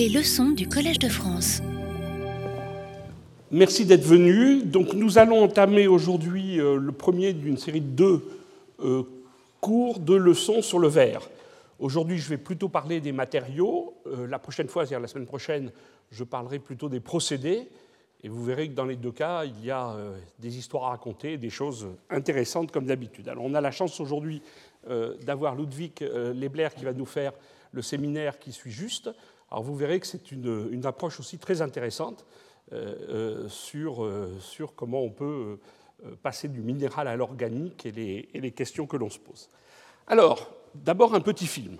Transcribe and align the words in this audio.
Les 0.00 0.08
leçons 0.08 0.52
du 0.52 0.66
Collège 0.66 0.98
de 0.98 1.10
France. 1.10 1.60
Merci 3.50 3.84
d'être 3.84 4.06
venu. 4.06 4.62
Donc, 4.62 4.94
nous 4.94 5.18
allons 5.18 5.44
entamer 5.44 5.88
aujourd'hui 5.88 6.58
euh, 6.58 6.78
le 6.78 6.92
premier 6.92 7.34
d'une 7.34 7.58
série 7.58 7.82
de 7.82 7.86
deux 7.86 8.24
euh, 8.82 9.02
cours 9.60 9.98
de 9.98 10.14
leçons 10.14 10.62
sur 10.62 10.78
le 10.78 10.88
verre. 10.88 11.28
Aujourd'hui, 11.78 12.16
je 12.16 12.30
vais 12.30 12.38
plutôt 12.38 12.70
parler 12.70 13.02
des 13.02 13.12
matériaux. 13.12 13.92
Euh, 14.06 14.26
la 14.26 14.38
prochaine 14.38 14.68
fois, 14.68 14.86
c'est-à-dire 14.86 15.02
la 15.02 15.06
semaine 15.06 15.26
prochaine, 15.26 15.70
je 16.10 16.24
parlerai 16.24 16.60
plutôt 16.60 16.88
des 16.88 17.00
procédés. 17.00 17.68
Et 18.22 18.30
vous 18.30 18.42
verrez 18.42 18.70
que 18.70 18.74
dans 18.74 18.86
les 18.86 18.96
deux 18.96 19.12
cas, 19.12 19.44
il 19.44 19.62
y 19.62 19.70
a 19.70 19.96
des 20.38 20.56
histoires 20.56 20.84
à 20.84 20.88
raconter, 20.90 21.36
des 21.36 21.50
choses 21.50 21.88
intéressantes 22.08 22.72
comme 22.72 22.86
d'habitude. 22.86 23.28
Alors, 23.28 23.44
on 23.44 23.52
a 23.52 23.60
la 23.60 23.70
chance 23.70 24.00
aujourd'hui 24.00 24.40
d'avoir 25.22 25.54
Ludwig 25.54 26.00
Lebler 26.00 26.68
qui 26.76 26.84
va 26.84 26.92
nous 26.92 27.06
faire 27.06 27.32
le 27.72 27.80
séminaire 27.80 28.38
qui 28.38 28.52
suit 28.52 28.72
juste. 28.72 29.10
Alors, 29.50 29.64
vous 29.64 29.74
verrez 29.74 30.00
que 30.00 30.06
c'est 30.06 30.30
une, 30.32 30.82
approche 30.84 31.18
aussi 31.20 31.38
très 31.38 31.60
intéressante 31.62 32.24
euh, 32.72 32.94
euh, 33.08 33.48
sur, 33.48 34.04
euh, 34.04 34.36
sur 34.40 34.74
comment 34.74 35.02
on 35.02 35.10
peut 35.10 35.58
passer 36.22 36.48
du 36.48 36.62
minéral 36.62 37.08
à 37.08 37.16
l'organique 37.16 37.84
et 37.84 37.92
les, 37.92 38.28
et 38.32 38.40
les 38.40 38.52
questions 38.52 38.86
que 38.86 38.96
l'on 38.96 39.10
se 39.10 39.18
pose. 39.18 39.50
Alors, 40.06 40.50
d'abord 40.74 41.14
un 41.14 41.20
petit 41.20 41.46
film. 41.46 41.76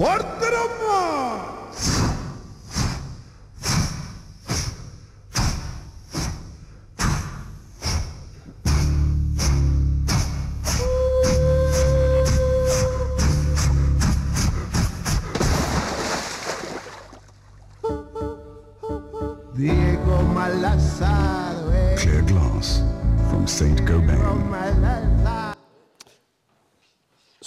Clear 0.00 0.39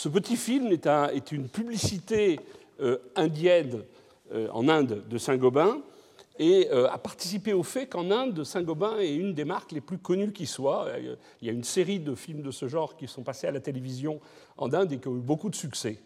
Ce 0.03 0.09
petit 0.09 0.35
film 0.35 0.67
est, 0.73 0.85
un, 0.85 1.07
est 1.07 1.31
une 1.31 1.47
publicité 1.47 2.37
euh, 2.81 2.97
indienne 3.15 3.83
euh, 4.33 4.49
en 4.51 4.67
Inde 4.67 5.01
de 5.07 5.17
Saint-Gobain 5.17 5.81
et 6.37 6.67
euh, 6.73 6.91
a 6.91 6.97
participé 6.97 7.53
au 7.53 7.63
fait 7.63 7.87
qu'en 7.87 8.11
Inde, 8.11 8.43
Saint-Gobain 8.43 8.97
est 8.99 9.15
une 9.15 9.33
des 9.33 9.45
marques 9.45 9.71
les 9.71 9.79
plus 9.79 9.99
connues 9.99 10.33
qui 10.33 10.45
soit. 10.45 10.89
Il 11.41 11.47
y 11.47 11.49
a 11.49 11.53
une 11.53 11.63
série 11.63 12.01
de 12.01 12.15
films 12.15 12.41
de 12.41 12.51
ce 12.51 12.67
genre 12.67 12.97
qui 12.97 13.07
sont 13.07 13.23
passés 13.23 13.47
à 13.47 13.51
la 13.51 13.61
télévision 13.61 14.19
en 14.57 14.73
Inde 14.73 14.91
et 14.91 14.97
qui 14.97 15.07
ont 15.07 15.15
eu 15.15 15.21
beaucoup 15.21 15.49
de 15.49 15.55
succès. 15.55 16.01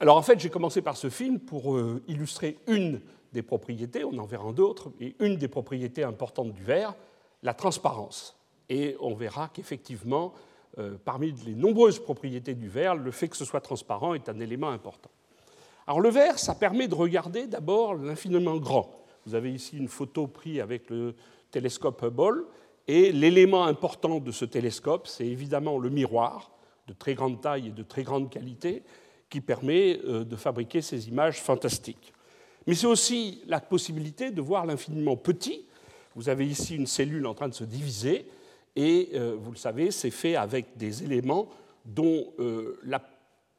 Alors 0.00 0.16
en 0.16 0.22
fait, 0.22 0.40
j'ai 0.40 0.48
commencé 0.48 0.80
par 0.80 0.96
ce 0.96 1.10
film 1.10 1.38
pour 1.38 1.78
illustrer 2.08 2.56
une 2.66 3.02
des 3.34 3.42
propriétés, 3.42 4.04
on 4.04 4.16
en 4.16 4.24
verra 4.24 4.50
d'autres, 4.54 4.90
et 5.00 5.16
une 5.20 5.36
des 5.36 5.48
propriétés 5.48 6.02
importantes 6.02 6.54
du 6.54 6.62
verre, 6.62 6.94
la 7.42 7.52
transparence. 7.52 8.38
Et 8.70 8.96
on 9.00 9.14
verra 9.14 9.50
qu'effectivement, 9.52 10.32
euh, 10.78 10.96
parmi 11.04 11.32
les 11.44 11.54
nombreuses 11.54 11.98
propriétés 11.98 12.54
du 12.54 12.68
verre, 12.68 12.94
le 12.94 13.10
fait 13.10 13.28
que 13.28 13.36
ce 13.36 13.44
soit 13.44 13.60
transparent 13.60 14.14
est 14.14 14.28
un 14.28 14.40
élément 14.40 14.70
important. 14.70 15.10
Alors 15.86 16.00
le 16.00 16.10
verre, 16.10 16.38
ça 16.38 16.54
permet 16.54 16.88
de 16.88 16.94
regarder 16.94 17.46
d'abord 17.46 17.94
l'infiniment 17.94 18.56
grand. 18.56 18.90
Vous 19.26 19.34
avez 19.34 19.52
ici 19.52 19.76
une 19.76 19.88
photo 19.88 20.26
prise 20.26 20.60
avec 20.60 20.90
le 20.90 21.14
télescope 21.50 22.02
Hubble, 22.02 22.46
et 22.88 23.12
l'élément 23.12 23.64
important 23.64 24.18
de 24.18 24.32
ce 24.32 24.44
télescope, 24.44 25.06
c'est 25.06 25.26
évidemment 25.26 25.78
le 25.78 25.90
miroir, 25.90 26.50
de 26.88 26.92
très 26.92 27.14
grande 27.14 27.40
taille 27.40 27.68
et 27.68 27.72
de 27.72 27.82
très 27.82 28.02
grande 28.02 28.30
qualité, 28.30 28.82
qui 29.30 29.40
permet 29.40 30.00
euh, 30.04 30.24
de 30.24 30.36
fabriquer 30.36 30.82
ces 30.82 31.08
images 31.08 31.40
fantastiques. 31.40 32.12
Mais 32.66 32.74
c'est 32.74 32.86
aussi 32.86 33.42
la 33.46 33.60
possibilité 33.60 34.30
de 34.30 34.40
voir 34.40 34.66
l'infiniment 34.66 35.16
petit. 35.16 35.66
Vous 36.14 36.28
avez 36.28 36.46
ici 36.46 36.76
une 36.76 36.86
cellule 36.86 37.26
en 37.26 37.34
train 37.34 37.48
de 37.48 37.54
se 37.54 37.64
diviser, 37.64 38.26
et 38.76 39.10
euh, 39.14 39.36
vous 39.38 39.50
le 39.50 39.56
savez, 39.56 39.90
c'est 39.90 40.10
fait 40.10 40.36
avec 40.36 40.76
des 40.76 41.04
éléments 41.04 41.48
dont 41.84 42.32
euh, 42.38 42.78
la 42.84 43.02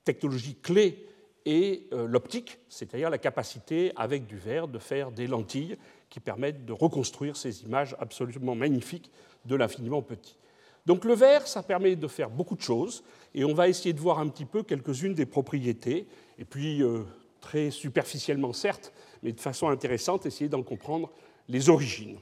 technologie 0.04 0.56
clé 0.56 1.06
est 1.46 1.92
euh, 1.94 2.08
l'optique, 2.08 2.60
c'est-à-dire 2.70 3.10
la 3.10 3.18
capacité, 3.18 3.92
avec 3.96 4.26
du 4.26 4.38
verre, 4.38 4.68
de 4.68 4.80
faire 4.80 5.12
des 5.12 5.28
lentilles 5.28 5.78
qui 6.10 6.20
permettent 6.20 6.66
de 6.66 6.74
reconstruire 6.74 7.36
ces 7.36 7.64
images 7.64 7.96
absolument 8.00 8.56
magnifiques 8.56 9.12
de 9.46 9.56
l'infiniment 9.56 10.02
petit. 10.02 10.38
Donc 10.86 11.06
le 11.06 11.14
verre, 11.14 11.48
ça 11.48 11.64
permet 11.64 11.96
de 11.96 12.08
faire 12.08 12.30
beaucoup 12.30 12.56
de 12.56 12.62
choses, 12.62 13.04
et 13.34 13.46
on 13.46 13.54
va 13.54 13.68
essayer 13.68 13.94
de 13.94 14.00
voir 14.00 14.20
un 14.20 14.28
petit 14.28 14.46
peu 14.46 14.64
quelques-unes 14.64 15.14
des 15.14 15.26
propriétés, 15.26 16.08
et 16.38 16.46
puis 16.46 16.82
très 17.40 17.72
superficiellement 17.72 18.52
certes, 18.52 18.94
mais 19.22 19.32
de 19.32 19.40
façon 19.40 19.70
intéressante, 19.70 20.26
essayer 20.26 20.50
d'en 20.50 20.62
comprendre 20.62 21.10
les 21.48 21.70
origines. 21.70 22.18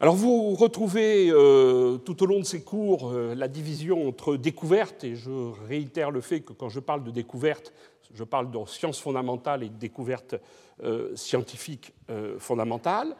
Alors 0.00 0.16
vous 0.16 0.54
retrouvez 0.54 1.30
euh, 1.30 1.98
tout 1.98 2.20
au 2.24 2.26
long 2.26 2.40
de 2.40 2.44
ces 2.44 2.62
cours 2.62 3.12
euh, 3.12 3.32
la 3.36 3.46
division 3.46 4.08
entre 4.08 4.36
découverte, 4.36 5.04
et 5.04 5.14
je 5.14 5.30
réitère 5.68 6.10
le 6.10 6.20
fait 6.20 6.40
que 6.40 6.52
quand 6.52 6.68
je 6.68 6.80
parle 6.80 7.04
de 7.04 7.12
découverte, 7.12 7.72
je 8.12 8.24
parle 8.24 8.50
de 8.50 8.58
sciences 8.66 8.98
fondamentales 8.98 9.62
et 9.62 9.68
de 9.68 9.76
découverte 9.76 10.34
euh, 10.82 11.14
scientifique 11.14 11.92
fondamentale. 12.38 13.14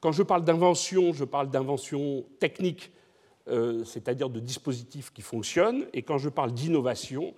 Quand 0.00 0.12
je 0.12 0.22
parle 0.22 0.44
d'invention, 0.44 1.12
je 1.12 1.24
parle 1.24 1.50
d'invention 1.50 2.24
technique, 2.38 2.92
c'est-à-dire 3.46 4.30
de 4.30 4.40
dispositifs 4.40 5.12
qui 5.12 5.22
fonctionnent, 5.22 5.86
et 5.92 6.02
quand 6.02 6.18
je 6.18 6.28
parle 6.28 6.52
d'innovation, 6.52 7.34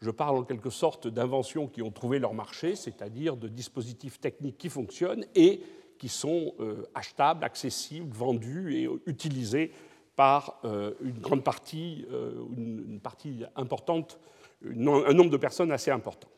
je 0.00 0.10
parle 0.10 0.36
en 0.36 0.44
quelque 0.44 0.70
sorte 0.70 1.08
d'inventions 1.08 1.66
qui 1.66 1.82
ont 1.82 1.90
trouvé 1.90 2.18
leur 2.18 2.32
marché, 2.32 2.74
c'est-à-dire 2.74 3.36
de 3.36 3.48
dispositifs 3.48 4.20
techniques 4.20 4.56
qui 4.56 4.68
fonctionnent 4.68 5.24
et 5.34 5.60
qui 5.98 6.08
sont 6.08 6.54
euh, 6.60 6.86
achetables, 6.94 7.44
accessibles, 7.44 8.14
vendus 8.14 8.74
et 8.76 8.88
utilisés 9.06 9.72
par 10.14 10.60
euh, 10.64 10.92
une 11.02 11.18
grande 11.18 11.44
partie, 11.44 12.06
euh, 12.10 12.32
une 12.56 13.00
partie 13.02 13.44
importante, 13.54 14.18
un 14.64 15.12
nombre 15.12 15.30
de 15.30 15.36
personnes 15.36 15.72
assez 15.72 15.90
important. 15.90 16.28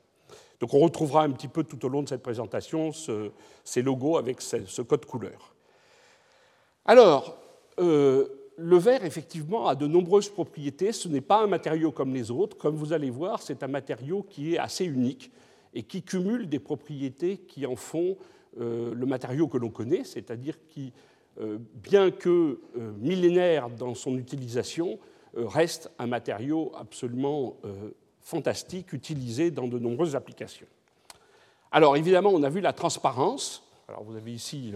Donc 0.61 0.75
on 0.75 0.81
retrouvera 0.81 1.23
un 1.23 1.31
petit 1.31 1.49
peu 1.49 1.63
tout 1.63 1.85
au 1.85 1.89
long 1.89 2.03
de 2.03 2.09
cette 2.09 2.23
présentation 2.23 2.91
ces 3.63 3.83
logos 3.83 4.17
avec 4.17 4.41
ce, 4.41 4.83
code 4.83 5.07
couleur. 5.07 5.55
Alors, 6.85 7.39
le 7.79 8.77
verre, 8.77 9.05
effectivement, 9.05 9.69
a 9.69 9.77
de 9.77 9.87
nombreuses 9.87 10.29
propriétés. 10.29 10.91
Ce 10.91 11.07
n'est 11.07 11.21
pas 11.21 11.45
un 11.45 11.47
matériau 11.47 11.93
comme 11.93 12.13
les 12.13 12.33
autres. 12.33 12.57
Comme 12.57 12.75
vous 12.75 12.93
allez 12.93 13.09
voir, 13.09 13.41
c'est 13.41 13.63
un 13.63 13.69
matériau 13.69 14.25
qui 14.25 14.55
est 14.55 14.59
assez 14.59 14.85
unique 14.85 15.31
et 15.75 15.85
qui 15.85 16.03
cumule 16.03 16.49
des 16.49 16.59
propriétés 16.59 17.39
qui 17.39 17.67
en 17.67 17.77
font 17.77 18.17
euh, 18.17 18.38
le 18.59 19.07
matériau 19.07 19.49
que 19.49 19.59
l'on 19.59 19.71
connaît, 19.71 20.05
c'est-à-dire 20.05 20.57
qui, 20.69 20.93
euh, 21.41 21.59
bien 21.75 22.11
que 22.11 22.61
euh, 22.77 22.93
millénaire 22.99 23.71
dans 23.71 23.95
son 23.95 24.17
utilisation, 24.17 24.99
reste 25.35 25.91
un 25.99 26.07
matériau 26.07 26.73
absolument 26.75 27.59
fantastique, 28.23 28.95
utilisé 28.95 29.51
dans 29.51 29.69
de 29.69 29.79
nombreuses 29.79 30.17
applications. 30.17 30.67
Alors 31.71 31.97
évidemment, 31.97 32.31
on 32.31 32.43
a 32.43 32.49
vu 32.49 32.61
la 32.61 32.73
transparence. 32.73 33.63
Alors 33.89 34.03
vous 34.03 34.17
avez 34.17 34.33
ici 34.33 34.73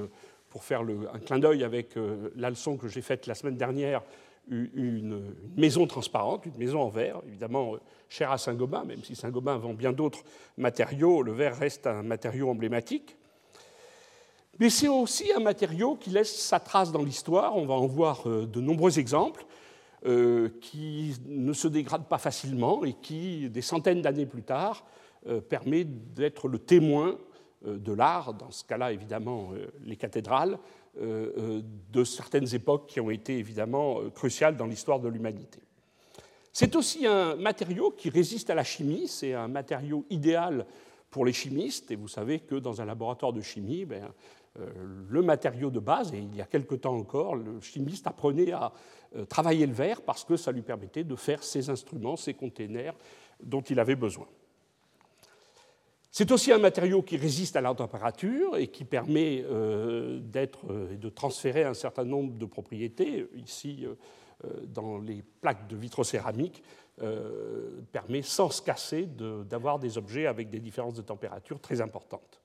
pour 0.53 0.65
faire 0.65 0.83
un 0.83 1.19
clin 1.19 1.39
d'œil 1.39 1.65
avec 1.65 1.97
euh, 1.97 2.31
la 2.37 2.51
leçon 2.51 2.77
que 2.77 2.87
j'ai 2.87 3.01
faite 3.01 3.27
la 3.27 3.35
semaine 3.35 3.57
dernière, 3.57 4.03
une, 4.51 5.35
maison 5.57 5.87
transparente, 5.87 6.45
une 6.45 6.59
maison 6.59 6.83
en 6.83 6.91
verre, 6.91 7.23
évidemment 7.27 7.75
euh, 7.75 7.79
chère 8.11 8.31
à 8.31 8.37
Saint-Gobain, 8.37 8.85
même 8.85 9.03
si 9.03 9.17
Saint-Gobain 9.17 9.57
vend 9.57 9.73
bien 9.73 9.93
d'autres 9.93 10.23
matériaux, 10.59 11.23
le 11.23 11.33
verre 11.33 11.57
reste 11.57 11.87
un 11.87 12.03
matériau 12.03 12.51
emblématique. 12.51 13.17
Mais 14.59 14.71
c'est 14.71 14.89
aussi 14.89 15.33
un 15.33 15.41
matériau 15.41 15.97
qui 15.97 16.11
laisse 16.11 16.35
sa 16.35 16.61
trace 16.61 16.93
dans 16.93 17.03
l'histoire, 17.03 17.57
on 17.57 17.67
va 17.67 17.75
en 17.75 17.87
voir 17.87 18.29
euh, 18.29 18.47
de 18.47 18.61
nombreux 18.61 18.99
exemples, 18.99 19.45
qui 20.61 21.15
ne 21.27 21.53
se 21.53 21.69
dégrade 21.69 22.09
pas 22.09 22.19
facilement 22.19 22.85
et 22.85 22.93
qui, 22.93 23.49
des 23.49 23.63
centaines 23.63 24.03
d'années 24.03 24.27
plus 24.27 24.43
tard, 24.43 24.85
permet 25.49 25.85
d'être 25.85 26.49
le 26.49 26.59
témoin 26.59 27.17
euh, 27.67 27.79
de 27.79 27.93
l'art, 27.93 28.35
dans 28.35 28.51
ce 28.51 28.65
cas-là 28.65 28.93
évidemment 28.93 29.51
euh, 29.53 29.67
les 29.85 29.97
cathédrales, 29.97 30.59
euh, 31.01 31.63
de 31.93 32.05
certaines 32.05 32.55
époques 32.55 32.87
qui 32.87 33.01
ont 33.01 33.11
été 33.11 33.39
évidemment 33.39 34.01
cruciales 34.15 34.57
dans 34.57 34.67
l'histoire 34.67 35.01
de 35.01 35.09
l'humanité. 35.09 35.61
C'est 36.53 36.77
aussi 36.77 37.07
un 37.07 37.37
matériau 37.37 37.91
qui 37.91 38.11
résiste 38.11 38.51
à 38.51 38.55
la 38.55 38.65
chimie, 38.65 39.09
c'est 39.09 39.33
un 39.33 39.49
matériau 39.49 40.05
idéal 40.11 40.67
pour 41.11 41.25
les 41.25 41.33
chimistes, 41.33 41.91
et 41.91 41.97
vous 41.97 42.09
savez 42.09 42.41
que 42.41 42.57
dans 42.57 42.81
un 42.83 42.85
laboratoire 42.85 43.33
de 43.33 43.41
chimie, 43.41 43.85
ben, 43.85 44.13
le 44.57 45.23
matériau 45.23 45.71
de 45.71 45.81
base, 45.81 46.13
et 46.13 46.19
il 46.19 46.37
y 46.37 46.43
a 46.43 46.47
quelque 46.47 46.75
temps 46.75 46.95
encore, 46.95 47.37
le 47.37 47.61
chimiste 47.61 48.07
apprenait 48.07 48.53
à 48.53 48.73
travailler 49.29 49.67
le 49.67 49.73
verre 49.73 50.03
parce 50.03 50.25
que 50.25 50.37
ça 50.37 50.53
lui 50.53 50.63
permettait 50.63 51.05
de 51.05 51.17
faire 51.17 51.43
ses 51.43 51.71
instruments, 51.71 52.17
ses 52.17 52.35
containers 52.35 52.95
dont 53.43 53.63
il 53.63 53.81
avait 53.81 53.97
besoin. 53.97 54.27
C'est 56.11 56.31
aussi 56.31 56.53
un 56.53 56.59
matériau 56.59 57.01
qui 57.01 57.17
résiste 57.17 57.57
à 57.57 57.63
la 57.63 57.75
température 57.75 58.59
et 58.59 58.69
qui 58.69 58.85
permet 58.85 59.43
euh, 59.49 60.21
d'être, 60.21 60.71
euh, 60.71 60.95
de 60.95 61.09
transférer 61.09 61.65
un 61.65 61.73
certain 61.73 62.05
nombre 62.05 62.35
de 62.37 62.45
propriétés. 62.45 63.27
Ici, 63.35 63.87
dans 64.67 64.99
les 64.99 65.23
plaques 65.41 65.69
de 65.69 65.77
vitrocéramique 65.77 66.63
permet 67.93 68.23
sans 68.23 68.51
se 68.51 68.61
casser 68.61 69.07
d'avoir 69.07 69.79
des 69.79 69.99
objets 69.99 70.27
avec 70.27 70.51
des 70.51 70.59
différences 70.59 70.95
de 70.95 71.03
température 71.03 71.61
très 71.61 71.81
importantes. 71.81 72.42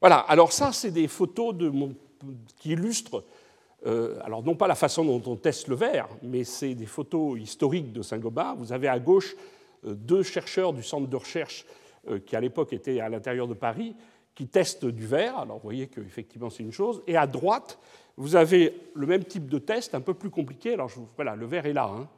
Voilà, 0.00 0.18
alors 0.18 0.52
ça, 0.52 0.72
c'est 0.72 0.90
des 0.90 1.08
photos 1.08 1.54
de 1.54 1.72
qui 2.56 2.70
illustrent, 2.70 3.24
alors 3.84 4.42
non 4.42 4.56
pas 4.56 4.66
la 4.66 4.74
façon 4.74 5.04
dont 5.04 5.22
on 5.30 5.36
teste 5.36 5.68
le 5.68 5.76
verre, 5.76 6.08
mais 6.22 6.44
c'est 6.44 6.74
des 6.74 6.86
photos 6.86 7.38
historiques 7.40 7.92
de 7.92 8.02
Saint-Gobain. 8.02 8.54
Vous 8.58 8.72
avez 8.72 8.88
à 8.88 8.98
gauche 8.98 9.36
deux 9.84 10.22
chercheurs 10.22 10.72
du 10.72 10.82
centre 10.82 11.06
de 11.06 11.16
recherche 11.16 11.64
qui 12.26 12.36
à 12.36 12.40
l'époque 12.40 12.72
étaient 12.72 13.00
à 13.00 13.08
l'intérieur 13.08 13.46
de 13.46 13.54
Paris, 13.54 13.94
qui 14.34 14.46
testent 14.46 14.86
du 14.86 15.06
verre. 15.06 15.38
Alors 15.38 15.56
vous 15.56 15.62
voyez 15.62 15.88
qu'effectivement 15.88 16.50
c'est 16.50 16.62
une 16.62 16.72
chose. 16.72 17.02
Et 17.06 17.16
à 17.16 17.26
droite, 17.26 17.78
vous 18.16 18.34
avez 18.34 18.74
le 18.94 19.06
même 19.06 19.24
type 19.24 19.48
de 19.48 19.58
test, 19.58 19.94
un 19.94 20.00
peu 20.00 20.14
plus 20.14 20.30
compliqué. 20.30 20.74
Alors 20.74 20.90
voilà, 21.16 21.36
le 21.36 21.46
verre 21.46 21.66
est 21.66 21.72
là. 21.72 21.90
Hein. 21.92 22.08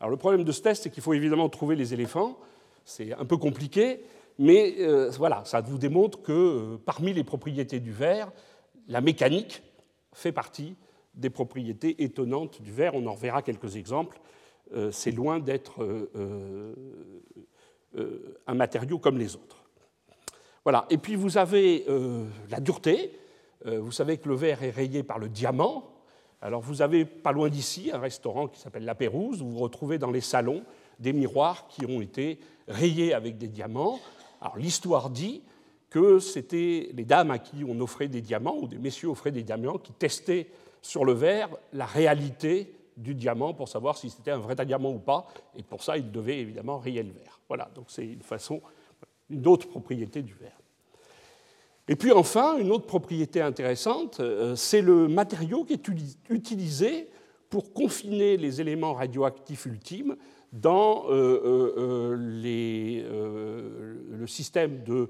Alors 0.00 0.10
le 0.10 0.16
problème 0.16 0.44
de 0.44 0.52
ce 0.52 0.62
test, 0.62 0.84
c'est 0.84 0.90
qu'il 0.90 1.02
faut 1.02 1.14
évidemment 1.14 1.48
trouver 1.48 1.76
les 1.76 1.94
éléphants. 1.94 2.36
C'est 2.84 3.12
un 3.12 3.24
peu 3.24 3.36
compliqué, 3.36 4.00
mais 4.38 4.76
euh, 4.80 5.10
voilà, 5.16 5.42
ça 5.44 5.60
vous 5.60 5.78
démontre 5.78 6.22
que 6.22 6.32
euh, 6.32 6.76
parmi 6.84 7.12
les 7.12 7.24
propriétés 7.24 7.80
du 7.80 7.92
verre, 7.92 8.30
la 8.86 9.00
mécanique 9.00 9.62
fait 10.12 10.32
partie 10.32 10.76
des 11.14 11.30
propriétés 11.30 12.02
étonnantes 12.04 12.60
du 12.60 12.72
verre. 12.72 12.94
On 12.94 13.06
en 13.06 13.14
verra 13.14 13.42
quelques 13.42 13.76
exemples. 13.76 14.20
Euh, 14.74 14.90
c'est 14.90 15.10
loin 15.10 15.38
d'être 15.38 15.86
un 18.46 18.54
matériau 18.54 18.98
comme 18.98 19.16
les 19.16 19.36
autres. 19.36 19.64
Voilà. 20.64 20.86
Et 20.90 20.98
puis 20.98 21.14
vous 21.16 21.38
avez 21.38 21.86
la 22.50 22.60
dureté. 22.60 23.18
Vous 23.64 23.92
savez 23.92 24.18
que 24.18 24.28
le 24.28 24.34
verre 24.34 24.62
est 24.62 24.70
rayé 24.70 25.02
par 25.02 25.18
le 25.18 25.28
diamant. 25.28 25.94
Alors 26.42 26.60
vous 26.60 26.82
avez 26.82 27.06
pas 27.06 27.32
loin 27.32 27.48
d'ici 27.48 27.90
un 27.92 27.98
restaurant 27.98 28.48
qui 28.48 28.60
s'appelle 28.60 28.84
La 28.84 28.94
Pérouse, 28.94 29.40
où 29.40 29.48
vous 29.48 29.60
retrouvez 29.60 29.98
dans 29.98 30.10
les 30.10 30.20
salons 30.20 30.62
des 30.98 31.12
miroirs 31.12 31.66
qui 31.68 31.86
ont 31.86 32.02
été 32.02 32.38
rayés 32.68 33.14
avec 33.14 33.38
des 33.38 33.48
diamants. 33.48 33.98
L'histoire 34.56 35.10
dit 35.10 35.42
que 35.90 36.18
c'était 36.18 36.90
les 36.94 37.04
dames 37.04 37.30
à 37.30 37.38
qui 37.38 37.64
on 37.66 37.78
offrait 37.80 38.08
des 38.08 38.20
diamants, 38.20 38.56
ou 38.60 38.68
des 38.68 38.78
messieurs 38.78 39.08
offraient 39.08 39.30
des 39.30 39.42
diamants, 39.42 39.78
qui 39.78 39.92
testaient 39.92 40.48
sur 40.82 41.04
le 41.04 41.12
verre 41.12 41.48
la 41.72 41.86
réalité 41.86 42.72
du 42.96 43.14
diamant 43.14 43.54
pour 43.54 43.68
savoir 43.68 43.96
si 43.96 44.10
c'était 44.10 44.30
un 44.30 44.38
vrai 44.38 44.54
diamant 44.64 44.92
ou 44.92 44.98
pas. 44.98 45.26
Et 45.56 45.62
pour 45.62 45.82
ça, 45.82 45.96
ils 45.96 46.10
devaient 46.10 46.38
évidemment 46.38 46.78
rayer 46.78 47.02
le 47.02 47.12
verre. 47.12 47.40
Voilà, 47.48 47.68
donc 47.74 47.86
c'est 47.88 48.06
une 48.06 48.22
façon 48.22 48.60
une 49.30 49.46
autre 49.46 49.68
propriété 49.68 50.22
du 50.22 50.34
verre. 50.34 50.58
Et 51.88 51.96
puis 51.96 52.12
enfin, 52.12 52.56
une 52.58 52.72
autre 52.72 52.86
propriété 52.86 53.40
intéressante, 53.40 54.18
euh, 54.20 54.56
c'est 54.56 54.82
le 54.82 55.08
matériau 55.08 55.64
qui 55.64 55.74
est 55.74 55.88
utilisé 56.28 57.08
pour 57.48 57.72
confiner 57.72 58.36
les 58.36 58.60
éléments 58.60 58.94
radioactifs 58.94 59.66
ultimes 59.66 60.16
dans 60.52 61.04
euh, 61.10 61.76
euh, 61.76 63.06
le 64.10 64.26
système 64.26 64.82
de 64.84 65.08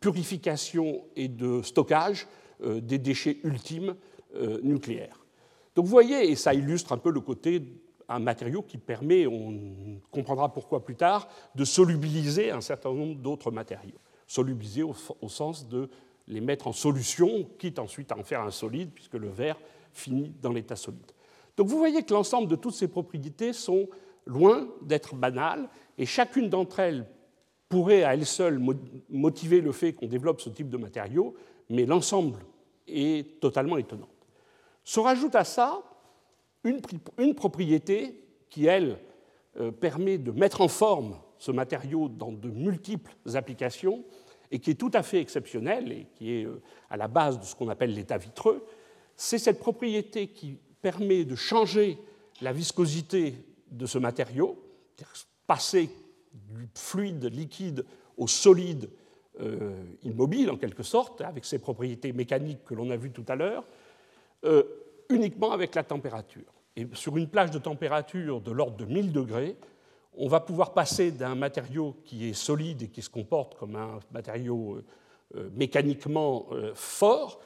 purification 0.00 1.04
et 1.16 1.28
de 1.28 1.62
stockage 1.62 2.28
des 2.62 2.98
déchets 2.98 3.38
ultimes 3.44 3.94
nucléaires. 4.62 5.24
Donc 5.74 5.86
vous 5.86 5.90
voyez, 5.90 6.30
et 6.30 6.36
ça 6.36 6.52
illustre 6.52 6.92
un 6.92 6.98
peu 6.98 7.10
le 7.10 7.20
côté 7.20 7.62
un 8.08 8.18
matériau 8.18 8.62
qui 8.62 8.78
permet, 8.78 9.26
on 9.26 10.00
comprendra 10.10 10.52
pourquoi 10.52 10.84
plus 10.84 10.96
tard, 10.96 11.28
de 11.54 11.64
solubiliser 11.64 12.50
un 12.50 12.60
certain 12.60 12.92
nombre 12.92 13.16
d'autres 13.16 13.50
matériaux. 13.50 13.98
Solubiliser 14.26 14.82
au, 14.82 14.94
sens 15.28 15.68
de 15.68 15.88
les 16.28 16.40
mettre 16.40 16.66
en 16.66 16.72
solution, 16.72 17.48
quitte 17.58 17.78
ensuite 17.78 18.12
à 18.12 18.18
en 18.18 18.22
faire 18.22 18.42
un 18.42 18.50
solide, 18.50 18.90
puisque 18.94 19.14
le 19.14 19.28
verre 19.28 19.58
finit 19.92 20.32
dans 20.40 20.52
l'état 20.52 20.76
solide. 20.76 21.10
Donc 21.56 21.68
vous 21.68 21.78
voyez 21.78 22.02
que 22.02 22.14
l'ensemble 22.14 22.48
de 22.48 22.56
toutes 22.56 22.74
ces 22.74 22.88
propriétés 22.88 23.52
sont 23.52 23.88
loin 24.26 24.68
d'être 24.82 25.14
banales, 25.14 25.68
et 25.98 26.06
chacune 26.06 26.48
d'entre 26.48 26.80
elles 26.80 27.06
pourrait 27.68 28.04
à 28.04 28.14
elle 28.14 28.26
seule 28.26 28.60
motiver 29.08 29.60
le 29.60 29.72
fait 29.72 29.94
qu'on 29.94 30.06
développe 30.06 30.40
ce 30.40 30.50
type 30.50 30.68
de 30.68 30.76
matériau, 30.76 31.34
mais 31.70 31.86
l'ensemble 31.86 32.40
est 32.86 33.40
totalement 33.40 33.78
étonnant. 33.78 34.08
Se 34.84 35.00
rajoute 35.00 35.34
à 35.34 35.44
ça 35.44 35.82
une, 36.64 37.34
propriété 37.34 38.22
qui, 38.50 38.66
elle, 38.66 38.98
euh, 39.58 39.70
permet 39.70 40.18
de 40.18 40.30
mettre 40.32 40.60
en 40.60 40.68
forme 40.68 41.16
ce 41.38 41.50
matériau 41.50 42.08
dans 42.08 42.30
de 42.30 42.50
multiples 42.50 43.14
applications 43.34 44.04
et 44.50 44.58
qui 44.58 44.70
est 44.70 44.74
tout 44.74 44.90
à 44.92 45.02
fait 45.02 45.20
exceptionnelle 45.20 45.90
et 45.90 46.06
qui 46.14 46.32
est 46.32 46.44
euh, 46.44 46.60
à 46.90 46.96
la 46.96 47.08
base 47.08 47.40
de 47.40 47.44
ce 47.44 47.54
qu'on 47.54 47.68
appelle 47.68 47.94
l'état 47.94 48.18
vitreux, 48.18 48.64
c'est 49.16 49.38
cette 49.38 49.58
propriété 49.58 50.28
qui 50.28 50.58
permet 50.82 51.24
de 51.24 51.36
changer 51.36 51.98
la 52.42 52.52
viscosité 52.52 53.34
de 53.72 53.86
ce 53.86 53.98
matériau, 53.98 54.62
passer 55.46 55.90
du 56.32 56.68
fluide 56.74 57.24
liquide 57.24 57.84
au 58.16 58.26
solide 58.26 58.88
euh, 59.40 59.82
immobile 60.02 60.50
en 60.50 60.56
quelque 60.56 60.82
sorte, 60.82 61.20
avec 61.20 61.44
ses 61.44 61.58
propriétés 61.58 62.12
mécaniques 62.12 62.64
que 62.64 62.74
l'on 62.74 62.90
a 62.90 62.96
vues 62.96 63.10
tout 63.10 63.24
à 63.28 63.36
l'heure, 63.36 63.64
uniquement 65.08 65.52
avec 65.52 65.74
la 65.74 65.84
température. 65.84 66.52
Et 66.76 66.86
sur 66.94 67.16
une 67.16 67.28
plage 67.28 67.50
de 67.50 67.58
température 67.58 68.40
de 68.40 68.50
l'ordre 68.50 68.76
de 68.76 68.84
1000 68.84 69.12
degrés, 69.12 69.56
on 70.14 70.28
va 70.28 70.40
pouvoir 70.40 70.72
passer 70.72 71.10
d'un 71.10 71.34
matériau 71.34 71.96
qui 72.04 72.28
est 72.28 72.34
solide 72.34 72.82
et 72.82 72.88
qui 72.88 73.02
se 73.02 73.10
comporte 73.10 73.56
comme 73.58 73.76
un 73.76 74.00
matériau 74.12 74.74
euh, 74.74 74.84
euh, 75.36 75.50
mécaniquement 75.54 76.46
euh, 76.52 76.72
fort 76.74 77.40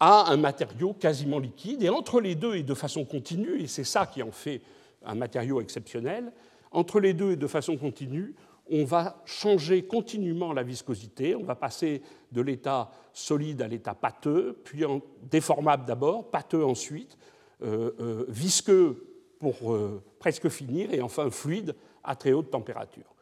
à 0.00 0.30
un 0.30 0.36
matériau 0.36 0.92
quasiment 0.94 1.38
liquide. 1.38 1.82
Et 1.82 1.88
entre 1.88 2.20
les 2.20 2.34
deux, 2.34 2.56
et 2.56 2.62
de 2.62 2.74
façon 2.74 3.04
continue, 3.04 3.60
et 3.60 3.66
c'est 3.66 3.84
ça 3.84 4.06
qui 4.06 4.22
en 4.22 4.30
fait 4.30 4.60
un 5.04 5.14
matériau 5.14 5.60
exceptionnel, 5.60 6.32
entre 6.70 7.00
les 7.00 7.14
deux 7.14 7.32
et 7.32 7.36
de 7.36 7.46
façon 7.46 7.76
continue, 7.76 8.34
on 8.70 8.84
va 8.84 9.22
changer 9.24 9.84
continuellement 9.84 10.52
la 10.52 10.62
viscosité, 10.62 11.34
on 11.34 11.44
va 11.44 11.54
passer 11.54 12.02
de 12.32 12.40
l'état 12.40 12.90
solide 13.12 13.62
à 13.62 13.68
l'état 13.68 13.94
pâteux, 13.94 14.60
puis 14.64 14.82
déformable 15.22 15.86
d'abord, 15.86 16.30
pâteux 16.30 16.64
ensuite, 16.64 17.16
euh, 17.62 17.92
euh, 18.00 18.24
visqueux 18.28 19.04
pour 19.40 19.72
euh, 19.72 20.02
presque 20.18 20.48
finir, 20.48 20.92
et 20.92 21.00
enfin 21.00 21.30
fluide 21.30 21.74
à 22.04 22.14
très 22.14 22.32
haute 22.32 22.50
température. 22.50 23.14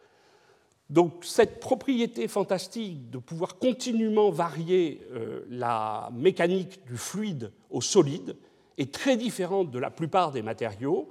Donc 0.90 1.24
cette 1.24 1.60
propriété 1.60 2.28
fantastique 2.28 3.10
de 3.10 3.18
pouvoir 3.18 3.58
continuellement 3.58 4.30
varier 4.30 5.00
la 5.50 6.10
mécanique 6.12 6.86
du 6.86 6.96
fluide 6.96 7.50
au 7.70 7.80
solide 7.80 8.36
est 8.78 8.94
très 8.94 9.16
différente 9.16 9.72
de 9.72 9.80
la 9.80 9.90
plupart 9.90 10.30
des 10.30 10.42
matériaux. 10.42 11.08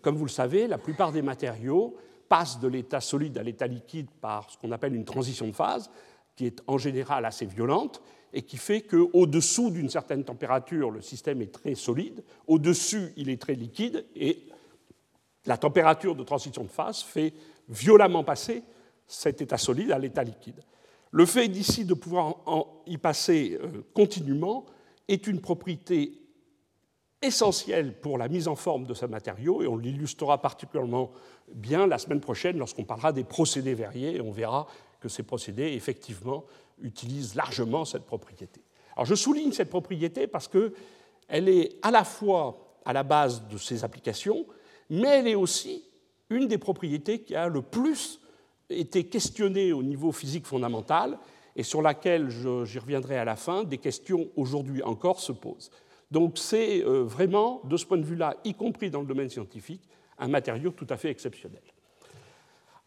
Comme 0.00 0.16
vous 0.16 0.24
le 0.24 0.30
savez, 0.30 0.66
la 0.66 0.78
plupart 0.78 1.12
des 1.12 1.22
matériaux 1.22 1.96
passent 2.28 2.60
de 2.60 2.68
l'état 2.68 3.00
solide 3.00 3.36
à 3.38 3.42
l'état 3.42 3.66
liquide 3.66 4.08
par 4.20 4.50
ce 4.50 4.56
qu'on 4.56 4.72
appelle 4.72 4.94
une 4.94 5.04
transition 5.04 5.46
de 5.46 5.52
phase, 5.52 5.90
qui 6.36 6.46
est 6.46 6.62
en 6.66 6.78
général 6.78 7.24
assez 7.24 7.46
violente, 7.46 8.00
et 8.32 8.42
qui 8.42 8.56
fait 8.56 8.80
qu'au-dessous 8.80 9.70
d'une 9.70 9.90
certaine 9.90 10.24
température, 10.24 10.90
le 10.90 11.02
système 11.02 11.42
est 11.42 11.52
très 11.52 11.74
solide, 11.74 12.24
au-dessus, 12.46 13.12
il 13.16 13.28
est 13.28 13.40
très 13.40 13.54
liquide, 13.54 14.06
et 14.16 14.46
la 15.44 15.58
température 15.58 16.14
de 16.14 16.22
transition 16.22 16.62
de 16.62 16.70
phase 16.70 17.02
fait 17.02 17.34
violemment 17.68 18.24
passer 18.24 18.62
cet 19.06 19.42
état 19.42 19.58
solide 19.58 19.92
à 19.92 19.98
l'état 19.98 20.24
liquide. 20.24 20.62
Le 21.10 21.26
fait 21.26 21.48
d'ici 21.48 21.84
de 21.84 21.92
pouvoir 21.92 22.36
y 22.86 22.96
passer 22.96 23.58
euh, 23.62 23.82
continuellement 23.92 24.64
est 25.08 25.26
une 25.26 25.40
propriété 25.40 26.21
essentielle 27.22 27.94
pour 28.00 28.18
la 28.18 28.28
mise 28.28 28.48
en 28.48 28.56
forme 28.56 28.84
de 28.84 28.94
ce 28.94 29.06
matériau, 29.06 29.62
et 29.62 29.66
on 29.66 29.76
l'illustrera 29.76 30.40
particulièrement 30.42 31.10
bien 31.54 31.86
la 31.86 31.98
semaine 31.98 32.20
prochaine 32.20 32.58
lorsqu'on 32.58 32.84
parlera 32.84 33.12
des 33.12 33.24
procédés 33.24 33.74
verriers, 33.74 34.16
et 34.16 34.20
on 34.20 34.32
verra 34.32 34.66
que 35.00 35.08
ces 35.08 35.22
procédés, 35.22 35.72
effectivement, 35.72 36.44
utilisent 36.80 37.34
largement 37.34 37.84
cette 37.84 38.04
propriété. 38.04 38.60
Alors 38.96 39.06
je 39.06 39.14
souligne 39.14 39.52
cette 39.52 39.70
propriété 39.70 40.26
parce 40.26 40.48
qu'elle 40.48 41.48
est 41.48 41.76
à 41.82 41.90
la 41.90 42.04
fois 42.04 42.78
à 42.84 42.92
la 42.92 43.02
base 43.02 43.46
de 43.48 43.56
ces 43.56 43.84
applications, 43.84 44.44
mais 44.90 45.08
elle 45.08 45.28
est 45.28 45.34
aussi 45.34 45.84
une 46.30 46.48
des 46.48 46.58
propriétés 46.58 47.22
qui 47.22 47.34
a 47.34 47.48
le 47.48 47.62
plus 47.62 48.20
été 48.68 49.04
questionnée 49.04 49.72
au 49.72 49.82
niveau 49.82 50.12
physique 50.12 50.46
fondamental 50.46 51.18
et 51.56 51.62
sur 51.62 51.82
laquelle, 51.82 52.30
j'y 52.30 52.78
reviendrai 52.78 53.18
à 53.18 53.24
la 53.24 53.36
fin, 53.36 53.64
des 53.64 53.78
questions 53.78 54.28
aujourd'hui 54.36 54.82
encore 54.82 55.20
se 55.20 55.32
posent. 55.32 55.70
Donc 56.12 56.36
c'est 56.36 56.84
euh, 56.84 57.04
vraiment, 57.04 57.62
de 57.64 57.74
ce 57.78 57.86
point 57.86 57.96
de 57.96 58.04
vue-là, 58.04 58.36
y 58.44 58.52
compris 58.52 58.90
dans 58.90 59.00
le 59.00 59.06
domaine 59.06 59.30
scientifique, 59.30 59.80
un 60.18 60.28
matériau 60.28 60.70
tout 60.70 60.86
à 60.90 60.98
fait 60.98 61.08
exceptionnel. 61.08 61.62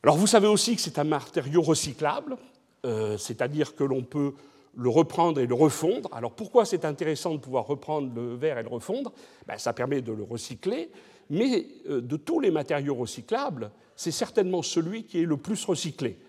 Alors 0.03 0.15
vous 0.15 0.27
savez 0.27 0.45
aussi 0.45 0.75
que 0.75 0.81
c'est 0.81 0.99
un 0.99 1.05
matériau 1.05 1.63
recyclable, 1.63 2.37
euh, 2.85 3.17
c'est-à-dire 3.17 3.75
que 3.75 3.83
l'on 3.83 4.03
peut 4.03 4.35
le 4.77 4.89
reprendre 4.89 5.41
et 5.41 5.47
le 5.47 5.55
refondre. 5.55 6.07
Alors 6.13 6.33
pourquoi 6.33 6.65
c'est 6.65 6.85
intéressant 6.85 7.33
de 7.33 7.39
pouvoir 7.39 7.65
reprendre 7.65 8.13
le 8.13 8.35
verre 8.35 8.59
et 8.59 8.63
le 8.63 8.69
refondre? 8.69 9.11
Ben, 9.47 9.57
Ça 9.57 9.73
permet 9.73 10.01
de 10.01 10.11
le 10.11 10.23
recycler, 10.23 10.91
mais 11.31 11.65
euh, 11.89 12.01
de 12.01 12.17
tous 12.17 12.39
les 12.39 12.51
matériaux 12.51 12.93
recyclables, 12.93 13.71
c'est 13.95 14.11
certainement 14.11 14.61
celui 14.61 15.05
qui 15.05 15.21
est 15.21 15.25
le 15.25 15.37
plus 15.37 15.65
recyclé. 15.65 16.19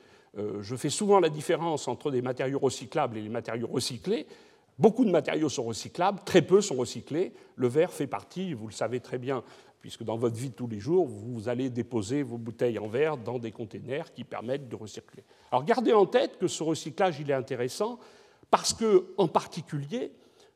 Je 0.61 0.77
fais 0.77 0.91
souvent 0.91 1.19
la 1.19 1.31
différence 1.31 1.89
entre 1.89 2.11
des 2.11 2.21
matériaux 2.21 2.59
recyclables 2.59 3.17
et 3.17 3.23
les 3.23 3.31
matériaux 3.31 3.69
recyclés. 3.69 4.27
Beaucoup 4.79 5.05
de 5.05 5.11
matériaux 5.11 5.49
sont 5.49 5.65
recyclables, 5.65 6.21
très 6.25 6.43
peu 6.43 6.61
sont 6.61 6.77
recyclés. 6.77 7.33
Le 7.57 7.69
verre 7.69 7.93
fait 7.93 8.07
partie, 8.07 8.53
vous 8.53 8.67
le 8.67 8.73
savez 8.73 9.01
très 9.01 9.19
bien, 9.19 9.43
puisque 9.81 10.03
dans 10.03 10.17
votre 10.17 10.37
vie 10.37 10.51
de 10.51 10.55
tous 10.55 10.67
les 10.67 10.81
jours, 10.81 11.07
vous 11.07 11.49
allez 11.49 11.71
déposer 11.71 12.23
vos 12.23 12.37
bouteilles 12.37 12.79
en 12.79 12.89
verre 12.89 13.17
dans 13.17 13.39
des 13.39 13.53
containers 13.53 14.13
qui 14.13 14.25
permettent 14.25 14.69
de 14.69 14.77
recycler. 14.77 15.25
Alors 15.51 15.65
gardez 15.65 15.93
en 15.93 16.05
tête 16.05 16.39
que 16.39 16.47
ce 16.47 16.63
recyclage, 16.63 17.21
il 17.21 17.31
est 17.31 17.35
intéressant 17.35 17.99
parce 18.51 18.75
que, 18.75 19.07
en 19.17 19.29
particulier, 19.29 20.13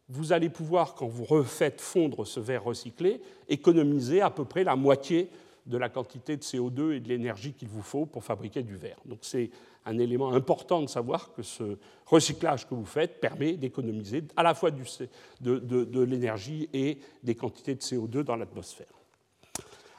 vous 0.08 0.32
allez 0.32 0.50
pouvoir, 0.50 0.94
quand 0.94 1.06
vous 1.06 1.24
refaites 1.24 1.80
fondre 1.80 2.26
ce 2.26 2.40
verre 2.40 2.64
recyclé, 2.64 3.22
économiser 3.48 4.20
à 4.20 4.30
peu 4.30 4.44
près 4.44 4.64
la 4.64 4.76
moitié 4.76 5.30
de 5.66 5.78
la 5.78 5.88
quantité 5.88 6.36
de 6.36 6.42
CO2 6.42 6.92
et 6.92 7.00
de 7.00 7.08
l'énergie 7.08 7.52
qu'il 7.52 7.68
vous 7.68 7.82
faut 7.82 8.06
pour 8.06 8.24
fabriquer 8.24 8.62
du 8.62 8.76
verre. 8.76 8.98
Donc 9.06 9.20
c'est 9.22 9.50
un 9.86 9.98
élément 9.98 10.32
important 10.32 10.82
de 10.82 10.88
savoir 10.88 11.32
que 11.32 11.42
ce 11.42 11.78
recyclage 12.06 12.68
que 12.68 12.74
vous 12.74 12.84
faites 12.84 13.20
permet 13.20 13.54
d'économiser 13.54 14.24
à 14.36 14.42
la 14.42 14.54
fois 14.54 14.70
de 14.70 16.00
l'énergie 16.04 16.68
et 16.72 16.98
des 17.22 17.34
quantités 17.34 17.74
de 17.74 17.80
CO2 17.80 18.22
dans 18.22 18.36
l'atmosphère. 18.36 19.00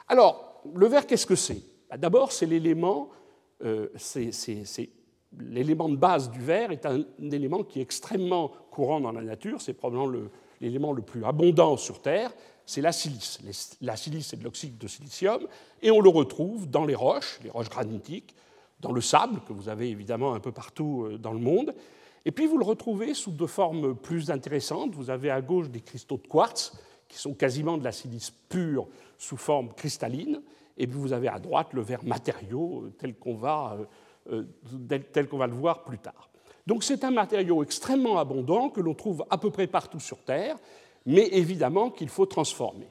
Alors, 0.08 0.60
le 0.74 0.86
verre, 0.86 1.06
qu'est-ce 1.06 1.26
que 1.26 1.36
c'est? 1.36 1.62
Bah, 1.90 1.96
D'abord, 1.96 2.32
c'est 2.32 2.46
l'élément, 2.46 3.10
euh, 3.64 3.88
l'élément 5.38 5.88
de 5.88 5.96
base 5.96 6.30
du 6.30 6.40
verre 6.40 6.70
est 6.70 6.86
un, 6.86 7.04
élément 7.20 7.62
qui 7.64 7.78
est 7.78 7.82
extrêmement 7.82 8.52
courant 8.70 9.00
dans 9.00 9.12
la 9.12 9.22
nature, 9.22 9.60
c'est 9.60 9.74
probablement 9.74 10.12
l'élément 10.60 10.92
le, 10.92 11.02
plus 11.02 11.24
abondant 11.24 11.76
sur 11.76 12.00
Terre, 12.00 12.32
c'est 12.64 12.80
la 12.80 12.92
silice. 12.92 13.40
La 13.80 13.96
silice, 13.96 14.28
c'est 14.28 14.38
de 14.38 14.44
l'oxyde 14.44 14.78
de 14.78 14.86
silicium, 14.86 15.46
et 15.82 15.90
on 15.90 16.00
le 16.00 16.08
retrouve 16.08 16.68
dans 16.68 16.84
les 16.84 16.94
roches, 16.94 17.40
les 17.42 17.50
roches 17.50 17.68
granitiques, 17.68 18.34
dans 18.82 18.92
le 18.92 19.00
sable, 19.00 19.40
que 19.46 19.52
vous 19.52 19.68
avez 19.68 19.88
évidemment 19.88 20.34
un 20.34 20.40
peu 20.40 20.52
partout 20.52 21.06
euh, 21.06 21.16
dans 21.16 21.32
le 21.32 21.38
monde. 21.38 21.74
Et 22.24 22.32
puis 22.32 22.46
vous 22.46 22.58
le 22.58 22.64
retrouvez 22.64 23.14
sous 23.14 23.30
deux 23.30 23.46
formes 23.46 23.94
plus 23.94 24.30
intéressantes. 24.30 24.94
Vous 24.94 25.08
avez 25.08 25.30
à 25.30 25.40
gauche 25.40 25.70
des 25.70 25.80
cristaux 25.80 26.18
de 26.18 26.26
quartz, 26.26 26.76
qui 27.08 27.18
sont 27.18 27.34
quasiment 27.34 27.78
de 27.78 27.84
la 27.84 27.92
silice 27.92 28.30
pure 28.30 28.86
sous 29.18 29.36
forme 29.36 29.72
cristalline, 29.74 30.42
et 30.76 30.86
puis 30.86 30.98
vous 30.98 31.12
avez 31.12 31.28
à 31.28 31.38
droite 31.38 31.68
le 31.72 31.82
verre 31.82 32.04
matériau 32.04 32.82
euh, 32.82 32.92
tel 32.98 33.14
qu'on 33.14 33.36
va, 33.36 33.78
euh, 34.30 34.44
tel 35.12 35.28
qu'on 35.28 35.38
va 35.38 35.46
le 35.46 35.54
voir 35.54 35.84
plus 35.84 35.98
tard. 35.98 36.28
Donc 36.66 36.84
c'est 36.84 37.04
un 37.04 37.10
matériau 37.10 37.62
extrêmement 37.62 38.18
abondant 38.18 38.68
que 38.68 38.80
l'on 38.80 38.94
trouve 38.94 39.24
à 39.30 39.38
peu 39.38 39.50
près 39.50 39.66
partout 39.66 40.00
sur 40.00 40.18
Terre, 40.24 40.56
mais 41.06 41.28
évidemment 41.32 41.90
qu'il 41.90 42.08
faut 42.08 42.26
transformer. 42.26 42.88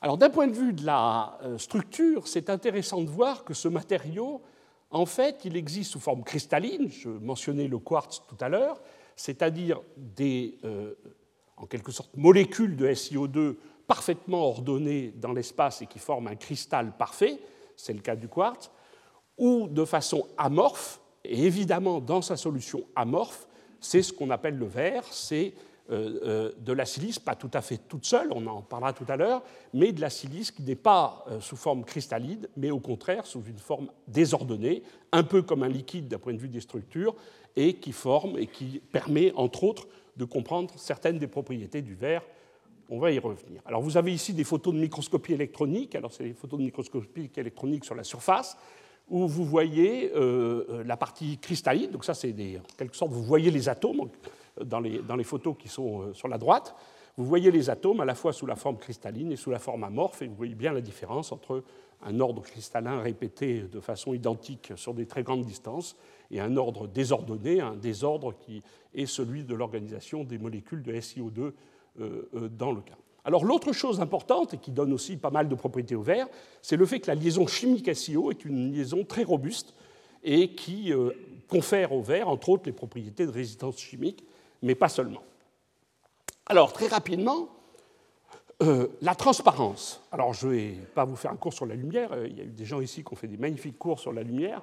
Alors 0.00 0.16
d'un 0.16 0.30
point 0.30 0.46
de 0.46 0.54
vue 0.54 0.72
de 0.72 0.84
la 0.84 1.38
structure, 1.58 2.26
c'est 2.26 2.48
intéressant 2.48 3.02
de 3.02 3.10
voir 3.10 3.44
que 3.44 3.52
ce 3.52 3.68
matériau 3.68 4.40
en 4.90 5.06
fait, 5.06 5.44
il 5.44 5.56
existe 5.56 5.92
sous 5.92 6.00
forme 6.00 6.22
cristalline, 6.22 6.88
je 6.90 7.08
mentionnais 7.08 7.68
le 7.68 7.78
quartz 7.78 8.22
tout 8.28 8.36
à 8.40 8.48
l'heure, 8.48 8.80
c'est-à-dire 9.16 9.80
des, 9.96 10.58
euh, 10.64 10.94
molécules 12.16 12.76
de 12.76 12.86
SiO2 12.88 13.56
parfaitement 13.86 14.46
ordonnées 14.46 15.12
dans 15.16 15.32
l'espace 15.32 15.82
et 15.82 15.86
qui 15.86 15.98
forment 15.98 16.28
un 16.28 16.36
cristal 16.36 16.96
parfait, 16.96 17.38
c'est 17.76 17.92
le 17.92 18.00
cas 18.00 18.16
du 18.16 18.28
quartz, 18.28 18.70
ou 19.38 19.68
de 19.68 19.84
façon 19.84 20.26
amorphe, 20.38 21.00
et 21.24 21.44
évidemment 21.44 22.00
dans 22.00 22.22
sa 22.22 22.36
solution 22.36 22.84
amorphe, 22.94 23.46
c'est 23.80 24.02
ce 24.02 24.12
qu'on 24.12 24.30
appelle 24.30 24.56
le 24.56 24.66
verre, 24.66 25.04
c'est 25.10 25.54
de 25.88 26.72
la 26.72 26.84
silice, 26.84 27.18
pas 27.18 27.36
tout 27.36 27.50
à 27.54 27.60
fait 27.60 27.78
toute 27.88 28.04
seule, 28.04 28.28
on 28.32 28.44
en 28.46 28.62
parlera 28.62 28.92
tout 28.92 29.04
à 29.08 29.16
l'heure, 29.16 29.42
mais 29.72 29.92
de 29.92 30.00
la 30.00 30.10
silice 30.10 30.50
qui 30.50 30.62
n'est 30.62 30.74
pas 30.74 31.24
euh, 31.28 31.40
sous 31.40 31.56
forme 31.56 31.84
cristalline, 31.84 32.48
mais 32.56 32.70
au 32.70 32.80
contraire 32.80 33.24
sous 33.26 33.42
une 33.44 33.58
forme 33.58 33.88
désordonnée, 34.08 34.82
un 35.12 35.22
peu 35.22 35.42
comme 35.42 35.62
un 35.62 35.68
liquide 35.68 36.08
d'un 36.08 36.18
point 36.18 36.32
de 36.32 36.38
vue 36.38 36.48
des 36.48 36.60
structures, 36.60 37.14
et 37.54 37.74
qui 37.74 37.92
forme 37.92 38.36
et 38.38 38.48
qui 38.48 38.82
permet, 38.92 39.32
entre 39.36 39.64
autres, 39.64 39.86
de 40.16 40.24
comprendre 40.24 40.72
certaines 40.76 41.18
des 41.18 41.26
propriétés 41.26 41.82
du 41.82 41.94
verre. 41.94 42.22
On 42.90 42.98
va 42.98 43.10
y 43.12 43.18
revenir. 43.18 43.62
Alors 43.64 43.80
vous 43.80 43.96
avez 43.96 44.12
ici 44.12 44.32
des 44.32 44.44
photos 44.44 44.74
de 44.74 44.78
microscopie 44.78 45.32
électronique, 45.32 45.94
alors 45.94 46.12
c'est 46.12 46.24
des 46.24 46.34
photos 46.34 46.58
de 46.58 46.64
microscopie 46.64 47.30
électronique 47.36 47.84
sur 47.84 47.94
la 47.94 48.04
surface, 48.04 48.56
où 49.08 49.26
vous 49.26 49.44
voyez 49.44 50.12
la 50.84 50.96
partie 50.96 51.38
cristalline, 51.38 51.90
donc 51.90 52.04
ça 52.04 52.14
c'est 52.14 52.32
en 52.32 52.76
quelque 52.76 52.96
sorte, 52.96 53.12
vous 53.12 53.22
voyez 53.22 53.50
les 53.50 53.68
atomes 53.68 54.08
dans 54.64 54.80
les, 54.80 55.24
photos 55.24 55.54
qui 55.58 55.68
sont 55.68 56.02
euh, 56.02 56.14
sur 56.14 56.28
la 56.28 56.38
droite, 56.38 56.74
vous 57.16 57.24
voyez 57.24 57.50
les 57.50 57.70
atomes 57.70 58.00
à 58.00 58.04
la 58.04 58.14
fois 58.14 58.32
sous 58.32 58.46
la 58.46 58.56
forme 58.56 58.76
cristalline 58.76 59.32
et 59.32 59.36
sous 59.36 59.50
la 59.50 59.58
forme 59.58 59.84
amorphe, 59.84 60.22
et 60.22 60.26
vous 60.26 60.34
voyez 60.34 60.54
bien 60.54 60.72
la 60.72 60.82
différence 60.82 61.32
entre 61.32 61.64
un 62.02 62.20
ordre 62.20 62.42
cristallin 62.42 63.00
répété 63.00 63.62
de 63.62 63.80
façon 63.80 64.12
identique 64.12 64.72
sur 64.76 64.92
des 64.92 65.06
très 65.06 65.22
grandes 65.22 65.44
distances 65.44 65.96
et 66.30 66.40
un 66.40 66.56
ordre 66.58 66.86
désordonné, 66.86 67.60
un 67.60 67.74
désordre 67.74 68.34
qui 68.38 68.62
est 68.94 69.06
celui 69.06 69.44
de 69.44 69.54
l'organisation 69.54 70.24
des 70.24 70.36
molécules 70.36 70.82
de 70.82 70.92
SiO2 70.92 71.40
euh, 71.40 71.52
euh, 72.34 72.48
dans 72.48 72.72
le 72.72 72.82
cas. 72.82 72.96
Alors 73.24 73.46
l'autre 73.46 73.72
chose 73.72 74.00
importante, 74.00 74.54
et 74.54 74.58
qui 74.58 74.70
donne 74.70 74.92
aussi 74.92 75.16
pas 75.16 75.30
mal 75.30 75.48
de 75.48 75.54
propriétés 75.54 75.94
au 75.94 76.02
verre, 76.02 76.28
c'est 76.60 76.76
le 76.76 76.84
fait 76.84 77.00
que 77.00 77.08
la 77.08 77.14
liaison 77.14 77.46
chimique 77.46 77.92
SiO 77.96 78.30
est 78.30 78.44
une 78.44 78.72
liaison 78.72 79.04
très 79.04 79.24
robuste 79.24 79.74
et 80.22 80.54
qui 80.54 80.92
confère 81.48 81.92
au 81.92 82.02
verre, 82.02 82.28
entre 82.28 82.50
autres, 82.50 82.64
les 82.66 82.72
propriétés 82.72 83.26
de 83.26 83.30
résistance 83.30 83.78
chimique 83.78 84.24
mais 84.66 84.74
pas 84.74 84.88
seulement. 84.88 85.22
Alors, 86.46 86.72
très 86.72 86.88
rapidement, 86.88 87.48
euh, 88.62 88.88
la 89.00 89.14
transparence. 89.14 90.02
Alors, 90.12 90.34
je 90.34 90.46
ne 90.46 90.52
vais 90.52 90.70
pas 90.94 91.04
vous 91.04 91.16
faire 91.16 91.30
un 91.30 91.36
cours 91.36 91.52
sur 91.52 91.66
la 91.66 91.74
lumière, 91.74 92.12
euh, 92.12 92.26
il 92.28 92.36
y 92.36 92.40
a 92.40 92.44
eu 92.44 92.52
des 92.52 92.64
gens 92.64 92.80
ici 92.80 93.04
qui 93.04 93.12
ont 93.12 93.16
fait 93.16 93.28
des 93.28 93.36
magnifiques 93.36 93.78
cours 93.78 94.00
sur 94.00 94.12
la 94.12 94.22
lumière, 94.22 94.60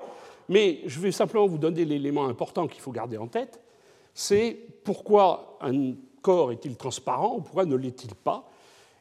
mais 0.49 0.81
je 0.85 0.99
vais 0.99 1.11
simplement 1.11 1.47
vous 1.47 1.57
donner 1.57 1.85
l'élément 1.85 2.25
important 2.25 2.67
qu'il 2.67 2.81
faut 2.81 2.91
garder 2.91 3.17
en 3.17 3.27
tête, 3.27 3.61
c'est 4.13 4.57
pourquoi 4.83 5.57
un 5.61 5.93
corps 6.21 6.51
est-il 6.51 6.75
transparent 6.75 7.35
ou 7.35 7.41
pourquoi 7.41 7.65
ne 7.65 7.75
l'est-il 7.75 8.13
pas 8.13 8.49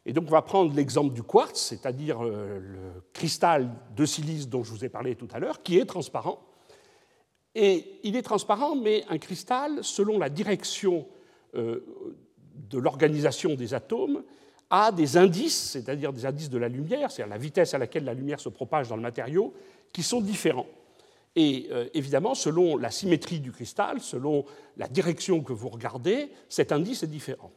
Et 0.06 0.12
donc, 0.12 0.24
on 0.28 0.32
va 0.32 0.42
prendre 0.42 0.74
l'exemple 0.74 1.12
du 1.14 1.22
quartz, 1.22 1.58
c'est-à-dire 1.58 2.24
euh, 2.24 2.58
le 2.60 3.02
cristal 3.12 3.70
de 3.96 4.04
silice 4.04 4.48
dont 4.48 4.62
je 4.62 4.70
vous 4.70 4.84
ai 4.84 4.88
parlé 4.88 5.16
tout 5.16 5.28
à 5.32 5.38
l'heure, 5.38 5.62
qui 5.62 5.78
est 5.78 5.86
transparent. 5.86 6.38
Et 7.54 8.00
il 8.02 8.16
est 8.16 8.22
transparent, 8.22 8.76
mais 8.76 9.04
un 9.08 9.18
cristal, 9.18 9.82
selon 9.82 10.18
la 10.18 10.30
direction 10.30 11.06
euh, 11.54 11.84
de 12.70 12.78
l'organisation 12.78 13.54
des 13.54 13.74
atomes, 13.74 14.22
a 14.70 14.90
des 14.90 15.18
indices, 15.18 15.70
c'est-à-dire 15.72 16.14
des 16.14 16.24
indices 16.24 16.48
de 16.48 16.56
la 16.56 16.68
lumière, 16.68 17.10
c'est-à-dire 17.10 17.34
la 17.34 17.38
vitesse 17.38 17.74
à 17.74 17.78
laquelle 17.78 18.04
la 18.04 18.14
lumière 18.14 18.40
se 18.40 18.48
propage 18.48 18.88
dans 18.88 18.96
le 18.96 19.02
matériau, 19.02 19.52
qui 19.92 20.02
sont 20.02 20.22
différents. 20.22 20.66
Et 21.36 21.68
euh, 21.70 21.88
évidemment, 21.92 22.34
selon 22.34 22.78
la 22.78 22.90
symétrie 22.90 23.40
du 23.40 23.52
cristal, 23.52 24.00
selon 24.00 24.46
la 24.78 24.88
direction 24.88 25.42
que 25.42 25.52
vous 25.52 25.68
regardez, 25.68 26.30
cet 26.48 26.72
indice 26.72 27.02
est 27.02 27.08
différent. 27.08 27.52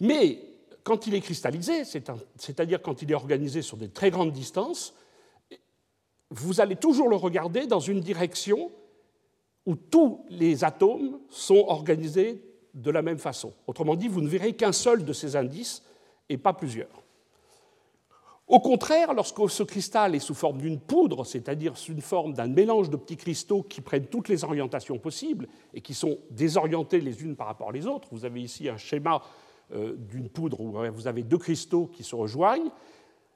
Mais 0.00 0.40
quand 0.82 1.06
il 1.06 1.14
est 1.14 1.20
cristallisé, 1.20 1.84
c'est-à-dire 1.84 2.82
quand 2.82 3.02
il 3.02 3.10
est 3.10 3.14
organisé 3.14 3.62
sur 3.62 3.76
des 3.76 3.88
très 3.88 4.10
grandes 4.10 4.32
distances, 4.32 4.94
vous 6.30 6.60
allez 6.60 6.76
toujours 6.76 7.08
le 7.08 7.16
regarder 7.16 7.66
dans 7.66 7.80
une 7.80 8.00
direction 8.00 8.70
où 9.66 9.74
tous 9.74 10.24
les 10.30 10.64
atomes 10.64 11.18
sont 11.28 11.64
organisés 11.66 12.40
de 12.72 12.90
la 12.90 13.02
même 13.02 13.18
façon. 13.18 13.52
Autrement 13.66 13.96
dit, 13.96 14.08
vous 14.08 14.20
ne 14.20 14.28
verrez 14.28 14.52
qu'un 14.52 14.72
seul 14.72 15.04
de 15.04 15.12
ces 15.12 15.34
indices 15.34 15.82
et 16.28 16.38
pas 16.38 16.52
plusieurs. 16.52 17.02
Au 18.48 18.60
contraire, 18.60 19.12
lorsque 19.12 19.50
ce 19.50 19.64
cristal 19.64 20.14
est 20.14 20.20
sous 20.20 20.34
forme 20.34 20.58
d'une 20.58 20.78
poudre, 20.78 21.24
c'est-à-dire 21.24 21.76
sous 21.76 21.92
une 21.92 22.00
forme 22.00 22.32
d'un 22.32 22.46
mélange 22.46 22.90
de 22.90 22.96
petits 22.96 23.16
cristaux 23.16 23.62
qui 23.62 23.80
prennent 23.80 24.06
toutes 24.06 24.28
les 24.28 24.44
orientations 24.44 24.98
possibles 24.98 25.48
et 25.74 25.80
qui 25.80 25.94
sont 25.94 26.18
désorientés 26.30 27.00
les 27.00 27.24
unes 27.24 27.34
par 27.34 27.48
rapport 27.48 27.72
aux 27.74 27.86
autres, 27.88 28.06
vous 28.12 28.24
avez 28.24 28.40
ici 28.40 28.68
un 28.68 28.76
schéma 28.76 29.20
euh, 29.72 29.96
d'une 29.96 30.28
poudre 30.28 30.60
où 30.60 30.76
vous 30.92 31.08
avez 31.08 31.24
deux 31.24 31.38
cristaux 31.38 31.86
qui 31.86 32.04
se 32.04 32.14
rejoignent. 32.14 32.70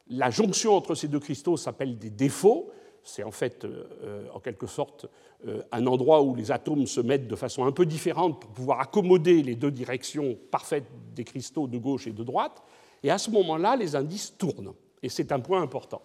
La 0.06 0.30
jonction 0.30 0.74
entre 0.74 0.94
ces 0.94 1.08
deux 1.08 1.18
cristaux 1.18 1.56
s'appelle 1.56 1.98
des 1.98 2.10
défauts 2.10 2.70
c'est 3.04 3.22
en 3.22 3.30
fait 3.30 3.64
euh, 3.64 3.84
euh, 4.02 4.26
en 4.34 4.40
quelque 4.40 4.66
sorte 4.66 5.06
euh, 5.46 5.62
un 5.72 5.86
endroit 5.86 6.22
où 6.22 6.34
les 6.34 6.50
atomes 6.50 6.86
se 6.86 7.00
mettent 7.00 7.28
de 7.28 7.36
façon 7.36 7.64
un 7.64 7.72
peu 7.72 7.86
différente 7.86 8.40
pour 8.40 8.50
pouvoir 8.50 8.80
accommoder 8.80 9.42
les 9.42 9.56
deux 9.56 9.70
directions 9.70 10.36
parfaites 10.50 10.86
des 11.14 11.24
cristaux 11.24 11.66
de 11.66 11.78
gauche 11.78 12.06
et 12.06 12.12
de 12.12 12.22
droite. 12.22 12.62
Et 13.02 13.10
à 13.10 13.18
ce 13.18 13.30
moment-là, 13.30 13.76
les 13.76 13.96
indices 13.96 14.36
tournent. 14.36 14.74
Et 15.02 15.08
c'est 15.08 15.32
un 15.32 15.40
point 15.40 15.62
important. 15.62 16.02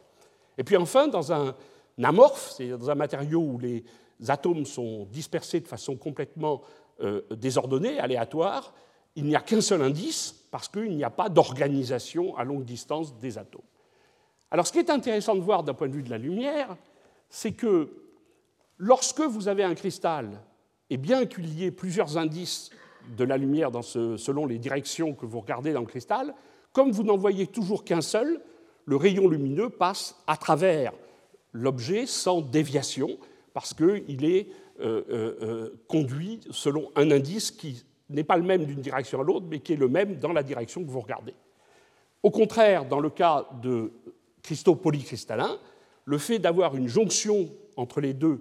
Et 0.57 0.63
puis 0.63 0.77
enfin, 0.77 1.07
dans 1.07 1.33
un 1.33 1.53
amorphe, 2.01 2.51
c'est-à-dire 2.51 2.77
dans 2.77 2.89
un 2.89 2.95
matériau 2.95 3.41
où 3.41 3.59
les 3.59 3.83
atomes 4.27 4.65
sont 4.65 5.05
dispersés 5.11 5.59
de 5.59 5.67
façon 5.67 5.97
complètement 5.97 6.61
désordonnée, 7.29 7.99
aléatoire, 7.99 8.73
il 9.17 9.25
n'y 9.25 9.35
a 9.35 9.41
qu'un 9.41 9.59
seul 9.59 9.81
indice 9.81 10.33
parce 10.49 10.69
qu'il 10.69 10.95
n'y 10.95 11.03
a 11.03 11.09
pas 11.09 11.27
d'organisation 11.27 12.37
à 12.37 12.45
longue 12.45 12.63
distance 12.63 13.17
des 13.19 13.37
atomes. 13.37 13.61
Alors 14.51 14.67
ce 14.67 14.71
qui 14.71 14.79
est 14.79 14.89
intéressant 14.89 15.35
de 15.35 15.41
voir 15.41 15.63
d'un 15.63 15.73
point 15.73 15.87
de 15.87 15.93
vue 15.93 16.03
de 16.03 16.09
la 16.09 16.17
lumière, 16.17 16.75
c'est 17.29 17.51
que 17.51 17.89
lorsque 18.77 19.21
vous 19.21 19.47
avez 19.47 19.63
un 19.63 19.75
cristal, 19.75 20.41
et 20.89 20.97
bien 20.97 21.25
qu'il 21.25 21.53
y 21.53 21.65
ait 21.65 21.71
plusieurs 21.71 22.17
indices 22.17 22.69
de 23.17 23.23
la 23.23 23.37
lumière 23.37 23.71
selon 23.83 24.45
les 24.45 24.57
directions 24.57 25.13
que 25.13 25.25
vous 25.25 25.39
regardez 25.39 25.73
dans 25.73 25.81
le 25.81 25.85
cristal, 25.85 26.33
comme 26.73 26.91
vous 26.91 27.03
n'en 27.03 27.17
voyez 27.17 27.47
toujours 27.47 27.83
qu'un 27.83 28.01
seul, 28.01 28.41
le 28.85 28.95
rayon 28.95 29.27
lumineux 29.27 29.69
passe 29.69 30.15
à 30.27 30.37
travers 30.37 30.93
l'objet 31.53 32.05
sans 32.05 32.41
déviation, 32.41 33.17
parce 33.53 33.73
qu'il 33.73 34.25
est 34.25 34.47
euh, 34.81 35.03
euh, 35.09 35.35
euh, 35.41 35.83
conduit 35.87 36.41
selon 36.51 36.91
un 36.95 37.09
indice 37.11 37.49
qui 37.49 37.83
n'est 38.09 38.25
pas 38.25 38.37
le 38.37 38.43
même 38.43 38.65
d'une 38.65 38.81
direction 38.81 39.21
à 39.21 39.23
l'autre, 39.23 39.45
mais 39.49 39.59
qui 39.59 39.73
est 39.73 39.77
le 39.77 39.87
même 39.87 40.17
dans 40.17 40.33
la 40.33 40.43
direction 40.43 40.83
que 40.83 40.89
vous 40.89 40.99
regardez. 40.99 41.33
Au 42.21 42.29
contraire, 42.29 42.85
dans 42.85 42.99
le 42.99 43.09
cas 43.09 43.47
de 43.61 43.91
cristaux 44.45 44.75
polycristallins, 44.75 45.57
le 46.05 46.17
fait 46.19 46.37
d'avoir 46.37 46.75
une 46.75 46.87
jonction 46.87 47.49
entre 47.77 47.99
les 47.99 48.13
deux 48.13 48.39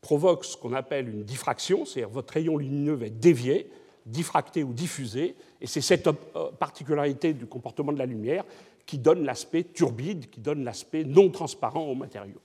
provoque 0.00 0.44
ce 0.44 0.56
qu'on 0.56 0.72
appelle 0.72 1.08
une 1.08 1.22
diffraction, 1.22 1.84
c'est-à-dire 1.84 2.12
votre 2.12 2.34
rayon 2.34 2.56
lumineux 2.56 2.94
va 2.94 3.06
être 3.06 3.20
dévié, 3.20 3.70
diffracté 4.04 4.64
ou 4.64 4.72
diffusé, 4.72 5.36
et 5.60 5.66
c'est 5.66 5.80
cette 5.80 6.08
euh, 6.08 6.12
particularité 6.58 7.34
du 7.34 7.46
comportement 7.46 7.92
de 7.92 7.98
la 7.98 8.06
lumière 8.06 8.44
qui 8.84 8.98
donne 8.98 9.24
l'aspect 9.24 9.62
turbide, 9.62 10.28
qui 10.28 10.40
donne 10.40 10.64
l'aspect 10.64 11.04
non 11.04 11.30
transparent 11.30 11.84
au 11.84 11.94
matériau. 11.94 12.40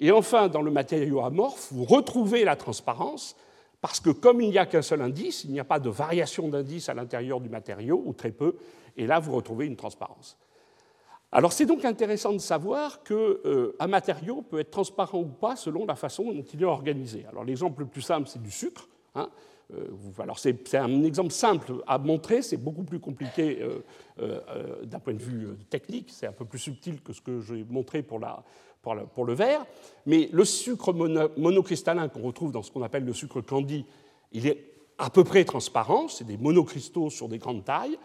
Et 0.00 0.10
enfin, 0.10 0.48
dans 0.48 0.62
le 0.62 0.70
matériau 0.70 1.20
amorphe, 1.20 1.68
vous 1.70 1.84
retrouvez 1.84 2.44
la 2.44 2.56
transparence, 2.56 3.36
parce 3.80 4.00
que 4.00 4.10
comme 4.10 4.40
il 4.40 4.50
n'y 4.50 4.58
a 4.58 4.66
qu'un 4.66 4.82
seul 4.82 5.00
indice, 5.00 5.44
il 5.44 5.52
n'y 5.52 5.60
a 5.60 5.64
pas 5.64 5.78
de 5.78 5.90
variation 5.90 6.48
d'indice 6.48 6.88
à 6.88 6.94
l'intérieur 6.94 7.40
du 7.40 7.48
matériau, 7.48 8.02
ou 8.04 8.12
très 8.12 8.32
peu, 8.32 8.56
et 8.96 9.06
là 9.06 9.20
vous 9.20 9.32
retrouvez 9.32 9.66
une 9.66 9.76
transparence. 9.76 10.36
Alors 11.36 11.52
c'est 11.52 11.66
donc 11.66 11.84
intéressant 11.84 12.32
de 12.32 12.38
savoir 12.38 13.02
qu'un 13.02 13.14
euh, 13.14 13.72
matériau 13.86 14.40
peut 14.40 14.58
être 14.58 14.70
transparent 14.70 15.18
ou 15.18 15.26
pas 15.26 15.54
selon 15.54 15.84
la 15.84 15.94
façon 15.94 16.32
dont 16.32 16.42
il 16.42 16.62
est 16.62 16.64
organisé. 16.64 17.26
Alors 17.28 17.44
l'exemple 17.44 17.80
le 17.80 17.86
plus 17.86 18.00
simple, 18.00 18.26
c'est 18.26 18.40
du 18.40 18.50
sucre. 18.50 18.88
Hein. 19.14 19.28
Euh, 19.74 19.84
alors 20.18 20.38
c'est 20.38 20.74
un 20.74 21.04
exemple 21.04 21.32
simple 21.32 21.74
à 21.86 21.98
montrer, 21.98 22.40
c'est 22.40 22.56
beaucoup 22.56 22.84
plus 22.84 23.00
compliqué 23.00 23.62
euh, 24.18 24.84
d'un 24.84 24.98
point 24.98 25.12
de 25.12 25.22
vue 25.22 25.48
technique, 25.68 26.08
c'est 26.10 26.26
un 26.26 26.32
peu 26.32 26.46
plus 26.46 26.58
subtil 26.58 27.02
que 27.02 27.12
ce 27.12 27.20
que 27.20 27.42
j'ai 27.42 27.66
montré 27.68 28.02
pour, 28.02 28.18
pour, 29.14 29.24
le 29.26 29.34
verre. 29.34 29.66
Mais 30.06 30.30
le 30.32 30.46
sucre 30.46 30.94
monocristallin 30.94 32.08
qu'on 32.08 32.22
retrouve 32.22 32.50
dans 32.50 32.62
ce 32.62 32.70
qu'on 32.70 32.82
appelle 32.82 33.04
le 33.04 33.12
sucre 33.12 33.42
candy, 33.42 33.84
il 34.32 34.46
est 34.46 34.72
à 34.96 35.10
peu 35.10 35.22
près 35.22 35.44
transparent, 35.44 36.08
c'est 36.08 36.24
des 36.24 36.38
monocristaux 36.38 37.10
sur 37.10 37.28
des 37.28 37.36
grandes 37.36 37.66
tailles. 37.66 37.98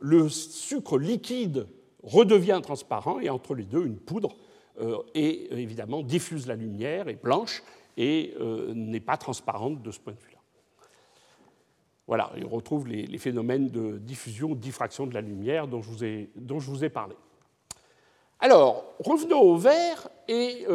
Le 0.00 0.28
sucre 0.28 0.98
liquide 0.98 1.66
redevient 2.04 2.60
transparent 2.62 3.20
et 3.20 3.30
entre 3.30 3.54
les 3.54 3.64
deux, 3.64 3.84
une 3.84 3.96
poudre 3.96 4.36
euh, 4.80 4.98
et 5.14 5.48
euh, 5.52 5.56
évidemment 5.56 6.02
diffuse 6.02 6.46
la 6.46 6.56
lumière, 6.56 7.08
est 7.08 7.22
blanche 7.22 7.62
et 7.96 8.34
euh, 8.40 8.72
n'est 8.74 9.00
pas 9.00 9.16
transparente 9.16 9.82
de 9.82 9.90
ce 9.90 10.00
point 10.00 10.12
de 10.12 10.18
vue-là. 10.18 10.38
Voilà, 12.06 12.32
on 12.44 12.48
retrouve 12.48 12.88
les, 12.88 13.18
phénomènes 13.18 13.68
de 13.68 13.98
diffusion, 13.98 14.54
diffraction 14.54 15.06
de 15.06 15.14
la 15.14 15.22
lumière 15.22 15.68
dont 15.68 15.80
je 15.80 15.88
vous 15.88 16.04
ai, 16.04 16.30
dont 16.36 16.60
je 16.60 16.70
vous 16.70 16.84
ai 16.84 16.90
parlé. 16.90 17.14
Alors, 18.40 18.84
revenons 18.98 19.40
au 19.40 19.56
verre 19.56 20.08
et 20.28 20.66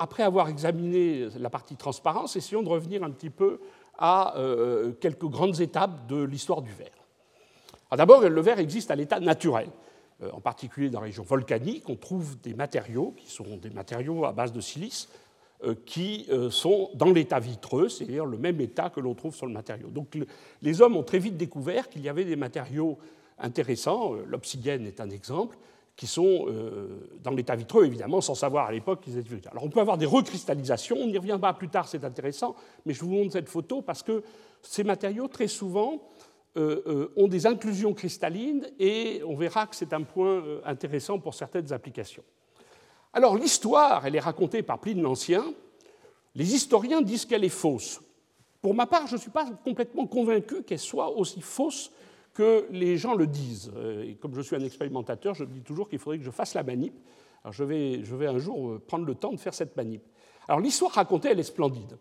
après 0.00 0.24
avoir 0.24 0.48
examiné 0.48 1.28
la 1.38 1.50
partie 1.50 1.76
transparence, 1.76 2.34
essayons 2.34 2.64
de 2.64 2.68
revenir 2.68 3.04
un 3.04 3.10
petit 3.10 3.30
peu 3.30 3.60
à 3.96 4.34
quelques 4.98 5.26
grandes 5.26 5.60
étapes 5.60 6.08
de 6.08 6.20
l'histoire 6.24 6.62
du 6.62 6.72
verre. 6.72 6.88
D'abord, 7.96 8.22
le 8.22 8.40
verre 8.40 8.58
existe 8.58 8.90
à 8.90 8.96
l'état 8.96 9.20
naturel. 9.20 9.68
Euh, 10.22 10.30
en 10.32 10.40
particulier 10.40 10.88
dans 10.88 11.00
la 11.00 11.06
région 11.06 11.24
volcanique, 11.24 11.90
on 11.90 11.96
trouve 11.96 12.40
des 12.40 12.54
matériaux 12.54 13.12
qui 13.18 13.30
sont 13.30 13.58
des 13.58 13.68
matériaux 13.68 14.24
à 14.24 14.32
base 14.32 14.50
de 14.50 14.62
silice 14.62 15.10
euh, 15.62 15.74
qui 15.84 16.26
euh, 16.30 16.48
sont 16.48 16.88
dans 16.94 17.10
l'état 17.10 17.38
vitreux, 17.38 17.90
c'est-à-dire 17.90 18.24
le 18.24 18.38
même 18.38 18.58
état 18.62 18.88
que 18.88 19.00
l'on 19.00 19.14
trouve 19.14 19.34
sur 19.34 19.44
le 19.44 19.52
matériau. 19.52 19.88
Donc 19.88 20.16
les 20.62 20.80
hommes 20.80 20.96
ont 20.96 21.02
très 21.02 21.18
vite 21.18 21.36
découvert 21.36 21.90
qu'il 21.90 22.00
y 22.00 22.08
avait 22.08 22.24
des 22.24 22.36
matériaux 22.36 22.96
intéressants, 23.38 24.14
l'obsidienne 24.26 24.86
est 24.86 25.02
un 25.02 25.10
exemple, 25.10 25.58
qui 25.96 26.06
sont 26.06 26.46
dans 27.22 27.30
l'état 27.32 27.54
vitreux, 27.54 27.84
évidemment, 27.84 28.22
sans 28.22 28.34
savoir 28.34 28.66
à 28.66 28.72
l'époque 28.72 29.02
qu'ils 29.02 29.18
étaient 29.18 29.34
vitreux. 29.34 29.50
Alors 29.50 29.64
on 29.64 29.68
peut 29.68 29.80
avoir 29.80 29.98
des 29.98 30.06
recristallisations, 30.06 30.96
on 30.98 31.08
y 31.08 31.18
reviendra 31.18 31.52
plus 31.52 31.68
tard, 31.68 31.86
c'est 31.86 32.04
intéressant, 32.04 32.56
mais 32.86 32.94
je 32.94 33.00
vous 33.00 33.10
montre 33.10 33.32
cette 33.32 33.50
photo 33.50 33.82
parce 33.82 34.02
que 34.02 34.22
ces 34.62 34.84
matériaux, 34.84 35.28
très 35.28 35.48
souvent, 35.48 36.00
ont 36.56 37.28
des 37.28 37.46
inclusions 37.46 37.92
cristallines 37.92 38.66
et 38.78 39.22
on 39.26 39.34
verra 39.34 39.66
que 39.66 39.76
c'est 39.76 39.92
un 39.92 40.02
point 40.02 40.42
euh, 40.42 40.60
intéressant 40.64 41.18
pour 41.18 41.34
certaines 41.34 41.72
applications. 41.72 42.24
Alors 43.12 43.36
l'histoire, 43.36 44.06
elle 44.06 44.16
est 44.16 44.20
racontée 44.20 44.62
par 44.62 44.80
Pline 44.80 45.02
l'Ancien. 45.02 45.44
Les 46.34 46.54
historiens 46.54 47.02
disent 47.02 47.26
qu'elle 47.26 47.44
est 47.44 47.50
fausse. 47.50 48.00
Pour 48.62 48.74
ma 48.74 48.86
part, 48.86 49.06
je 49.06 49.14
ne 49.14 49.20
suis 49.20 49.30
pas 49.30 49.46
complètement 49.64 50.06
convaincu 50.06 50.62
qu'elle 50.62 50.78
soit 50.78 51.10
aussi 51.10 51.40
fausse 51.40 51.92
que 52.34 52.66
les 52.70 52.96
gens 52.96 53.14
le 53.14 53.26
disent. 53.26 53.72
Et 54.02 54.16
comme 54.16 54.34
je 54.34 54.42
suis 54.42 54.56
un 54.56 54.60
expérimentateur, 54.60 55.34
je 55.34 55.44
me 55.44 55.50
dis 55.50 55.62
toujours 55.62 55.88
qu'il 55.88 55.98
faudrait 55.98 56.18
que 56.18 56.24
je 56.24 56.30
fasse 56.30 56.52
la 56.54 56.62
manip. 56.62 56.94
Alors 57.42 57.52
je 57.52 57.64
vais, 57.64 58.04
je 58.04 58.14
vais 58.14 58.26
un 58.26 58.38
jour 58.38 58.78
prendre 58.86 59.06
le 59.06 59.14
temps 59.14 59.32
de 59.32 59.38
faire 59.38 59.54
cette 59.54 59.76
manip. 59.76 60.02
Alors 60.48 60.60
l'histoire 60.60 60.92
racontée, 60.92 61.28
elle 61.28 61.40
est 61.40 61.44
splendide. 61.44 61.96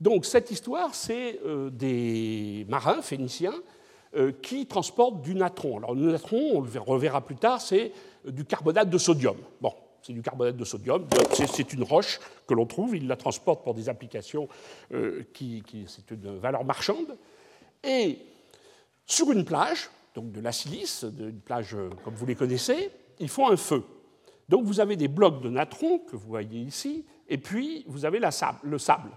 Donc 0.00 0.24
cette 0.24 0.50
histoire, 0.50 0.94
c'est 0.94 1.38
des 1.70 2.66
marins 2.68 3.02
phéniciens 3.02 3.54
euh, 3.54 3.77
qui 4.42 4.66
transporte 4.66 5.20
du 5.20 5.34
natron. 5.34 5.78
Alors 5.78 5.94
le 5.94 6.12
natron, 6.12 6.40
on 6.54 6.60
le 6.60 6.80
reverra 6.80 7.20
plus 7.20 7.36
tard, 7.36 7.60
c'est 7.60 7.92
du 8.26 8.44
carbonate 8.44 8.88
de 8.88 8.98
sodium. 8.98 9.36
Bon, 9.60 9.72
c'est 10.02 10.12
du 10.12 10.22
carbonate 10.22 10.56
de 10.56 10.64
sodium, 10.64 11.06
c'est 11.34 11.72
une 11.72 11.82
roche 11.82 12.20
que 12.46 12.54
l'on 12.54 12.66
trouve, 12.66 12.96
il 12.96 13.06
la 13.06 13.16
transporte 13.16 13.62
pour 13.62 13.74
des 13.74 13.88
applications 13.88 14.48
euh, 14.92 15.24
qui, 15.34 15.62
c'est 15.86 16.10
une 16.10 16.38
valeur 16.38 16.64
marchande. 16.64 17.16
Et 17.84 18.18
sur 19.06 19.30
une 19.30 19.44
plage, 19.44 19.90
donc 20.14 20.32
de 20.32 20.40
la 20.40 20.52
silice, 20.52 21.04
une 21.18 21.40
plage 21.40 21.74
euh, 21.74 21.90
comme 22.04 22.14
vous 22.14 22.26
les 22.26 22.34
connaissez, 22.34 22.90
ils 23.18 23.28
font 23.28 23.48
un 23.48 23.56
feu. 23.56 23.84
Donc 24.48 24.64
vous 24.64 24.80
avez 24.80 24.96
des 24.96 25.08
blocs 25.08 25.42
de 25.42 25.50
natron 25.50 25.98
que 25.98 26.16
vous 26.16 26.28
voyez 26.28 26.60
ici, 26.60 27.04
et 27.28 27.38
puis 27.38 27.84
vous 27.86 28.04
avez 28.04 28.18
la 28.18 28.30
sable, 28.30 28.58
le 28.62 28.78
sable. 28.78 29.10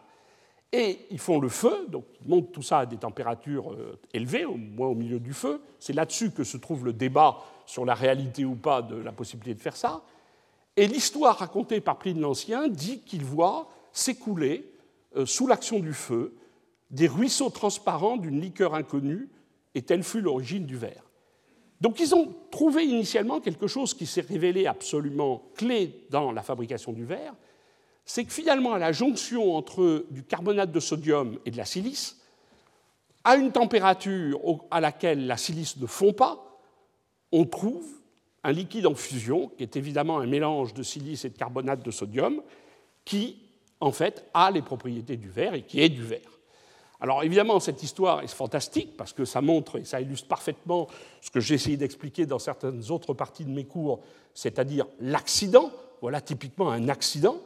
Et 0.73 0.99
ils 1.09 1.19
font 1.19 1.39
le 1.39 1.49
feu, 1.49 1.85
donc 1.89 2.05
ils 2.21 2.29
montent 2.29 2.51
tout 2.51 2.61
ça 2.61 2.79
à 2.79 2.85
des 2.85 2.95
températures 2.95 3.73
euh, 3.73 3.99
élevées, 4.13 4.45
au 4.45 4.55
moins 4.55 4.87
au 4.87 4.95
milieu 4.95 5.19
du 5.19 5.33
feu. 5.33 5.61
C'est 5.79 5.93
là-dessus 5.93 6.31
que 6.31 6.45
se 6.45 6.55
trouve 6.55 6.85
le 6.85 6.93
débat 6.93 7.39
sur 7.65 7.83
la 7.85 7.93
réalité 7.93 8.45
ou 8.45 8.55
pas 8.55 8.81
de 8.81 8.95
la 8.95 9.11
possibilité 9.11 9.53
de 9.53 9.59
faire 9.59 9.75
ça. 9.75 10.01
Et 10.77 10.87
l'histoire 10.87 11.37
racontée 11.37 11.81
par 11.81 11.99
Pline 11.99 12.21
l'Ancien 12.21 12.69
dit 12.69 12.99
qu'il 13.01 13.25
voit 13.25 13.67
s'écouler, 13.91 14.71
euh, 15.17 15.25
sous 15.25 15.45
l'action 15.45 15.79
du 15.79 15.93
feu, 15.93 16.33
des 16.89 17.07
ruisseaux 17.07 17.49
transparents 17.49 18.15
d'une 18.15 18.39
liqueur 18.39 18.73
inconnue, 18.73 19.29
et 19.75 19.81
telle 19.81 20.03
fut 20.03 20.21
l'origine 20.21 20.65
du 20.65 20.77
verre. 20.77 21.03
Donc 21.81 21.99
ils 21.99 22.13
ont 22.13 22.33
trouvé 22.51 22.85
initialement 22.85 23.41
quelque 23.41 23.67
chose 23.67 23.93
qui 23.93 24.05
s'est 24.05 24.21
révélé 24.21 24.67
absolument 24.67 25.41
clé 25.55 26.05
dans 26.09 26.31
la 26.31 26.43
fabrication 26.43 26.93
du 26.93 27.03
verre, 27.03 27.33
c'est 28.05 28.25
que 28.25 28.33
finalement, 28.33 28.73
à 28.73 28.79
la 28.79 28.91
jonction 28.91 29.55
entre 29.55 30.05
du 30.09 30.23
carbonate 30.23 30.71
de 30.71 30.79
sodium 30.79 31.39
et 31.45 31.51
de 31.51 31.57
la 31.57 31.65
silice, 31.65 32.17
à 33.23 33.35
une 33.35 33.51
température 33.51 34.39
à 34.71 34.81
laquelle 34.81 35.27
la 35.27 35.37
silice 35.37 35.77
ne 35.77 35.85
fond 35.85 36.13
pas, 36.13 36.59
on 37.31 37.45
trouve 37.45 37.85
un 38.43 38.51
liquide 38.51 38.87
en 38.87 38.95
fusion, 38.95 39.49
qui 39.57 39.63
est 39.63 39.75
évidemment 39.75 40.19
un 40.19 40.25
mélange 40.25 40.73
de 40.73 40.83
silice 40.83 41.25
et 41.25 41.29
de 41.29 41.37
carbonate 41.37 41.85
de 41.85 41.91
sodium, 41.91 42.41
qui, 43.05 43.37
en 43.79 43.91
fait, 43.91 44.25
a 44.33 44.49
les 44.51 44.61
propriétés 44.61 45.17
du 45.17 45.29
verre 45.29 45.53
et 45.53 45.61
qui 45.61 45.79
est 45.79 45.89
du 45.89 46.03
verre. 46.03 46.39
Alors 46.99 47.23
évidemment, 47.23 47.59
cette 47.59 47.81
histoire 47.81 48.21
est 48.21 48.27
fantastique 48.27 48.95
parce 48.95 49.11
que 49.11 49.25
ça 49.25 49.41
montre 49.41 49.79
et 49.79 49.83
ça 49.85 49.99
illustre 49.99 50.27
parfaitement 50.27 50.87
ce 51.19 51.31
que 51.31 51.39
j'ai 51.39 51.55
essayé 51.55 51.75
d'expliquer 51.75 52.27
dans 52.27 52.37
certaines 52.37 52.91
autres 52.91 53.15
parties 53.15 53.43
de 53.43 53.49
mes 53.49 53.65
cours, 53.65 54.01
c'est-à-dire 54.35 54.85
l'accident. 54.99 55.71
Voilà 56.01 56.21
typiquement 56.21 56.69
un 56.69 56.89
accident 56.89 57.37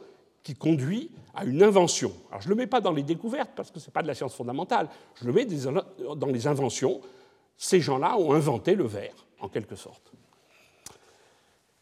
qui 0.46 0.54
conduit 0.54 1.10
à 1.34 1.44
une 1.44 1.60
invention. 1.60 2.12
Alors 2.30 2.40
je 2.40 2.46
ne 2.46 2.50
le 2.50 2.56
mets 2.56 2.68
pas 2.68 2.80
dans 2.80 2.92
les 2.92 3.02
découvertes 3.02 3.50
parce 3.56 3.72
que 3.72 3.80
ce 3.80 3.86
n'est 3.86 3.92
pas 3.92 4.02
de 4.02 4.06
la 4.06 4.14
science 4.14 4.32
fondamentale, 4.32 4.88
je 5.20 5.26
le 5.26 5.32
mets 5.32 5.44
dans 5.44 6.28
les 6.28 6.46
inventions. 6.46 7.00
Ces 7.56 7.80
gens-là 7.80 8.16
ont 8.16 8.32
inventé 8.32 8.76
le 8.76 8.84
verre, 8.84 9.26
en 9.40 9.48
quelque 9.48 9.74
sorte. 9.74 10.12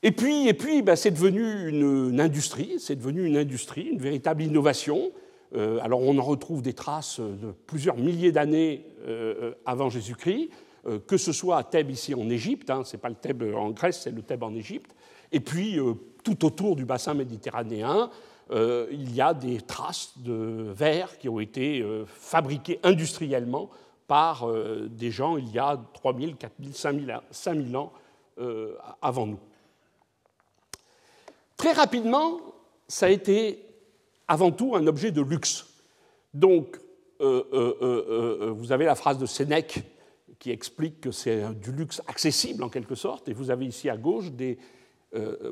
Et 0.02 0.12
puis, 0.12 0.48
et 0.48 0.54
puis 0.54 0.80
ben, 0.80 0.96
c'est 0.96 1.10
devenu 1.10 1.68
une, 1.68 2.18
industrie, 2.22 2.76
c'est 2.78 2.96
devenu 2.96 3.26
une 3.26 3.36
industrie, 3.36 3.82
une 3.82 3.98
véritable 3.98 4.42
innovation. 4.42 5.12
Euh, 5.54 5.78
alors 5.82 6.00
on 6.00 6.16
en 6.16 6.22
retrouve 6.22 6.62
des 6.62 6.72
traces 6.72 7.20
de 7.20 7.52
plusieurs 7.66 7.98
milliers 7.98 8.32
d'années 8.32 8.86
euh, 9.06 9.52
avant 9.66 9.90
Jésus-Christ, 9.90 10.48
euh, 10.86 10.98
que 11.06 11.18
ce 11.18 11.32
soit 11.32 11.58
à 11.58 11.64
Thèbes 11.64 11.90
ici 11.90 12.14
en 12.14 12.30
Égypte, 12.30 12.70
hein, 12.70 12.80
ce 12.82 12.96
n'est 12.96 13.00
pas 13.00 13.10
le 13.10 13.14
Thèbes 13.14 13.54
en 13.54 13.72
Grèce, 13.72 14.00
c'est 14.04 14.10
le 14.10 14.22
Thèbes 14.22 14.42
en 14.42 14.54
Égypte, 14.54 14.94
et 15.32 15.40
puis 15.40 15.78
tout 16.22 16.46
autour 16.46 16.76
du 16.76 16.86
bassin 16.86 17.12
méditerranéen, 17.12 18.08
euh, 18.50 18.86
il 18.90 19.14
y 19.14 19.22
a 19.22 19.32
des 19.32 19.60
traces 19.60 20.12
de 20.18 20.66
verre 20.74 21.16
qui 21.18 21.28
ont 21.28 21.40
été 21.40 21.80
euh, 21.80 22.04
fabriqués 22.06 22.78
industriellement 22.82 23.70
par 24.06 24.46
euh, 24.46 24.86
des 24.90 25.10
gens 25.10 25.38
il 25.38 25.50
y 25.50 25.58
a 25.58 25.80
3000, 25.94 26.36
4000, 26.36 26.74
5000, 26.74 27.20
5000 27.30 27.76
ans 27.76 27.92
avant 29.00 29.26
nous. 29.28 29.38
Très 31.56 31.70
rapidement, 31.70 32.40
ça 32.88 33.06
a 33.06 33.08
été 33.08 33.64
avant 34.26 34.50
tout 34.50 34.74
un 34.74 34.84
objet 34.88 35.12
de 35.12 35.22
luxe. 35.22 35.66
Donc, 36.34 36.80
vous 37.20 38.72
avez 38.72 38.86
la 38.86 38.96
phrase 38.96 39.18
de 39.18 39.26
Sénèque 39.26 39.84
qui 40.40 40.50
explique 40.50 41.00
que 41.00 41.12
c'est 41.12 41.54
du 41.54 41.70
luxe 41.70 42.02
accessible 42.08 42.64
en 42.64 42.68
quelque 42.68 42.96
sorte, 42.96 43.28
et 43.28 43.32
vous 43.32 43.52
avez 43.52 43.66
ici 43.66 43.88
à 43.88 43.96
gauche 43.96 44.32
des 44.32 44.58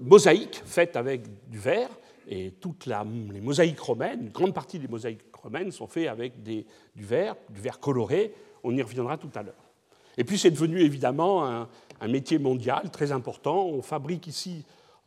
mosaïques 0.01 0.61
faites 0.65 0.97
avec 0.97 1.49
du 1.49 1.61
verre 1.61 1.91
et 2.29 2.53
toutes 2.53 2.87
les 2.87 3.41
mosaïques 3.41 3.81
romaines, 3.81 4.23
une 4.23 4.31
grande 4.31 4.55
partie 4.55 4.79
des 4.79 4.89
mosaïques 4.89 5.25
romaines 5.35 5.73
sont 5.73 5.87
faites 5.87 6.09
avec 6.09 6.43
du 6.43 6.65
verre, 6.97 7.37
du 7.51 7.61
verre 7.61 7.81
coloré. 7.81 8.35
On 8.63 8.75
y 8.77 8.83
reviendra 8.83 9.19
tout 9.19 9.31
à 9.35 9.43
l'heure. 9.43 9.55
Et 10.17 10.25
puis 10.25 10.39
c'est 10.39 10.51
devenu 10.51 10.81
évidemment 10.81 11.47
un, 11.47 11.69
un, 12.01 12.09
métier 12.09 12.39
mondial 12.39 12.91
très 12.91 13.13
important. 13.13 13.67
On 13.67 13.83
fabrique 13.83 14.27
ici 14.27 14.65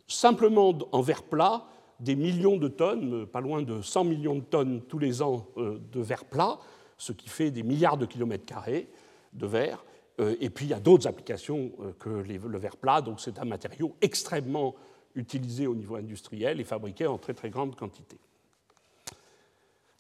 simplement 0.08 0.78
en 0.91 1.01
verre 1.01 1.23
plat 1.23 1.65
des 1.99 2.15
millions 2.15 2.58
de 2.58 2.67
tonnes, 2.67 3.25
pas 3.25 3.39
loin 3.39 3.62
de 3.62 3.82
100 3.82 4.04
millions 4.04 4.36
de 4.36 4.41
tonnes 4.41 4.82
tous 4.82 4.99
les 4.99 5.21
ans 5.21 5.47
de 5.56 6.01
verre 6.01 6.25
plat, 6.25 6.60
ce 6.97 7.13
qui 7.13 7.30
fait 7.30 7.51
des 7.51 7.63
milliards 7.63 7.97
de 7.97 8.06
kilomètres 8.06 8.45
carrés 8.45 8.89
de 9.34 9.47
verre. 9.47 9.86
Et 10.19 10.49
puis 10.49 10.65
il 10.65 10.69
y 10.69 10.73
a 10.73 10.80
d'autres 10.80 11.08
applications 11.08 11.71
que 11.99 12.10
le 12.10 12.58
verre 12.58 12.78
plat, 12.78 13.01
donc 13.01 13.21
c'est 13.21 13.39
un 13.39 13.45
matériau 13.45 13.95
extrêmement 14.01 14.75
utilisé 15.15 15.67
au 15.67 15.75
niveau 15.75 15.95
industriel 15.95 16.60
et 16.60 16.63
fabriqué 16.63 17.08
en 17.08 17.17
très 17.17 17.34
très 17.34 17.49
grande 17.49 17.75
quantité. 17.75 18.17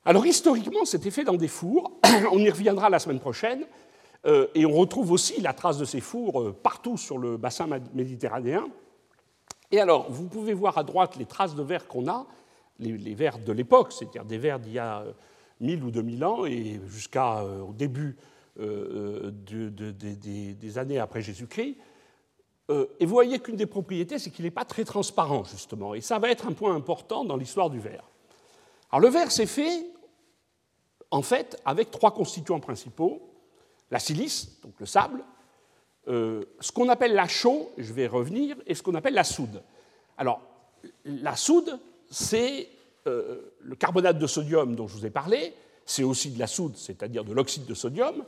Alors 0.05 0.25
historiquement, 0.25 0.85
c'était 0.85 1.11
fait 1.11 1.23
dans 1.23 1.35
des 1.35 1.47
fours, 1.47 1.91
on 2.31 2.37
y 2.37 2.49
reviendra 2.49 2.89
la 2.89 2.99
semaine 2.99 3.19
prochaine, 3.19 3.65
euh, 4.25 4.47
et 4.55 4.65
on 4.65 4.71
retrouve 4.71 5.11
aussi 5.11 5.41
la 5.41 5.53
trace 5.53 5.77
de 5.77 5.85
ces 5.85 6.01
fours 6.01 6.41
euh, 6.41 6.51
partout 6.51 6.97
sur 6.97 7.17
le 7.17 7.37
bassin 7.37 7.67
méditerranéen. 7.93 8.65
Et 9.71 9.79
alors, 9.79 10.11
vous 10.11 10.27
pouvez 10.27 10.53
voir 10.53 10.77
à 10.77 10.83
droite 10.83 11.15
les 11.15 11.25
traces 11.25 11.55
de 11.55 11.63
verre 11.63 11.87
qu'on 11.87 12.07
a, 12.07 12.25
les, 12.79 13.13
verres 13.13 13.39
de 13.39 13.51
l'époque, 13.51 13.91
c'est-à-dire 13.91 14.25
des 14.25 14.37
verres 14.37 14.59
d'il 14.59 14.73
y 14.73 14.79
a 14.79 15.03
1000 15.59 15.79
euh, 15.79 15.85
ou 15.85 15.91
2000 15.91 16.25
ans 16.25 16.45
et 16.45 16.79
jusqu'au 16.87 17.73
début 17.73 18.15
des 18.57 20.77
années 20.77 20.99
après 20.99 21.21
Jésus-Christ. 21.21 21.77
Et 22.69 23.05
vous 23.05 23.13
voyez 23.13 23.39
qu'une 23.39 23.55
des 23.55 23.67
propriétés, 23.67 24.17
c'est 24.17 24.31
qu'il 24.31 24.43
n'est 24.45 24.51
pas 24.51 24.65
très 24.65 24.85
transparent, 24.85 25.43
justement. 25.43 25.93
Et 25.93 26.01
ça 26.01 26.17
va 26.17 26.31
être 26.31 26.47
un 26.47 26.53
point 26.53 26.73
important 26.75 27.23
dans 27.23 27.37
l'histoire 27.37 27.69
du 27.69 27.79
verre. 27.79 28.09
Alors 28.91 29.01
le 29.01 29.09
verre, 29.09 29.31
c'est 29.31 29.45
fait 29.45 29.85
en 31.11 31.21
fait 31.21 31.61
avec 31.65 31.91
trois 31.91 32.11
constituants 32.11 32.59
principaux 32.59 33.21
la 33.91 33.99
silice, 33.99 34.59
donc 34.61 34.73
le 34.79 34.85
sable, 34.85 35.23
euh, 36.07 36.43
ce 36.59 36.71
qu'on 36.71 36.89
appelle 36.89 37.13
la 37.13 37.27
chaux, 37.27 37.71
je 37.77 37.93
vais 37.93 38.07
revenir, 38.07 38.55
et 38.67 38.75
ce 38.75 38.83
qu'on 38.83 38.95
appelle 38.95 39.13
la 39.13 39.23
soude. 39.23 39.61
Alors, 40.17 40.41
la 41.05 41.35
soude, 41.35 41.79
c'est 42.09 42.69
euh, 43.07 43.53
le 43.61 43.75
carbonate 43.75 44.19
de 44.19 44.27
sodium 44.27 44.75
dont 44.75 44.87
je 44.87 44.97
vous 44.97 45.05
ai 45.05 45.09
parlé, 45.09 45.53
c'est 45.85 46.03
aussi 46.03 46.31
de 46.31 46.39
la 46.39 46.47
soude, 46.47 46.75
c'est-à-dire 46.75 47.23
de 47.23 47.33
l'oxyde 47.33 47.65
de 47.65 47.73
sodium, 47.73 48.23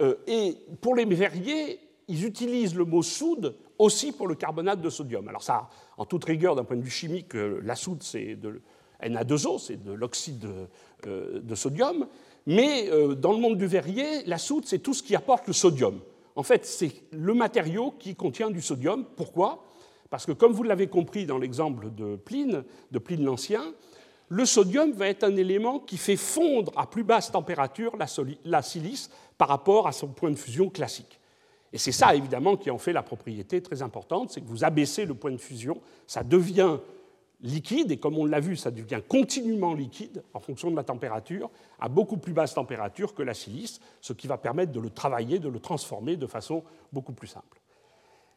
euh, 0.00 0.14
et 0.26 0.56
pour 0.80 0.94
les 0.94 1.04
verriers, 1.04 1.80
ils 2.08 2.24
utilisent 2.24 2.74
le 2.74 2.84
mot 2.84 3.02
soude 3.02 3.54
aussi 3.80 4.12
pour 4.12 4.28
le 4.28 4.34
carbonate 4.34 4.80
de 4.80 4.90
sodium. 4.90 5.26
Alors 5.28 5.42
ça, 5.42 5.68
en 5.96 6.04
toute 6.04 6.24
rigueur, 6.24 6.54
d'un 6.54 6.64
point 6.64 6.76
de 6.76 6.82
vue 6.82 6.90
chimique, 6.90 7.34
la 7.34 7.74
soude, 7.74 8.02
c'est 8.02 8.36
de 8.36 8.60
Na2O, 9.02 9.58
c'est 9.58 9.82
de 9.82 9.92
l'oxyde 9.92 10.46
de 11.04 11.54
sodium, 11.54 12.06
mais 12.46 12.88
euh, 12.90 13.14
dans 13.14 13.32
le 13.32 13.38
monde 13.38 13.58
du 13.58 13.66
verrier, 13.66 14.24
la 14.24 14.38
soude, 14.38 14.64
c'est 14.66 14.78
tout 14.78 14.94
ce 14.94 15.02
qui 15.02 15.14
apporte 15.14 15.46
le 15.46 15.52
sodium. 15.52 16.00
En 16.36 16.42
fait, 16.42 16.64
c'est 16.64 16.92
le 17.12 17.34
matériau 17.34 17.92
qui 17.98 18.14
contient 18.14 18.50
du 18.50 18.62
sodium. 18.62 19.04
Pourquoi? 19.16 19.64
Parce 20.08 20.26
que, 20.26 20.32
comme 20.32 20.52
vous 20.52 20.62
l'avez 20.62 20.88
compris 20.88 21.26
dans 21.26 21.38
l'exemple 21.38 21.90
de 21.94 22.16
Pline, 22.16 22.64
de 22.90 22.98
Pline 22.98 23.24
l'Ancien, 23.24 23.62
le 24.28 24.44
sodium 24.44 24.92
va 24.92 25.08
être 25.08 25.24
un 25.24 25.36
élément 25.36 25.80
qui 25.80 25.96
fait 25.96 26.16
fondre 26.16 26.72
à 26.76 26.86
plus 26.86 27.04
basse 27.04 27.30
température 27.30 27.96
la 28.44 28.62
silice 28.62 29.10
par 29.38 29.48
rapport 29.48 29.86
à 29.86 29.92
son 29.92 30.08
point 30.08 30.30
de 30.30 30.36
fusion 30.36 30.70
classique. 30.70 31.19
Et 31.72 31.78
c'est 31.78 31.92
ça, 31.92 32.14
évidemment, 32.14 32.56
qui 32.56 32.70
en 32.70 32.78
fait 32.78 32.92
la 32.92 33.02
propriété 33.02 33.62
très 33.62 33.82
importante, 33.82 34.30
c'est 34.30 34.40
que 34.40 34.48
vous 34.48 34.64
abaissez 34.64 35.04
le 35.04 35.14
point 35.14 35.30
de 35.30 35.36
fusion, 35.36 35.80
ça 36.06 36.24
devient 36.24 36.78
liquide, 37.42 37.90
et 37.90 37.96
comme 37.96 38.18
on 38.18 38.26
l'a 38.26 38.40
vu, 38.40 38.56
ça 38.56 38.70
devient 38.70 39.00
continuellement 39.06 39.74
liquide 39.74 40.22
en 40.34 40.40
fonction 40.40 40.70
de 40.70 40.76
la 40.76 40.84
température, 40.84 41.50
à 41.78 41.88
beaucoup 41.88 42.16
plus 42.16 42.32
basse 42.32 42.54
température 42.54 43.14
que 43.14 43.22
la 43.22 43.34
silice, 43.34 43.80
ce 44.00 44.12
qui 44.12 44.26
va 44.26 44.36
permettre 44.36 44.72
de 44.72 44.80
le 44.80 44.90
travailler, 44.90 45.38
de 45.38 45.48
le 45.48 45.58
transformer 45.58 46.16
de 46.16 46.26
façon 46.26 46.62
beaucoup 46.92 47.12
plus 47.12 47.28
simple. 47.28 47.60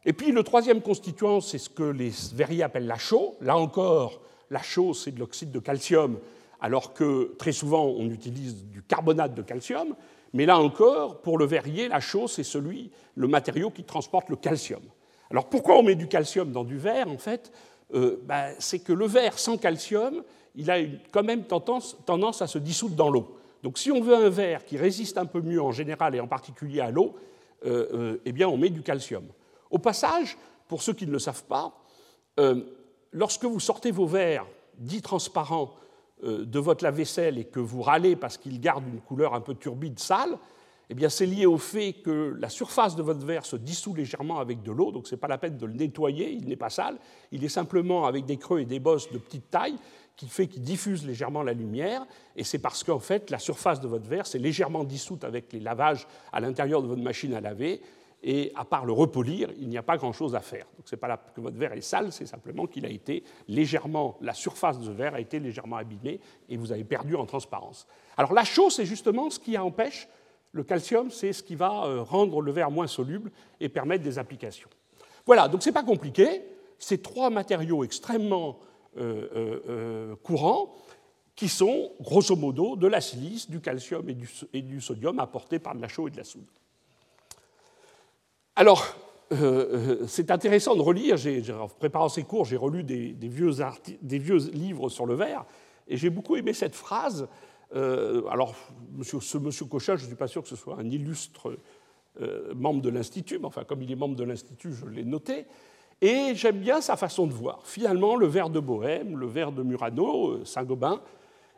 Et 0.05 0.13
puis 0.13 0.31
le 0.31 0.43
troisième 0.43 0.81
constituant, 0.81 1.41
c'est 1.41 1.57
ce 1.57 1.69
que 1.69 1.83
les 1.83 2.11
verriers 2.33 2.63
appellent 2.63 2.87
la 2.87 2.97
chaux. 2.97 3.35
Là 3.41 3.57
encore, 3.57 4.21
la 4.49 4.61
chaux, 4.61 4.93
c'est 4.93 5.11
de 5.11 5.19
l'oxyde 5.19 5.51
de 5.51 5.59
calcium, 5.59 6.19
alors 6.61 6.93
que 6.93 7.35
très 7.37 7.51
souvent 7.51 7.85
on 7.85 8.09
utilise 8.09 8.65
du 8.65 8.83
carbonate 8.83 9.33
de 9.33 9.41
calcium. 9.41 9.95
Mais 10.33 10.47
là 10.47 10.59
encore, 10.59 11.21
pour 11.21 11.37
le 11.37 11.45
verrier, 11.45 11.87
la 11.87 11.99
chaux, 11.99 12.27
c'est 12.27 12.43
celui, 12.43 12.91
le 13.15 13.27
matériau 13.27 13.69
qui 13.69 13.83
transporte 13.83 14.29
le 14.29 14.35
calcium. 14.35 14.81
Alors 15.29 15.47
pourquoi 15.47 15.77
on 15.77 15.83
met 15.83 15.95
du 15.95 16.07
calcium 16.07 16.51
dans 16.51 16.63
du 16.63 16.77
verre 16.77 17.07
En 17.07 17.19
fait, 17.19 17.51
euh, 17.93 18.19
bah, 18.23 18.47
c'est 18.59 18.79
que 18.79 18.93
le 18.93 19.05
verre 19.05 19.37
sans 19.37 19.57
calcium, 19.57 20.23
il 20.55 20.69
a 20.71 20.77
quand 21.11 21.23
même 21.23 21.45
tendance, 21.45 22.41
à 22.41 22.47
se 22.47 22.57
dissoudre 22.57 22.95
dans 22.95 23.09
l'eau. 23.09 23.37
Donc 23.61 23.77
si 23.77 23.91
on 23.91 24.01
veut 24.01 24.15
un 24.15 24.29
verre 24.29 24.65
qui 24.65 24.77
résiste 24.77 25.17
un 25.17 25.25
peu 25.25 25.41
mieux 25.41 25.61
en 25.61 25.71
général 25.71 26.15
et 26.15 26.19
en 26.19 26.27
particulier 26.27 26.81
à 26.81 26.91
l'eau, 26.91 27.15
euh, 27.65 27.87
euh, 27.93 28.21
eh 28.25 28.31
bien 28.31 28.47
on 28.47 28.57
met 28.57 28.69
du 28.69 28.81
calcium. 28.81 29.25
Au 29.69 29.77
passage, 29.77 30.37
pour 30.67 30.81
ceux 30.81 30.93
qui 30.93 31.07
ne 31.07 31.11
le 31.11 31.19
savent 31.19 31.45
pas, 31.45 31.79
lorsque 33.11 33.45
vous 33.45 33.59
sortez 33.59 33.91
vos 33.91 34.07
verres 34.07 34.45
dits 34.77 35.01
transparents 35.01 35.73
de 36.23 36.59
votre 36.59 36.83
lave-vaisselle 36.83 37.37
et 37.37 37.45
que 37.45 37.59
vous 37.59 37.81
râlez 37.81 38.15
parce 38.15 38.37
qu'ils 38.37 38.59
gardent 38.59 38.87
une 38.87 39.01
couleur 39.01 39.33
un 39.33 39.41
peu 39.41 39.55
turbide, 39.55 39.99
sale, 39.99 40.37
eh 40.89 40.95
bien, 40.95 41.09
c'est 41.09 41.25
lié 41.25 41.45
au 41.45 41.57
fait 41.57 41.93
que 41.93 42.35
la 42.39 42.49
surface 42.49 42.95
de 42.95 43.01
votre 43.01 43.25
verre 43.25 43.45
se 43.45 43.55
dissout 43.55 43.95
légèrement 43.95 44.39
avec 44.39 44.61
de 44.63 44.71
l'eau, 44.71 44.91
donc 44.91 45.07
ce 45.07 45.15
n'est 45.15 45.19
pas 45.19 45.27
la 45.27 45.37
peine 45.37 45.57
de 45.57 45.65
le 45.65 45.73
nettoyer, 45.73 46.31
il 46.31 46.47
n'est 46.47 46.55
pas 46.55 46.69
sale, 46.69 46.97
il 47.31 47.43
est 47.43 47.49
simplement 47.49 48.05
avec 48.05 48.25
des 48.25 48.37
creux 48.37 48.59
et 48.59 48.65
des 48.65 48.79
bosses 48.79 49.11
de 49.11 49.17
petite 49.17 49.49
taille 49.49 49.75
qui 50.15 50.27
fait 50.27 50.47
qu'il 50.47 50.61
diffuse 50.61 51.07
légèrement 51.07 51.41
la 51.41 51.53
lumière, 51.53 52.05
et 52.35 52.43
c'est 52.43 52.59
parce 52.59 52.83
qu'en 52.83 52.99
fait 52.99 53.31
la 53.31 53.39
surface 53.39 53.79
de 53.79 53.87
votre 53.87 54.07
verre 54.07 54.27
s'est 54.27 54.37
légèrement 54.37 54.83
dissoute 54.83 55.23
avec 55.23 55.51
les 55.53 55.59
lavages 55.59 56.05
à 56.31 56.39
l'intérieur 56.39 56.83
de 56.83 56.87
votre 56.87 57.01
machine 57.01 57.33
à 57.33 57.41
laver, 57.41 57.81
et 58.23 58.51
à 58.55 58.63
part 58.63 58.85
le 58.85 58.93
repolir, 58.93 59.49
il 59.59 59.67
n'y 59.67 59.77
a 59.77 59.83
pas 59.83 59.97
grand-chose 59.97 60.33
à 60.33 60.39
faire. 60.39 60.65
Donc 60.77 60.87
ce 60.87 60.95
n'est 60.95 60.99
pas 60.99 61.17
que 61.17 61.41
votre 61.41 61.57
verre 61.57 61.73
est 61.73 61.81
sale, 61.81 62.11
c'est 62.11 62.25
simplement 62.25 62.65
qu'il 62.65 62.85
a 62.85 62.89
été 62.89 63.23
légèrement, 63.47 64.17
la 64.21 64.33
surface 64.33 64.79
de 64.79 64.85
ce 64.85 64.91
verre 64.91 65.13
a 65.13 65.19
été 65.19 65.39
légèrement 65.39 65.75
abîmée, 65.75 66.21
et 66.47 66.55
vous 66.55 66.71
avez 66.71 66.85
perdu 66.85 67.15
en 67.15 67.25
transparence. 67.25 67.85
Alors 68.15 68.33
la 68.33 68.45
chose, 68.45 68.75
c'est 68.75 68.85
justement 68.85 69.29
ce 69.29 69.39
qui 69.39 69.57
empêche 69.57 70.07
le 70.53 70.63
calcium, 70.63 71.11
c'est 71.11 71.33
ce 71.33 71.43
qui 71.43 71.55
va 71.55 71.85
euh, 71.85 72.01
rendre 72.01 72.41
le 72.41 72.51
verre 72.51 72.71
moins 72.71 72.87
soluble 72.87 73.31
et 73.59 73.69
permettre 73.69 74.03
des 74.03 74.19
applications. 74.19 74.69
Voilà, 75.25 75.47
donc 75.47 75.63
ce 75.63 75.69
n'est 75.69 75.73
pas 75.73 75.83
compliqué. 75.83 76.43
C'est 76.77 77.01
trois 77.01 77.29
matériaux 77.29 77.83
extrêmement 77.83 78.59
euh, 78.97 79.59
euh, 79.67 80.15
courants 80.17 80.75
qui 81.35 81.49
sont, 81.49 81.91
grosso 81.99 82.35
modo, 82.35 82.75
de 82.75 82.85
la 82.85 83.01
silice, 83.01 83.49
du 83.49 83.59
calcium 83.59 84.07
et 84.53 84.61
du 84.61 84.81
sodium 84.81 85.19
apportés 85.19 85.57
par 85.57 85.73
de 85.73 85.81
la 85.81 85.87
chaux 85.87 86.07
et 86.07 86.11
de 86.11 86.17
la 86.17 86.23
soude. 86.23 86.45
Alors, 88.55 88.95
c'est 90.07 90.29
intéressant 90.29 90.75
de 90.75 90.81
relire, 90.81 91.17
en 91.59 91.67
préparant 91.67 92.09
ces 92.09 92.23
cours, 92.23 92.45
j'ai 92.45 92.57
relu 92.57 92.83
des, 92.83 93.15
vieux 93.27 94.37
livres 94.51 94.89
sur 94.89 95.05
le 95.05 95.15
verre, 95.15 95.45
et 95.87 95.97
j'ai 95.97 96.09
beaucoup 96.09 96.35
aimé 96.35 96.53
cette 96.53 96.75
phrase 96.75 97.27
euh, 97.75 98.21
alors, 98.29 98.55
ce 99.01 99.37
monsieur 99.37 99.65
Cochin, 99.65 99.95
je 99.95 100.03
ne 100.03 100.07
suis 100.07 100.15
pas 100.15 100.27
sûr 100.27 100.43
que 100.43 100.49
ce 100.49 100.55
soit 100.55 100.77
un 100.79 100.89
illustre 100.89 101.57
euh, 102.21 102.53
membre 102.53 102.81
de 102.81 102.89
l'Institut, 102.89 103.39
mais 103.39 103.45
enfin, 103.45 103.63
comme 103.63 103.81
il 103.81 103.91
est 103.91 103.95
membre 103.95 104.15
de 104.15 104.23
l'Institut, 104.23 104.73
je 104.73 104.85
l'ai 104.85 105.03
noté. 105.03 105.45
Et 106.01 106.35
j'aime 106.35 106.59
bien 106.59 106.81
sa 106.81 106.97
façon 106.97 107.27
de 107.27 107.33
voir. 107.33 107.65
Finalement, 107.65 108.15
le 108.15 108.27
verre 108.27 108.49
de 108.49 108.59
Bohème, 108.59 109.17
le 109.17 109.25
verre 109.25 109.51
de 109.51 109.63
Murano, 109.63 110.31
euh, 110.31 110.45
Saint-Gobain, 110.45 111.01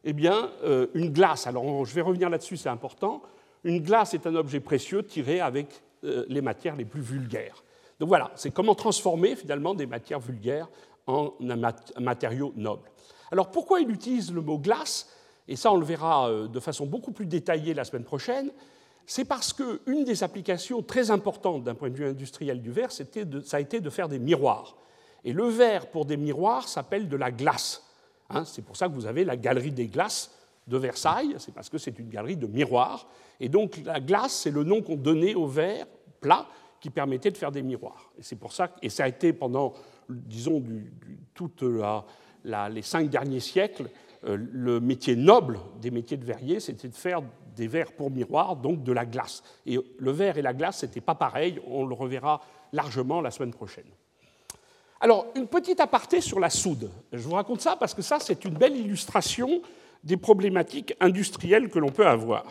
eh 0.07 0.13
bien, 0.13 0.51
une 0.93 1.09
glace, 1.09 1.47
alors 1.47 1.83
je 1.83 1.95
vais 1.95 2.01
revenir 2.01 2.29
là-dessus, 2.29 2.57
c'est 2.57 2.69
important, 2.69 3.23
une 3.63 3.79
glace 3.79 4.13
est 4.13 4.27
un 4.27 4.35
objet 4.35 4.59
précieux 4.59 5.01
tiré 5.01 5.39
avec 5.39 5.81
les 6.03 6.41
matières 6.41 6.75
les 6.75 6.85
plus 6.85 7.01
vulgaires. 7.01 7.63
Donc 7.99 8.09
voilà, 8.09 8.31
c'est 8.35 8.51
comment 8.51 8.75
transformer 8.75 9.35
finalement 9.35 9.73
des 9.73 9.85
matières 9.85 10.19
vulgaires 10.19 10.69
en 11.07 11.33
un 11.41 12.01
matériau 12.01 12.53
noble. 12.55 12.89
Alors 13.31 13.51
pourquoi 13.51 13.79
il 13.79 13.89
utilise 13.91 14.33
le 14.33 14.41
mot 14.41 14.57
glace? 14.57 15.09
Et 15.47 15.55
ça 15.55 15.71
on 15.71 15.77
le 15.77 15.85
verra 15.85 16.29
euh, 16.29 16.47
de 16.47 16.59
façon 16.59 16.85
beaucoup 16.85 17.11
plus 17.11 17.25
détaillée 17.25 17.73
la 17.73 17.83
semaine 17.83 18.03
prochaine, 18.03 18.51
c'est 19.05 19.25
parce 19.25 19.53
qu'une 19.53 20.03
des 20.03 20.23
applications 20.23 20.81
très 20.81 21.11
importantes 21.11 21.63
d'un 21.63 21.75
point 21.75 21.89
de 21.89 21.95
vue 21.95 22.07
industriel 22.07 22.61
du 22.61 22.71
verre, 22.71 22.91
ça 22.91 23.03
a 23.57 23.59
été 23.59 23.79
de 23.79 23.89
faire 23.89 24.09
des 24.09 24.17
miroirs. 24.17 24.75
Et 25.23 25.31
le 25.31 25.45
verre 25.45 25.91
pour 25.91 26.05
des 26.05 26.17
miroirs 26.17 26.67
s'appelle 26.67 27.07
de 27.07 27.15
la 27.15 27.31
glace. 27.31 27.83
Hein. 28.31 28.43
c'est 28.45 28.63
pour 28.63 28.75
ça 28.75 28.87
que 28.87 28.93
vous 28.93 29.05
avez 29.05 29.23
la 29.23 29.37
galerie 29.37 29.71
des 29.71 29.85
glaces 29.85 30.31
de 30.67 30.77
Versailles, 30.77 31.35
c'est 31.37 31.53
parce 31.53 31.69
que 31.69 31.77
c'est 31.77 31.97
une 31.99 32.09
galerie 32.09 32.37
de 32.37 32.47
miroirs. 32.47 33.07
Et 33.39 33.49
donc 33.49 33.81
la 33.85 33.99
glace, 33.99 34.33
c'est 34.33 34.51
le 34.51 34.63
nom 34.63 34.81
qu'on 34.81 34.95
donnait 34.95 35.35
au 35.35 35.47
verre 35.47 35.85
plat 36.21 36.47
qui 36.79 36.89
permettait 36.89 37.31
de 37.31 37.37
faire 37.37 37.51
des 37.51 37.61
miroirs. 37.61 38.11
Et 38.17 38.23
c'est 38.23 38.35
pour 38.35 38.53
ça, 38.53 38.69
et 38.81 38.89
ça 38.89 39.03
a 39.03 39.07
été 39.07 39.33
pendant, 39.33 39.73
disons, 40.09 40.59
du, 40.59 40.91
les 42.69 42.81
cinq 42.81 43.09
derniers 43.09 43.39
siècles, 43.39 43.89
euh, 44.25 44.37
le 44.37 44.79
métier 44.79 45.15
noble 45.15 45.59
des 45.81 45.91
métiers 45.91 46.17
de 46.17 46.25
verrier, 46.25 46.59
c'était 46.59 46.87
de 46.87 46.95
faire 46.95 47.21
des 47.55 47.67
verres 47.67 47.93
pour 47.93 48.11
miroir, 48.11 48.55
donc 48.55 48.83
de 48.83 48.91
la 48.91 49.05
glace. 49.05 49.43
Et 49.65 49.79
le 49.97 50.11
verre 50.11 50.37
et 50.37 50.41
la 50.41 50.53
glace, 50.53 50.79
ce 50.79 50.85
n'était 50.85 51.01
pas 51.01 51.15
pareil, 51.15 51.59
on 51.67 51.85
le 51.85 51.93
reverra 51.93 52.41
largement 52.73 53.21
la 53.21 53.31
semaine 53.31 53.53
prochaine. 53.53 53.85
Alors, 54.99 55.27
une 55.35 55.47
petite 55.47 55.79
aparté 55.79 56.21
sur 56.21 56.39
la 56.39 56.49
soude. 56.49 56.89
Je 57.11 57.19
vous 57.19 57.35
raconte 57.35 57.61
ça 57.61 57.75
parce 57.75 57.93
que 57.93 58.01
ça, 58.01 58.19
c'est 58.19 58.45
une 58.45 58.55
belle 58.55 58.75
illustration 58.75 59.61
des 60.05 60.17
problématiques 60.17 60.95
industrielles 60.99 61.69
que 61.69 61.79
l'on 61.79 61.89
peut 61.89 62.07
avoir. 62.07 62.45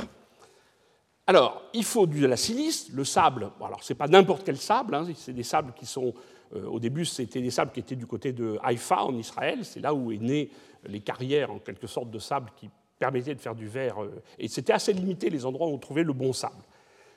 Alors, 1.26 1.62
il 1.72 1.84
faut 1.84 2.06
de 2.06 2.26
la 2.26 2.36
silice, 2.36 2.90
le 2.92 3.04
sable. 3.04 3.50
Alors, 3.64 3.82
ce 3.82 3.92
n'est 3.92 3.96
pas 3.96 4.08
n'importe 4.08 4.44
quel 4.44 4.58
sable, 4.58 4.94
hein, 4.94 5.06
c'est 5.16 5.32
des 5.32 5.44
sables 5.44 5.72
qui 5.74 5.86
sont. 5.86 6.12
euh, 6.54 6.66
au 6.66 6.78
début, 6.78 7.06
c'était 7.06 7.40
des 7.40 7.50
sables 7.50 7.72
qui 7.72 7.80
étaient 7.80 7.96
du 7.96 8.06
côté 8.06 8.32
de 8.32 8.58
Haïfa, 8.62 9.04
en 9.04 9.16
Israël. 9.16 9.64
C'est 9.64 9.80
là 9.80 9.94
où 9.94 10.12
est 10.12 10.18
né 10.18 10.50
les 10.86 11.00
carrières, 11.00 11.50
en 11.50 11.58
quelque 11.60 11.86
sorte, 11.86 12.10
de 12.10 12.18
sable 12.18 12.50
qui 12.56 12.68
permettaient 12.98 13.34
de 13.34 13.40
faire 13.40 13.54
du 13.54 13.66
verre. 13.66 14.02
euh, 14.02 14.22
et 14.38 14.48
c'était 14.48 14.74
assez 14.74 14.92
limité 14.92 15.30
les 15.30 15.46
endroits 15.46 15.68
où 15.68 15.72
on 15.72 15.78
trouvait 15.78 16.04
le 16.04 16.12
bon 16.12 16.34
sable. 16.34 16.62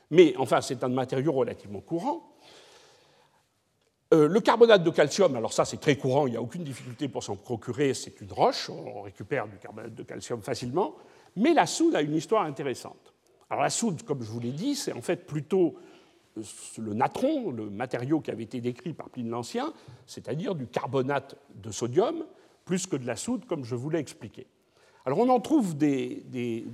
Mais, 0.09 0.33
enfin, 0.37 0.61
c'est 0.61 0.83
un 0.85 0.89
matériau 0.89 1.33
relativement 1.33 1.81
courant. 1.81 2.36
Euh, 4.13 4.27
le 4.29 4.39
carbonate 4.39 4.83
de 4.83 4.89
calcium, 4.89 5.35
alors 5.35 5.51
ça 5.51 5.65
c'est 5.65 5.81
très 5.81 5.97
courant, 5.97 6.27
il 6.27 6.31
n'y 6.31 6.37
a 6.37 6.41
aucune 6.41 6.63
difficulté 6.63 7.09
pour 7.09 7.23
s'en 7.23 7.35
procurer, 7.35 7.93
c'est 7.93 8.21
une 8.21 8.31
roche, 8.31 8.69
on 8.69 9.01
récupère 9.01 9.47
du 9.47 9.57
carbonate 9.57 9.93
de 9.93 10.03
calcium 10.03 10.41
facilement, 10.41 10.95
mais 11.35 11.53
la 11.53 11.65
soude 11.65 11.93
a 11.93 12.01
une 12.01 12.15
histoire 12.15 12.43
intéressante. 12.43 13.13
Alors 13.49 13.63
la 13.63 13.69
soude, 13.69 14.03
comme 14.03 14.23
je 14.23 14.29
vous 14.29 14.39
l'ai 14.39 14.51
dit, 14.51 14.75
c'est 14.75 14.93
en 14.93 15.01
fait 15.01 15.25
plutôt 15.25 15.75
euh, 16.37 16.41
le 16.77 16.93
natron, 16.93 17.51
le 17.51 17.69
matériau 17.69 18.21
qui 18.21 18.31
avait 18.31 18.43
été 18.43 18.61
décrit 18.61 18.93
par 18.93 19.09
Pline 19.09 19.29
l'Ancien, 19.29 19.73
c'est-à-dire 20.05 20.55
du 20.55 20.67
carbonate 20.67 21.35
de 21.55 21.71
sodium, 21.71 22.25
plus 22.63 22.87
que 22.87 22.95
de 22.95 23.05
la 23.05 23.17
soude, 23.17 23.45
comme 23.45 23.65
je 23.65 23.75
vous 23.75 23.89
l'ai 23.89 23.99
expliqué. 23.99 24.47
Alors 25.05 25.19
on 25.19 25.29
en 25.29 25.39
trouve 25.39 25.75
des, 25.77 26.65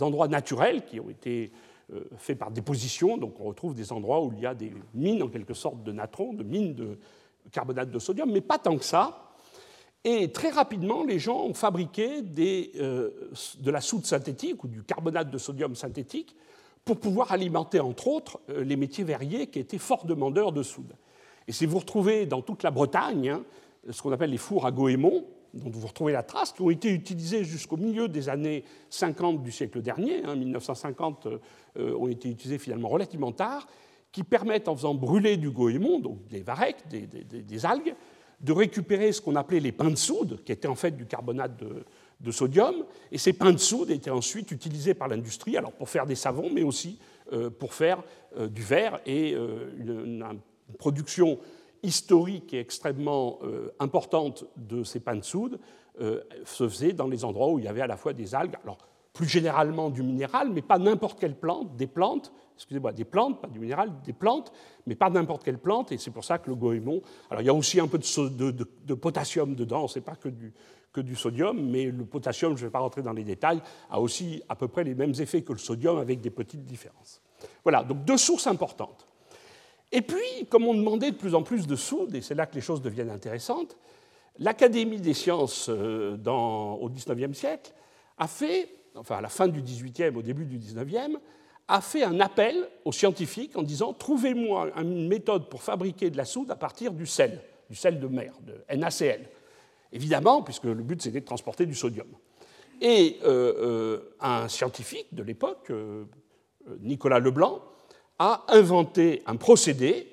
endroits 0.00 0.28
naturels 0.28 0.84
qui 0.84 1.00
ont 1.00 1.10
été 1.10 1.52
euh, 1.92 2.04
faits 2.18 2.38
par 2.38 2.50
déposition, 2.50 3.16
donc 3.16 3.40
on 3.40 3.44
retrouve 3.44 3.74
des 3.74 3.92
endroits 3.92 4.22
où 4.22 4.32
il 4.32 4.40
y 4.40 4.46
a 4.46 4.54
des 4.54 4.72
mines 4.94 5.22
en 5.22 5.28
quelque 5.28 5.54
sorte 5.54 5.82
de 5.84 5.92
natron, 5.92 6.32
de 6.32 6.42
mines 6.42 6.74
de 6.74 6.98
carbonate 7.52 7.90
de 7.90 7.98
sodium, 7.98 8.30
mais 8.30 8.40
pas 8.40 8.58
tant 8.58 8.76
que 8.76 8.84
ça. 8.84 9.26
Et 10.02 10.30
très 10.30 10.50
rapidement, 10.50 11.04
les 11.04 11.18
gens 11.18 11.44
ont 11.44 11.54
fabriqué 11.54 12.22
euh, 12.78 13.10
de 13.58 13.70
la 13.70 13.80
soude 13.80 14.04
synthétique 14.04 14.62
ou 14.64 14.68
du 14.68 14.82
carbonate 14.82 15.30
de 15.30 15.38
sodium 15.38 15.74
synthétique 15.74 16.36
pour 16.84 16.98
pouvoir 17.00 17.32
alimenter, 17.32 17.80
entre 17.80 18.08
autres, 18.08 18.40
euh, 18.50 18.62
les 18.62 18.76
métiers 18.76 19.04
verriers 19.04 19.48
qui 19.48 19.58
étaient 19.58 19.78
fort 19.78 20.06
demandeurs 20.06 20.52
de 20.52 20.62
soude. 20.62 20.92
Et 21.48 21.52
si 21.52 21.66
vous 21.66 21.78
retrouvez 21.78 22.26
dans 22.26 22.42
toute 22.42 22.62
la 22.62 22.70
Bretagne 22.70 23.30
hein, 23.30 23.42
ce 23.90 24.02
qu'on 24.02 24.12
appelle 24.12 24.30
les 24.30 24.38
fours 24.38 24.66
à 24.66 24.70
Goémon, 24.70 25.24
dont 25.56 25.70
vous 25.70 25.86
retrouvez 25.86 26.12
la 26.12 26.22
trace, 26.22 26.52
qui 26.52 26.62
ont 26.62 26.70
été 26.70 26.90
utilisés 26.90 27.44
jusqu'au 27.44 27.76
milieu 27.76 28.08
des 28.08 28.28
années 28.28 28.64
50 28.90 29.42
du 29.42 29.50
siècle 29.50 29.82
dernier, 29.82 30.24
hein, 30.24 30.36
1950 30.36 31.26
euh, 31.26 31.38
euh, 31.78 31.96
ont 31.96 32.08
été 32.08 32.28
utilisés 32.28 32.58
finalement 32.58 32.88
relativement 32.88 33.32
tard, 33.32 33.66
qui 34.12 34.22
permettent, 34.22 34.68
en 34.68 34.76
faisant 34.76 34.94
brûler 34.94 35.36
du 35.36 35.50
goémon, 35.50 36.00
donc 36.00 36.26
des 36.28 36.40
varechs, 36.40 36.84
des, 36.88 37.66
algues, 37.66 37.94
de 38.40 38.52
récupérer 38.52 39.12
ce 39.12 39.20
qu'on 39.20 39.36
appelait 39.36 39.60
les 39.60 39.72
pains 39.72 39.90
de 39.90 39.96
soude, 39.96 40.42
qui 40.44 40.52
étaient 40.52 40.68
en 40.68 40.74
fait 40.74 40.96
du 40.96 41.06
carbonate 41.06 41.52
de, 42.20 42.30
sodium. 42.30 42.74
Et 43.12 43.18
ces 43.18 43.34
pains 43.34 43.52
de 43.52 43.58
soude 43.58 43.90
étaient 43.90 44.10
ensuite 44.10 44.50
utilisés 44.50 44.94
par 44.94 45.08
l'industrie, 45.08 45.56
alors 45.56 45.72
pour 45.72 45.88
faire 45.88 46.06
des 46.06 46.14
savons, 46.14 46.48
mais 46.50 46.62
aussi 46.62 46.98
euh, 47.32 47.50
pour 47.50 47.74
faire 47.74 48.02
euh, 48.38 48.48
du 48.48 48.62
verre 48.62 49.00
et 49.04 49.32
une 49.32 50.24
production 50.78 51.38
historique 51.82 52.52
et 52.54 52.60
extrêmement 52.60 53.38
euh, 53.42 53.70
importante 53.78 54.44
de 54.56 54.82
ces 54.84 55.02
soude 55.22 55.58
euh, 56.00 56.22
se 56.44 56.68
faisait 56.68 56.92
dans 56.92 57.06
les 57.06 57.24
endroits 57.24 57.50
où 57.50 57.58
il 57.58 57.64
y 57.64 57.68
avait 57.68 57.80
à 57.80 57.86
la 57.86 57.96
fois 57.96 58.12
des 58.12 58.34
algues, 58.34 58.56
alors 58.62 58.78
plus 59.12 59.26
généralement 59.26 59.88
du 59.88 60.02
minéral, 60.02 60.50
mais 60.50 60.60
pas 60.60 60.78
n'importe 60.78 61.18
quelle 61.18 61.36
plante, 61.36 61.74
des 61.76 61.86
plantes, 61.86 62.32
excusez-moi, 62.56 62.92
des 62.92 63.06
plantes, 63.06 63.40
pas 63.40 63.48
du 63.48 63.58
minéral, 63.58 63.90
des 64.04 64.12
plantes, 64.12 64.52
mais 64.86 64.94
pas 64.94 65.08
n'importe 65.08 65.42
quelle 65.42 65.58
plante, 65.58 65.90
et 65.90 65.96
c'est 65.96 66.10
pour 66.10 66.22
ça 66.24 66.36
que 66.36 66.50
le 66.50 66.56
goémon, 66.56 67.00
alors 67.30 67.40
il 67.42 67.46
y 67.46 67.48
a 67.48 67.54
aussi 67.54 67.80
un 67.80 67.88
peu 67.88 67.96
de- 67.98 68.50
de 68.50 68.94
potassium 68.94 69.54
dedans, 69.54 69.88
c'est 69.88 70.02
pas 70.02 70.16
que 70.16 70.28
du, 70.28 70.52
que 70.92 71.00
du 71.00 71.16
sodium, 71.16 71.58
mais 71.70 71.86
le 71.86 72.04
potassium, 72.04 72.56
je 72.56 72.64
ne 72.64 72.68
vais 72.68 72.72
pas 72.72 72.78
rentrer 72.80 73.00
dans 73.02 73.12
les 73.14 73.24
détails, 73.24 73.62
a 73.88 74.00
aussi 74.00 74.42
à 74.50 74.54
peu 74.56 74.68
près 74.68 74.84
les 74.84 74.94
mêmes 74.94 75.14
effets 75.18 75.42
que 75.42 75.52
le 75.52 75.58
sodium 75.58 75.96
avec 75.96 76.20
des 76.20 76.30
petites 76.30 76.64
différences. 76.64 77.22
Voilà, 77.64 77.84
donc 77.84 78.04
deux 78.04 78.16
sources 78.18 78.46
importantes. 78.46 79.05
Et 79.92 80.02
puis, 80.02 80.46
comme 80.50 80.66
on 80.66 80.74
demandait 80.74 81.12
de 81.12 81.16
plus 81.16 81.34
en 81.34 81.42
plus 81.42 81.66
de 81.66 81.76
soude, 81.76 82.14
et 82.14 82.20
c'est 82.20 82.34
là 82.34 82.46
que 82.46 82.54
les 82.54 82.60
choses 82.60 82.82
deviennent 82.82 83.10
intéressantes, 83.10 83.76
l'Académie 84.38 85.00
des 85.00 85.14
sciences 85.14 85.68
euh, 85.70 86.16
dans- 86.16 86.74
au 86.74 86.88
XIXe 86.90 87.36
siècle 87.36 87.72
a 88.18 88.26
fait, 88.26 88.68
enfin 88.94 89.16
à 89.16 89.20
la 89.20 89.28
fin 89.28 89.48
du 89.48 89.62
XVIIIe, 89.62 90.14
au 90.16 90.22
début 90.22 90.44
du 90.44 90.58
XIXe, 90.58 91.16
a 91.68 91.80
fait 91.80 92.02
un 92.04 92.20
appel 92.20 92.68
aux 92.84 92.92
scientifiques 92.92 93.56
en 93.56 93.62
disant 93.62 93.92
trouvez-moi 93.92 94.70
une 94.80 95.08
méthode 95.08 95.48
pour 95.48 95.62
fabriquer 95.62 96.10
de 96.10 96.16
la 96.16 96.24
soude 96.24 96.50
à 96.50 96.56
partir 96.56 96.92
du 96.92 97.06
sel, 97.06 97.40
du 97.70 97.76
sel 97.76 97.98
de 97.98 98.06
mer, 98.06 98.32
de 98.42 98.54
NaCl. 98.76 99.20
Évidemment, 99.92 100.42
puisque 100.42 100.64
le 100.64 100.74
but 100.74 101.00
c'était 101.02 101.20
de 101.20 101.24
transporter 101.24 101.64
du 101.66 101.74
sodium. 101.74 102.06
Et 102.80 103.18
euh, 103.24 103.54
euh, 103.58 104.14
un 104.20 104.48
scientifique 104.48 105.06
de 105.12 105.22
l'époque, 105.22 105.72
Nicolas 106.80 107.18
Leblanc, 107.20 107.62
a 108.18 108.44
inventé 108.48 109.22
un 109.26 109.36
procédé 109.36 110.08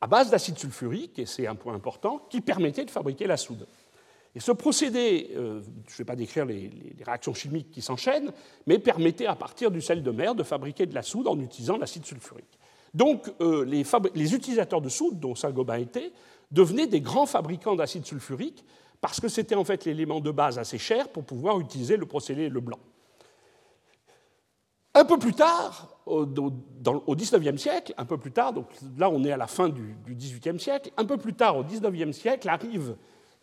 à 0.00 0.06
base 0.06 0.30
d'acide 0.30 0.58
sulfurique, 0.58 1.18
et 1.18 1.24
c'est 1.24 1.46
un 1.46 1.54
point 1.54 1.74
important, 1.74 2.26
qui 2.28 2.42
permettait 2.42 2.84
de 2.84 2.90
fabriquer 2.90 3.26
la 3.26 3.38
soude. 3.38 3.66
Et 4.34 4.40
ce 4.40 4.52
procédé, 4.52 5.30
euh, 5.34 5.62
je 5.86 5.94
ne 5.94 5.98
vais 5.98 6.04
pas 6.04 6.16
décrire 6.16 6.44
les, 6.44 6.70
réactions 7.06 7.32
chimiques 7.32 7.70
qui 7.70 7.80
s'enchaînent, 7.80 8.32
mais 8.66 8.78
permettait 8.78 9.26
à 9.26 9.34
partir 9.34 9.70
du 9.70 9.80
sel 9.80 10.02
de 10.02 10.10
mer 10.10 10.34
de 10.34 10.42
fabriquer 10.42 10.86
de 10.86 10.94
la 10.94 11.02
soude 11.02 11.26
en 11.28 11.38
utilisant 11.40 11.78
l'acide 11.78 12.04
sulfurique. 12.04 12.58
Donc 12.92 13.32
euh, 13.40 13.64
les 13.64 14.34
utilisateurs 14.34 14.80
de 14.80 14.88
soude, 14.88 15.20
dont 15.20 15.34
Saint-Gobain 15.34 15.78
était, 15.78 16.12
devenaient 16.50 16.86
des 16.86 17.00
grands 17.00 17.26
fabricants 17.26 17.74
d'acide 17.74 18.04
sulfurique 18.04 18.64
parce 19.00 19.20
que 19.20 19.28
c'était 19.28 19.54
en 19.54 19.64
fait 19.64 19.84
l'élément 19.84 20.20
de 20.20 20.30
base 20.30 20.58
assez 20.58 20.78
cher 20.78 21.08
pour 21.08 21.24
pouvoir 21.24 21.60
utiliser 21.60 21.96
le 21.96 22.06
procédé 22.06 22.48
Leblanc. 22.48 22.78
Un 24.94 25.04
peu 25.04 25.18
plus 25.18 25.34
tard, 25.34 25.93
au, 26.06 26.24
dans- 26.26 27.02
au 27.06 27.14
XIXe 27.16 27.56
siècle, 27.60 27.94
un 27.96 28.04
peu 28.04 28.18
plus 28.18 28.30
tard, 28.32 28.52
donc 28.52 28.66
là 28.98 29.08
on 29.10 29.24
est 29.24 29.32
à 29.32 29.36
la 29.36 29.46
fin 29.46 29.68
du, 29.68 29.94
du 30.04 30.14
XVIIIe 30.14 30.60
siècle, 30.60 30.90
un 30.96 31.04
peu 31.04 31.16
plus 31.16 31.34
tard, 31.34 31.56
au 31.56 31.64
XIXe 31.64 32.16
siècle, 32.16 32.48
arrive 32.48 32.96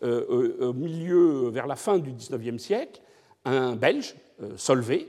euh, 0.04 0.26
au- 0.60 0.69
au 0.69 0.74
milieu, 0.74 1.50
vers 1.50 1.67
la 1.67 1.76
fin 1.76 1.97
du 2.00 2.12
XIXe 2.12 2.62
siècle, 2.62 3.02
un 3.45 3.76
Belge, 3.76 4.15
euh, 4.41 4.52
Solvay, 4.58 5.08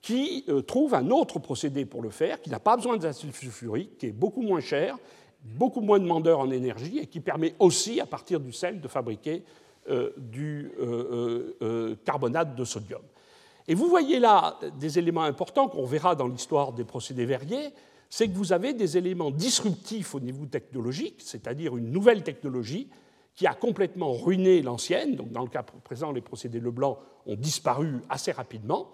qui 0.00 0.44
euh, 0.48 0.62
trouve 0.62 0.94
un 0.94 1.10
autre 1.10 1.38
procédé 1.38 1.84
pour 1.84 2.02
le 2.02 2.10
faire, 2.10 2.40
qui 2.40 2.50
n'a 2.50 2.58
pas 2.58 2.76
besoin 2.76 2.96
d'acide 2.96 3.32
sulfurique, 3.34 3.98
qui 3.98 4.06
est 4.06 4.12
beaucoup 4.12 4.42
moins 4.42 4.60
cher, 4.60 4.96
beaucoup 5.44 5.80
moins 5.80 5.98
demandeur 6.00 6.38
en 6.40 6.50
énergie 6.50 6.98
et 6.98 7.06
qui 7.06 7.20
permet 7.20 7.54
aussi, 7.58 8.00
à 8.00 8.06
partir 8.06 8.40
du 8.40 8.52
sel, 8.52 8.80
de 8.80 8.88
fabriquer 8.88 9.44
euh, 9.90 10.10
du 10.16 10.70
euh, 10.80 10.84
euh, 10.84 11.56
euh, 11.62 11.94
carbonate 12.04 12.54
de 12.56 12.64
sodium. 12.64 13.02
Et 13.68 13.74
vous 13.74 13.88
voyez 13.88 14.18
là 14.18 14.58
des 14.78 14.98
éléments 14.98 15.22
importants 15.22 15.68
qu'on 15.68 15.84
verra 15.84 16.14
dans 16.14 16.26
l'histoire 16.26 16.72
des 16.72 16.84
procédés 16.84 17.26
verriers, 17.26 17.72
c'est 18.10 18.28
que 18.28 18.36
vous 18.36 18.52
avez 18.52 18.74
des 18.74 18.98
éléments 18.98 19.30
disruptifs 19.30 20.14
au 20.14 20.20
niveau 20.20 20.46
technologique, 20.46 21.22
c'est-à-dire 21.24 21.76
une 21.76 21.90
nouvelle 21.90 22.22
technologie 22.22 22.90
qui 23.34 23.46
a 23.46 23.54
complètement 23.54 24.12
ruiné 24.12 24.60
l'ancienne. 24.62 25.16
Donc 25.16 25.32
dans 25.32 25.42
le 25.42 25.48
cas 25.48 25.62
présent, 25.62 26.12
les 26.12 26.20
procédés 26.20 26.60
Leblanc 26.60 26.98
ont 27.26 27.36
disparu 27.36 28.00
assez 28.10 28.32
rapidement. 28.32 28.90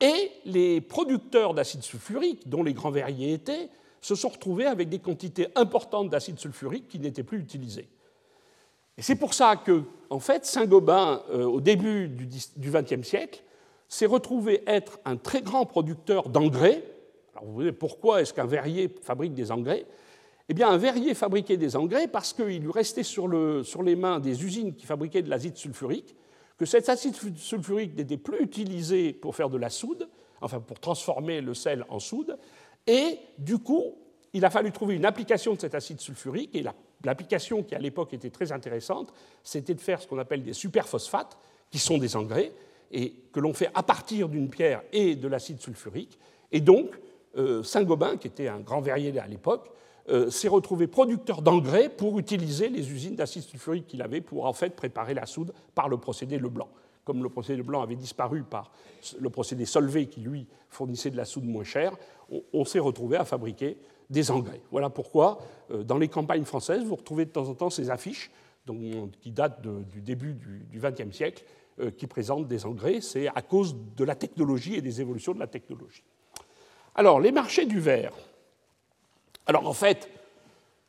Et 0.00 0.32
les 0.46 0.80
producteurs 0.80 1.54
d'acide 1.54 1.82
sulfurique, 1.82 2.48
dont 2.48 2.62
les 2.62 2.72
grands 2.72 2.90
verriers 2.90 3.34
étaient, 3.34 3.68
se 4.00 4.14
sont 4.14 4.30
retrouvés 4.30 4.66
avec 4.66 4.88
des 4.88 4.98
quantités 4.98 5.48
importantes 5.54 6.08
d'acide 6.08 6.38
sulfurique 6.38 6.88
qui 6.88 6.98
n'étaient 6.98 7.22
plus 7.22 7.38
utilisées. 7.38 7.88
C'est 8.98 9.16
pour 9.16 9.34
ça 9.34 9.56
que, 9.56 9.84
en 10.08 10.18
fait, 10.18 10.44
Saint-Gobain, 10.44 11.22
euh, 11.30 11.44
au 11.44 11.60
début 11.60 12.08
du 12.08 12.70
XXe 12.70 13.06
siècle, 13.06 13.42
s'est 13.90 14.06
retrouvé 14.06 14.62
être 14.66 15.00
un 15.04 15.16
très 15.16 15.42
grand 15.42 15.66
producteur 15.66 16.28
d'engrais. 16.30 16.82
Alors 17.34 17.44
vous 17.50 17.64
dites, 17.64 17.72
pourquoi 17.72 18.22
est-ce 18.22 18.32
qu'un 18.32 18.46
verrier 18.46 18.88
fabrique 19.02 19.34
des 19.34 19.50
engrais? 19.50 19.84
Eh 20.48 20.54
bien, 20.54 20.68
un 20.68 20.78
verrier 20.78 21.12
fabriquait 21.14 21.56
des 21.56 21.76
engrais 21.76 22.08
parce 22.08 22.32
qu'il 22.32 22.60
lui 22.60 22.72
restait 22.72 23.02
sur, 23.02 23.28
sur 23.64 23.82
les 23.82 23.96
mains 23.96 24.20
des 24.20 24.44
usines 24.44 24.74
qui 24.74 24.86
fabriquaient 24.86 25.22
de 25.22 25.28
l'acide 25.28 25.56
sulfurique, 25.56 26.14
que 26.56 26.66
cet 26.66 26.88
acide 26.88 27.14
sulfurique 27.36 27.96
n'était 27.96 28.16
plus 28.16 28.40
utilisé 28.40 29.12
pour 29.12 29.34
faire 29.34 29.50
de 29.50 29.58
la 29.58 29.70
soude, 29.70 30.08
enfin 30.40 30.60
pour 30.60 30.78
transformer 30.78 31.40
le 31.40 31.54
sel 31.54 31.84
en 31.88 31.98
soude, 31.98 32.38
et 32.86 33.18
du 33.38 33.58
coup, 33.58 33.96
il 34.32 34.44
a 34.44 34.50
fallu 34.50 34.70
trouver 34.70 34.94
une 34.94 35.04
application 35.04 35.54
de 35.54 35.60
cet 35.60 35.74
acide 35.74 36.00
sulfurique, 36.00 36.54
et 36.54 36.62
la- 36.62 36.74
l'application 37.04 37.62
qui 37.64 37.74
à 37.74 37.78
l'époque 37.78 38.14
était 38.14 38.30
très 38.30 38.52
intéressante, 38.52 39.12
c'était 39.42 39.74
de 39.74 39.80
faire 39.80 40.00
ce 40.00 40.06
qu'on 40.06 40.18
appelle 40.18 40.44
des 40.44 40.52
superphosphates, 40.52 41.36
qui 41.70 41.78
sont 41.78 41.98
des 41.98 42.16
engrais, 42.16 42.52
et 42.90 43.14
que 43.32 43.40
l'on 43.40 43.52
fait 43.52 43.70
à 43.74 43.82
partir 43.82 44.28
d'une 44.28 44.48
pierre 44.48 44.82
et 44.92 45.14
de 45.16 45.28
l'acide 45.28 45.60
sulfurique. 45.60 46.18
Et 46.52 46.60
donc, 46.60 46.98
euh, 47.36 47.62
Saint-Gobain, 47.62 48.16
qui 48.16 48.26
était 48.26 48.48
un 48.48 48.60
grand 48.60 48.80
verrier 48.80 49.16
à 49.18 49.26
l'époque, 49.26 49.70
euh, 50.08 50.30
s'est 50.30 50.48
retrouvé 50.48 50.88
producteur 50.88 51.42
d'engrais 51.42 51.88
pour 51.88 52.18
utiliser 52.18 52.68
les 52.68 52.90
usines 52.90 53.14
d'acide 53.14 53.42
sulfurique 53.42 53.86
qu'il 53.86 54.02
avait 54.02 54.20
pour 54.20 54.46
en 54.46 54.52
fait 54.52 54.74
préparer 54.74 55.14
la 55.14 55.26
soude 55.26 55.52
par 55.74 55.88
le 55.88 55.98
procédé 55.98 56.38
Leblanc. 56.38 56.68
Comme 57.04 57.22
le 57.22 57.28
procédé 57.28 57.58
Leblanc 57.58 57.82
avait 57.82 57.96
disparu 57.96 58.42
par 58.42 58.72
le 59.18 59.30
procédé 59.30 59.64
Solvay 59.66 60.06
qui 60.06 60.20
lui 60.20 60.46
fournissait 60.68 61.10
de 61.10 61.16
la 61.16 61.24
soude 61.24 61.44
moins 61.44 61.64
chère, 61.64 61.96
on, 62.52 62.64
s'est 62.64 62.78
retrouvé 62.78 63.18
à 63.18 63.24
fabriquer 63.24 63.76
des 64.08 64.30
engrais. 64.30 64.60
Voilà 64.70 64.90
pourquoi 64.90 65.38
euh, 65.70 65.84
dans 65.84 65.98
les 65.98 66.08
campagnes 66.08 66.44
françaises, 66.44 66.82
vous 66.84 66.96
retrouvez 66.96 67.24
de 67.24 67.30
temps 67.30 67.48
en 67.48 67.54
temps 67.54 67.70
ces 67.70 67.90
affiches 67.90 68.30
donc, 68.66 68.78
qui 69.20 69.30
datent 69.30 69.62
du 69.62 70.00
début 70.00 70.34
du 70.34 70.80
XXe 70.80 71.14
siècle, 71.14 71.44
qui 71.96 72.06
présentent 72.06 72.46
des 72.46 72.66
engrais. 72.66 73.00
C'est 73.00 73.28
à 73.28 73.42
cause 73.42 73.74
de 73.96 74.04
la 74.04 74.14
technologie 74.14 74.74
et 74.74 74.82
des 74.82 75.00
évolutions 75.00 75.32
de 75.32 75.38
la 75.38 75.46
technologie. 75.46 76.02
Alors, 76.94 77.20
les 77.20 77.32
marchés 77.32 77.66
du 77.66 77.80
verre. 77.80 78.12
Alors, 79.46 79.66
en 79.66 79.72
fait, 79.72 80.08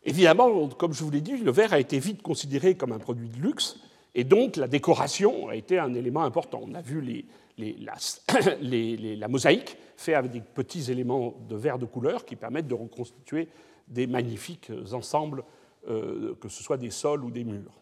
évidemment, 0.03 0.67
comme 0.69 0.93
je 0.93 1.03
vous 1.03 1.11
l'ai 1.11 1.21
dit, 1.21 1.37
le 1.37 1.51
verre 1.51 1.73
a 1.73 1.79
été 1.79 1.99
vite 1.99 2.21
considéré 2.21 2.75
comme 2.75 2.91
un 2.91 2.99
produit 2.99 3.29
de 3.29 3.37
luxe, 3.37 3.79
et 4.13 4.23
donc 4.23 4.57
la 4.57 4.67
décoration 4.67 5.47
a 5.47 5.55
été 5.55 5.79
un 5.79 5.93
élément 5.93 6.23
important. 6.23 6.61
On 6.63 6.73
a 6.73 6.81
vu 6.81 7.25
la, 7.57 9.27
mosaïque 9.27 9.77
faite 9.95 10.15
avec 10.15 10.31
des 10.31 10.41
petits 10.41 10.91
éléments 10.91 11.35
de 11.47 11.55
verre 11.55 11.79
de 11.79 11.85
couleur 11.85 12.25
qui 12.25 12.35
permettent 12.35 12.67
de 12.67 12.73
reconstituer 12.73 13.47
des 13.87 14.07
magnifiques 14.07 14.71
ensembles, 14.91 15.43
euh, 15.87 16.35
que 16.41 16.49
ce 16.49 16.63
soit 16.63 16.77
des 16.77 16.89
sols 16.89 17.23
ou 17.23 17.31
des 17.31 17.43
murs. 17.43 17.81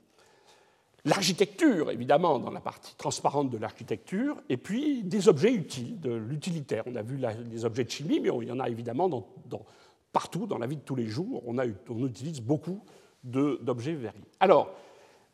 L'architecture, 1.06 1.92
évidemment, 1.92 2.40
dans 2.40 2.52
la 2.52 2.60
partie 2.60 2.96
transparente 2.96 3.50
de 3.50 3.58
l'architecture, 3.58 4.36
et 4.50 4.58
puis 4.58 5.04
des 5.04 5.30
objets 5.30 5.54
utiles, 5.54 6.00
de 6.00 6.12
l'utilitaire. 6.12 6.84
On 6.88 6.96
a 6.96 7.02
vu 7.02 7.20
les 7.50 7.66
objets 7.66 7.86
de 7.86 7.90
chimie, 7.90 8.20
mais 8.20 8.30
il 8.42 8.48
y 8.48 8.52
en 8.52 8.60
a 8.60 8.70
évidemment 8.70 9.10
partout 10.12 10.46
dans 10.46 10.58
la 10.58 10.68
vie 10.68 10.76
de 10.76 10.82
tous 10.82 10.96
les 10.96 11.08
jours. 11.08 11.44
On, 11.46 12.06
utilise 12.06 12.42
beaucoup 12.42 12.82
d'objets 13.24 13.94
verriers. 13.94 14.20
Alors, 14.40 14.72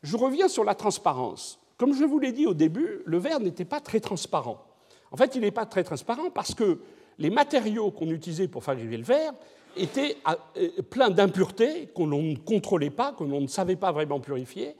je 0.02 0.16
reviens 0.16 0.48
sur 0.48 0.64
la 0.64 0.74
transparence. 0.74 1.58
Comme 1.76 1.94
je 1.94 2.04
vous 2.04 2.18
l'ai 2.18 2.32
dit 2.32 2.46
au 2.46 2.54
début, 2.54 3.02
le 3.04 3.18
verre 3.18 3.40
n'était 3.40 3.64
pas 3.64 3.80
très 3.80 4.00
transparent. 4.00 4.64
En 5.10 5.16
fait, 5.16 5.34
il 5.34 5.40
n'est 5.40 5.50
pas 5.50 5.66
très 5.66 5.84
transparent 5.84 6.30
parce 6.30 6.54
que 6.54 6.80
les 7.18 7.30
matériaux 7.30 7.90
qu'on 7.90 8.10
utilisait 8.10 8.48
pour 8.48 8.62
fabriquer 8.62 8.96
le 8.96 9.02
verre 9.02 9.32
étaient 9.76 10.16
euh, 10.56 10.82
pleins 10.82 11.10
d'impuretés 11.10 11.88
qu'on 11.88 12.06
ne 12.06 12.36
contrôlait 12.36 12.90
pas, 12.90 13.12
que 13.12 13.24
l'on 13.24 13.40
ne 13.40 13.46
savait 13.46 13.76
pas 13.76 13.92
vraiment 13.92 14.20
purifier. 14.20 14.74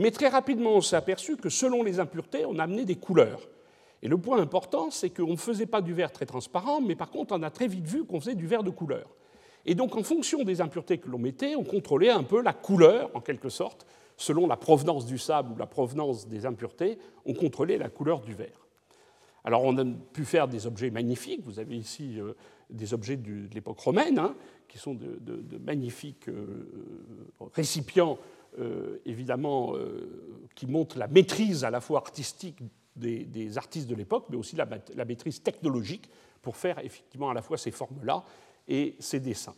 Mais 0.00 0.10
très 0.10 0.28
rapidement, 0.28 0.76
on 0.76 0.80
s'est 0.80 0.96
aperçu 0.96 1.36
que 1.36 1.50
selon 1.50 1.82
les 1.82 2.00
impuretés, 2.00 2.46
on 2.46 2.58
amenait 2.58 2.86
des 2.86 2.96
couleurs. 2.96 3.46
Et 4.02 4.08
le 4.08 4.16
point 4.16 4.40
important, 4.40 4.90
c'est 4.90 5.10
qu'on 5.10 5.32
ne 5.32 5.36
faisait 5.36 5.66
pas 5.66 5.82
du 5.82 5.92
verre 5.92 6.10
très 6.10 6.24
transparent, 6.24 6.80
mais 6.80 6.96
par 6.96 7.10
contre, 7.10 7.34
on 7.36 7.42
a 7.42 7.50
très 7.50 7.68
vite 7.68 7.86
vu 7.86 8.06
qu'on 8.06 8.18
faisait 8.18 8.34
du 8.34 8.46
verre 8.46 8.62
de 8.62 8.70
couleur. 8.70 9.10
Et 9.66 9.74
donc, 9.74 9.94
en 9.96 10.02
fonction 10.02 10.42
des 10.42 10.62
impuretés 10.62 10.96
que 10.96 11.10
l'on 11.10 11.18
mettait, 11.18 11.54
on 11.54 11.64
contrôlait 11.64 12.08
un 12.08 12.22
peu 12.22 12.40
la 12.40 12.54
couleur, 12.54 13.10
en 13.12 13.20
quelque 13.20 13.50
sorte, 13.50 13.86
selon 14.16 14.46
la 14.46 14.56
provenance 14.56 15.04
du 15.04 15.18
sable 15.18 15.52
ou 15.52 15.56
la 15.58 15.66
provenance 15.66 16.26
des 16.26 16.46
impuretés, 16.46 16.98
on 17.26 17.34
contrôlait 17.34 17.76
la 17.76 17.90
couleur 17.90 18.22
du 18.22 18.32
verre. 18.32 18.66
Alors 19.44 19.64
on 19.64 19.76
a 19.76 19.84
pu 19.84 20.24
faire 20.24 20.48
des 20.48 20.66
objets 20.66 20.90
magnifiques, 20.90 21.42
vous 21.44 21.58
avez 21.58 21.76
ici 21.76 22.18
euh, 22.18 22.32
des 22.70 22.94
objets 22.94 23.16
de 23.16 23.52
l'époque 23.54 23.80
romaine, 23.80 24.18
hein, 24.18 24.34
qui 24.68 24.78
sont 24.78 24.94
de, 24.94 25.18
magnifiques 25.58 26.28
euh, 26.28 26.68
récipients, 27.54 28.18
évidemment, 29.06 29.74
qui 30.54 30.66
montrent 30.66 30.98
la 30.98 31.06
maîtrise 31.06 31.64
à 31.64 31.70
la 31.70 31.80
fois 31.80 31.98
artistique 31.98 32.58
des, 32.96 33.58
artistes 33.58 33.88
de 33.88 33.94
l'époque, 33.94 34.26
mais 34.30 34.36
aussi 34.36 34.56
la, 34.56 35.04
maîtrise 35.04 35.42
technologique 35.42 36.10
pour 36.42 36.56
faire 36.56 36.78
effectivement 36.80 37.30
à 37.30 37.34
la 37.34 37.42
fois 37.42 37.58
ces 37.58 37.70
formes-là 37.70 38.24
et 38.68 38.96
ces 38.98 39.20
dessins 39.20 39.54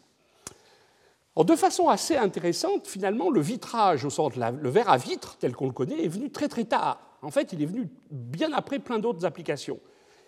de 1.36 1.56
façon 1.56 1.88
assez 1.88 2.16
intéressante, 2.16 2.86
finalement, 2.86 3.30
le 3.30 3.40
vitrage 3.40 4.04
au 4.04 4.10
centre, 4.10 4.38
le 4.38 4.68
verre 4.68 4.90
à 4.90 4.98
vitre 4.98 5.36
tel 5.38 5.56
qu'on 5.56 5.66
le 5.66 5.72
connaît, 5.72 6.04
est 6.04 6.08
venu 6.08 6.30
très 6.30 6.48
très 6.48 6.64
tard. 6.64 7.00
En 7.22 7.30
fait, 7.30 7.52
il 7.52 7.62
est 7.62 7.66
venu 7.66 7.88
bien 8.10 8.52
après 8.52 8.78
plein 8.78 8.98
d'autres 8.98 9.24
applications. 9.24 9.80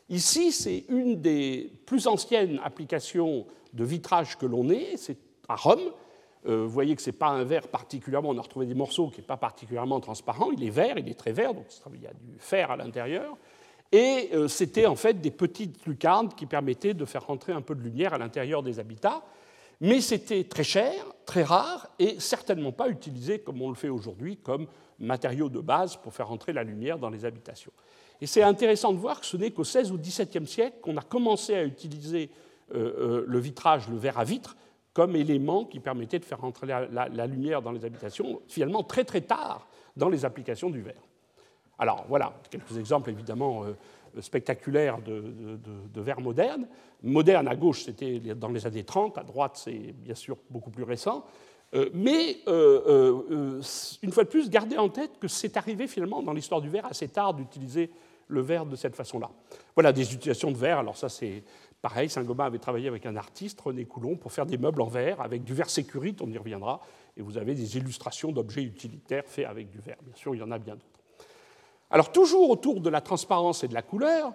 Ici, 0.09 0.53
c'est 0.53 0.85
une 0.89 1.21
des 1.21 1.73
plus 1.87 2.07
anciennes 2.07 2.61
applications 2.65 3.47
de 3.73 3.85
vitrage 3.85 4.39
que 4.39 4.47
l'on 4.47 4.71
ait, 4.71 4.97
c'est 4.97 5.19
à 5.49 5.57
Rome. 5.57 5.93
Euh, 6.47 6.65
vous 6.65 6.71
voyez 6.71 6.95
que 6.95 7.03
ce 7.03 7.11
n'est 7.11 7.17
pas 7.17 7.29
un 7.29 7.45
verre 7.45 7.69
particulièrement, 7.69 8.31
on 8.31 8.39
a 8.39 8.43
retrouvé 8.43 8.67
des 8.67 8.75
morceaux 8.75 9.09
qui 9.09 9.21
n'est 9.21 9.27
pas 9.27 9.37
particulièrement 9.37 10.01
transparent, 10.01 10.51
il 10.51 10.65
est 10.65 10.71
vert, 10.71 10.99
il 10.99 11.09
est 11.09 11.19
très 11.19 11.33
vert, 11.33 11.55
donc 11.55 11.67
il 11.95 12.03
y 12.03 12.07
a 12.07 12.13
du 12.13 12.39
fer 12.39 12.71
à 12.71 12.77
l'intérieur. 12.77 13.37
Et 13.93 14.31
euh, 14.35 14.49
c'était 14.49 14.87
en 14.87 14.97
fait 14.97 15.21
des 15.21 15.31
petites 15.31 15.87
lucarnes 15.87 16.29
qui 16.35 16.47
permettaient 16.47 16.95
de 16.95 17.05
faire 17.05 17.27
rentrer 17.27 17.53
un 17.53 17.63
peu 17.63 17.75
de 17.75 17.81
lumière 17.81 18.15
à 18.15 18.19
l'intérieur 18.19 18.63
des 18.63 18.79
habitats 18.79 19.23
mais 19.81 20.01
c'était 20.01 20.45
très 20.45 20.65
cher, 20.65 20.93
très 21.27 21.43
rare 21.43 21.89
et 21.99 22.19
certainement 22.21 22.73
pas 22.73 22.89
utilisé 22.89 23.41
comme 23.41 23.61
on 23.61 23.69
le 23.69 23.75
fait 23.75 23.89
aujourd'hui 23.89 24.37
comme 24.37 24.67
matériau 24.99 25.49
de 25.49 25.61
base 25.61 25.97
pour 25.97 26.15
faire 26.15 26.31
entrer 26.31 26.53
la 26.53 26.63
lumière 26.63 26.99
dans 26.99 27.11
les 27.11 27.25
habitations. 27.25 27.73
Et 28.21 28.27
c'est 28.27 28.43
intéressant 28.43 28.93
de 28.93 28.99
voir 28.99 29.21
que 29.21 29.27
ce 29.27 29.37
n'est 29.37 29.51
qu'au 29.51 29.63
XVIe 29.63 29.91
ou 29.91 29.99
XVIIe 29.99 30.47
siècle 30.47 30.77
qu'on 30.81 30.97
a 30.97 31.03
commencé 31.03 31.55
à 31.55 31.65
utiliser 31.65 32.31
euh, 32.75 33.25
le 33.27 33.39
vitrage, 33.39 33.89
le 33.89 33.97
verre 33.97 34.19
à 34.19 34.25
vitre, 34.25 34.57
comme 34.95 35.17
élément 35.17 35.65
qui 35.65 35.81
permettait 35.81 36.21
de 36.21 36.25
faire 36.25 36.43
entrer 36.45 36.69
la, 36.69 37.27
lumière 37.27 37.61
dans 37.61 37.73
les 37.73 37.85
habitations, 37.85 38.41
finalement 38.49 38.85
très 38.85 39.05
très 39.05 39.21
tard 39.21 39.67
dans 39.97 40.09
les 40.09 40.25
applications 40.25 40.71
du 40.71 40.81
verre. 40.81 41.03
Alors 41.79 42.07
voilà, 42.09 42.33
quelques 42.49 42.79
exemples 42.79 43.11
évidemment 43.11 43.65
euh, 43.65 44.21
spectaculaire 44.21 45.03
de, 45.03 45.59
de, 45.93 46.01
verre 46.01 46.21
moderne. 46.21 46.69
Moderne 47.03 47.49
à 47.49 47.57
gauche, 47.57 47.83
c'était 47.83 48.21
dans 48.21 48.49
les 48.49 48.65
années 48.67 48.85
30, 48.85 49.19
à 49.19 49.25
droite, 49.25 49.57
c'est 49.57 49.93
bien 49.93 50.15
sûr 50.15 50.39
beaucoup 50.49 50.71
plus 50.71 50.85
récent. 50.85 51.25
Euh, 51.75 51.91
mais 51.93 52.39
euh, 52.47 53.61
une 54.03 54.13
fois 54.13 54.23
de 54.23 54.29
plus, 54.29 54.49
gardez 54.49 54.79
en 54.79 54.89
tête 54.89 55.19
que 55.19 55.27
c'est 55.27 55.57
arrivé 55.57 55.89
finalement 55.89 56.23
dans 56.23 56.33
l'histoire 56.33 56.61
du 56.61 56.69
verre 56.69 56.87
assez 56.87 57.09
tard 57.09 57.35
d'utiliser 57.35 57.91
le 58.29 58.41
verre 58.41 58.65
de 58.65 58.77
cette 58.77 58.95
façon-là. 58.95 59.31
Voilà 59.75 59.93
des 59.93 60.15
utilisations 60.15 60.53
de 60.53 60.57
verre. 60.57 60.79
Alors 60.79 60.97
ça, 60.97 61.09
c'est 61.09 61.43
pareil. 61.85 62.09
Saint-Gobain 62.09 62.47
avait 62.47 62.59
travaillé 62.59 62.89
avec 62.89 63.05
un 63.05 63.15
artiste, 63.15 63.61
René 63.61 63.85
Coulon, 63.85 64.17
pour 64.17 64.33
faire 64.33 64.47
des 64.47 64.57
meubles 64.57 64.81
en 64.81 64.87
verre 64.87 65.21
avec 65.21 65.45
du 65.45 65.53
verre 65.53 65.69
sécurite. 65.69 66.23
On 66.23 66.31
y 66.31 66.39
reviendra. 66.39 66.81
Et 67.19 67.21
vous 67.21 67.37
avez 67.37 67.55
des 67.55 67.77
illustrations 67.77 68.33
d'objets 68.33 68.63
utilitaires 68.63 69.25
faits 69.27 69.45
avec 69.45 69.69
du 69.69 69.81
verre. 69.81 69.99
Bien 70.03 70.15
sûr, 70.17 70.35
il 70.35 70.39
y 70.39 70.43
en 70.43 70.51
a 70.51 70.59
bien 70.59 70.77
d'autres. 70.77 70.87
Alors 71.91 72.11
toujours 72.11 72.49
autour 72.49 72.81
de 72.81 72.89
la 72.89 73.03
transparence 73.03 73.65
et 73.65 73.69
de 73.69 73.75
la 73.75 73.83
couleur, 73.83 74.33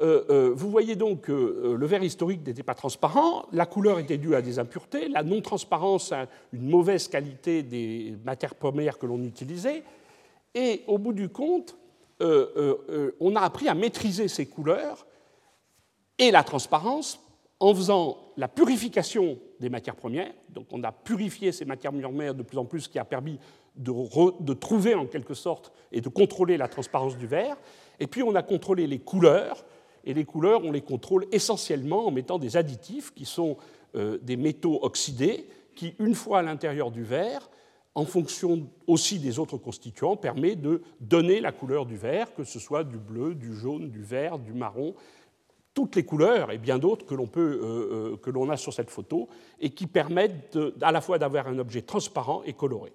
euh, 0.00 0.24
euh, 0.30 0.52
vous 0.54 0.70
voyez 0.70 0.94
donc 0.94 1.22
que 1.22 1.32
euh, 1.32 1.76
le 1.76 1.86
verre 1.86 2.04
historique 2.04 2.46
n'était 2.46 2.62
pas 2.62 2.76
transparent, 2.76 3.46
la 3.52 3.66
couleur 3.66 3.98
était 3.98 4.16
due 4.16 4.36
à 4.36 4.40
des 4.40 4.60
impuretés, 4.60 5.08
la 5.08 5.24
non-transparence 5.24 6.12
à 6.12 6.28
une 6.52 6.70
mauvaise 6.70 7.08
qualité 7.08 7.64
des 7.64 8.14
matières 8.24 8.54
premières 8.54 8.96
que 8.96 9.06
l'on 9.06 9.22
utilisait, 9.24 9.82
et 10.54 10.84
au 10.86 10.98
bout 10.98 11.12
du 11.12 11.28
compte, 11.28 11.76
on 12.20 13.34
a 13.34 13.40
appris 13.40 13.68
à 13.68 13.74
maîtriser 13.74 14.28
ces 14.28 14.46
couleurs 14.46 15.04
et 16.18 16.30
la 16.30 16.42
transparence 16.42 17.20
en 17.60 17.74
faisant 17.74 18.18
la 18.36 18.48
purification 18.48 19.38
des 19.60 19.68
matières 19.68 19.96
premières. 19.96 20.32
Donc 20.48 20.66
on 20.72 20.82
a 20.82 20.92
purifié 20.92 21.52
ces 21.52 21.64
matières 21.64 21.92
premières 21.92 22.34
de 22.34 22.42
plus 22.42 22.58
en 22.58 22.64
plus, 22.64 22.82
ce 22.82 22.88
qui 22.88 22.98
a 22.98 23.04
permis 23.04 23.38
de, 23.76 24.52
trouver 24.54 24.94
en 24.94 25.06
quelque 25.06 25.34
sorte 25.34 25.72
et 25.92 26.00
de 26.00 26.08
contrôler 26.08 26.56
la 26.56 26.68
transparence 26.68 27.16
du 27.16 27.26
verre. 27.26 27.56
Et 28.00 28.06
puis 28.06 28.22
on 28.22 28.34
a 28.34 28.42
contrôlé 28.42 28.86
les 28.86 28.98
couleurs, 28.98 29.64
et 30.04 30.14
les 30.14 30.24
couleurs, 30.24 30.64
on 30.64 30.72
les 30.72 30.80
contrôle 30.80 31.26
essentiellement 31.30 32.06
en 32.06 32.10
mettant 32.10 32.38
des 32.38 32.56
additifs 32.56 33.14
qui 33.14 33.24
sont 33.24 33.56
euh, 33.94 34.18
des 34.20 34.36
métaux 34.36 34.80
oxydés, 34.82 35.48
qui, 35.76 35.94
une 36.00 36.14
fois 36.14 36.40
à 36.40 36.42
l'intérieur 36.42 36.90
du 36.90 37.04
verre, 37.04 37.48
en 37.94 38.04
fonction 38.04 38.68
aussi 38.86 39.18
des 39.18 39.38
autres 39.38 39.58
constituants, 39.58 40.16
permet 40.16 40.56
de 40.56 40.82
donner 41.00 41.40
la 41.40 41.52
couleur 41.52 41.86
du 41.86 41.96
verre, 41.96 42.34
que 42.34 42.42
ce 42.42 42.58
soit 42.58 42.84
du 42.84 42.96
bleu, 42.96 43.34
du 43.34 43.54
jaune, 43.54 43.90
du 43.90 44.02
vert, 44.02 44.38
du 44.38 44.52
marron, 44.52 44.94
toutes 45.74 45.96
les 45.96 46.04
couleurs 46.04 46.50
et 46.50 46.58
bien 46.58 46.78
d'autres 46.78 47.06
que 47.06 47.14
l'on 47.14 47.26
peut 47.26 47.60
euh, 47.62 48.12
euh, 48.12 48.16
que 48.16 48.30
l'on 48.30 48.50
a 48.50 48.56
sur 48.56 48.72
cette 48.72 48.90
photo 48.90 49.28
et 49.60 49.70
qui 49.70 49.86
permettent 49.86 50.58
à 50.80 50.92
la 50.92 51.00
fois 51.00 51.18
d'avoir 51.18 51.46
un 51.46 51.58
objet 51.58 51.82
transparent 51.82 52.42
et 52.44 52.52
coloré. 52.52 52.92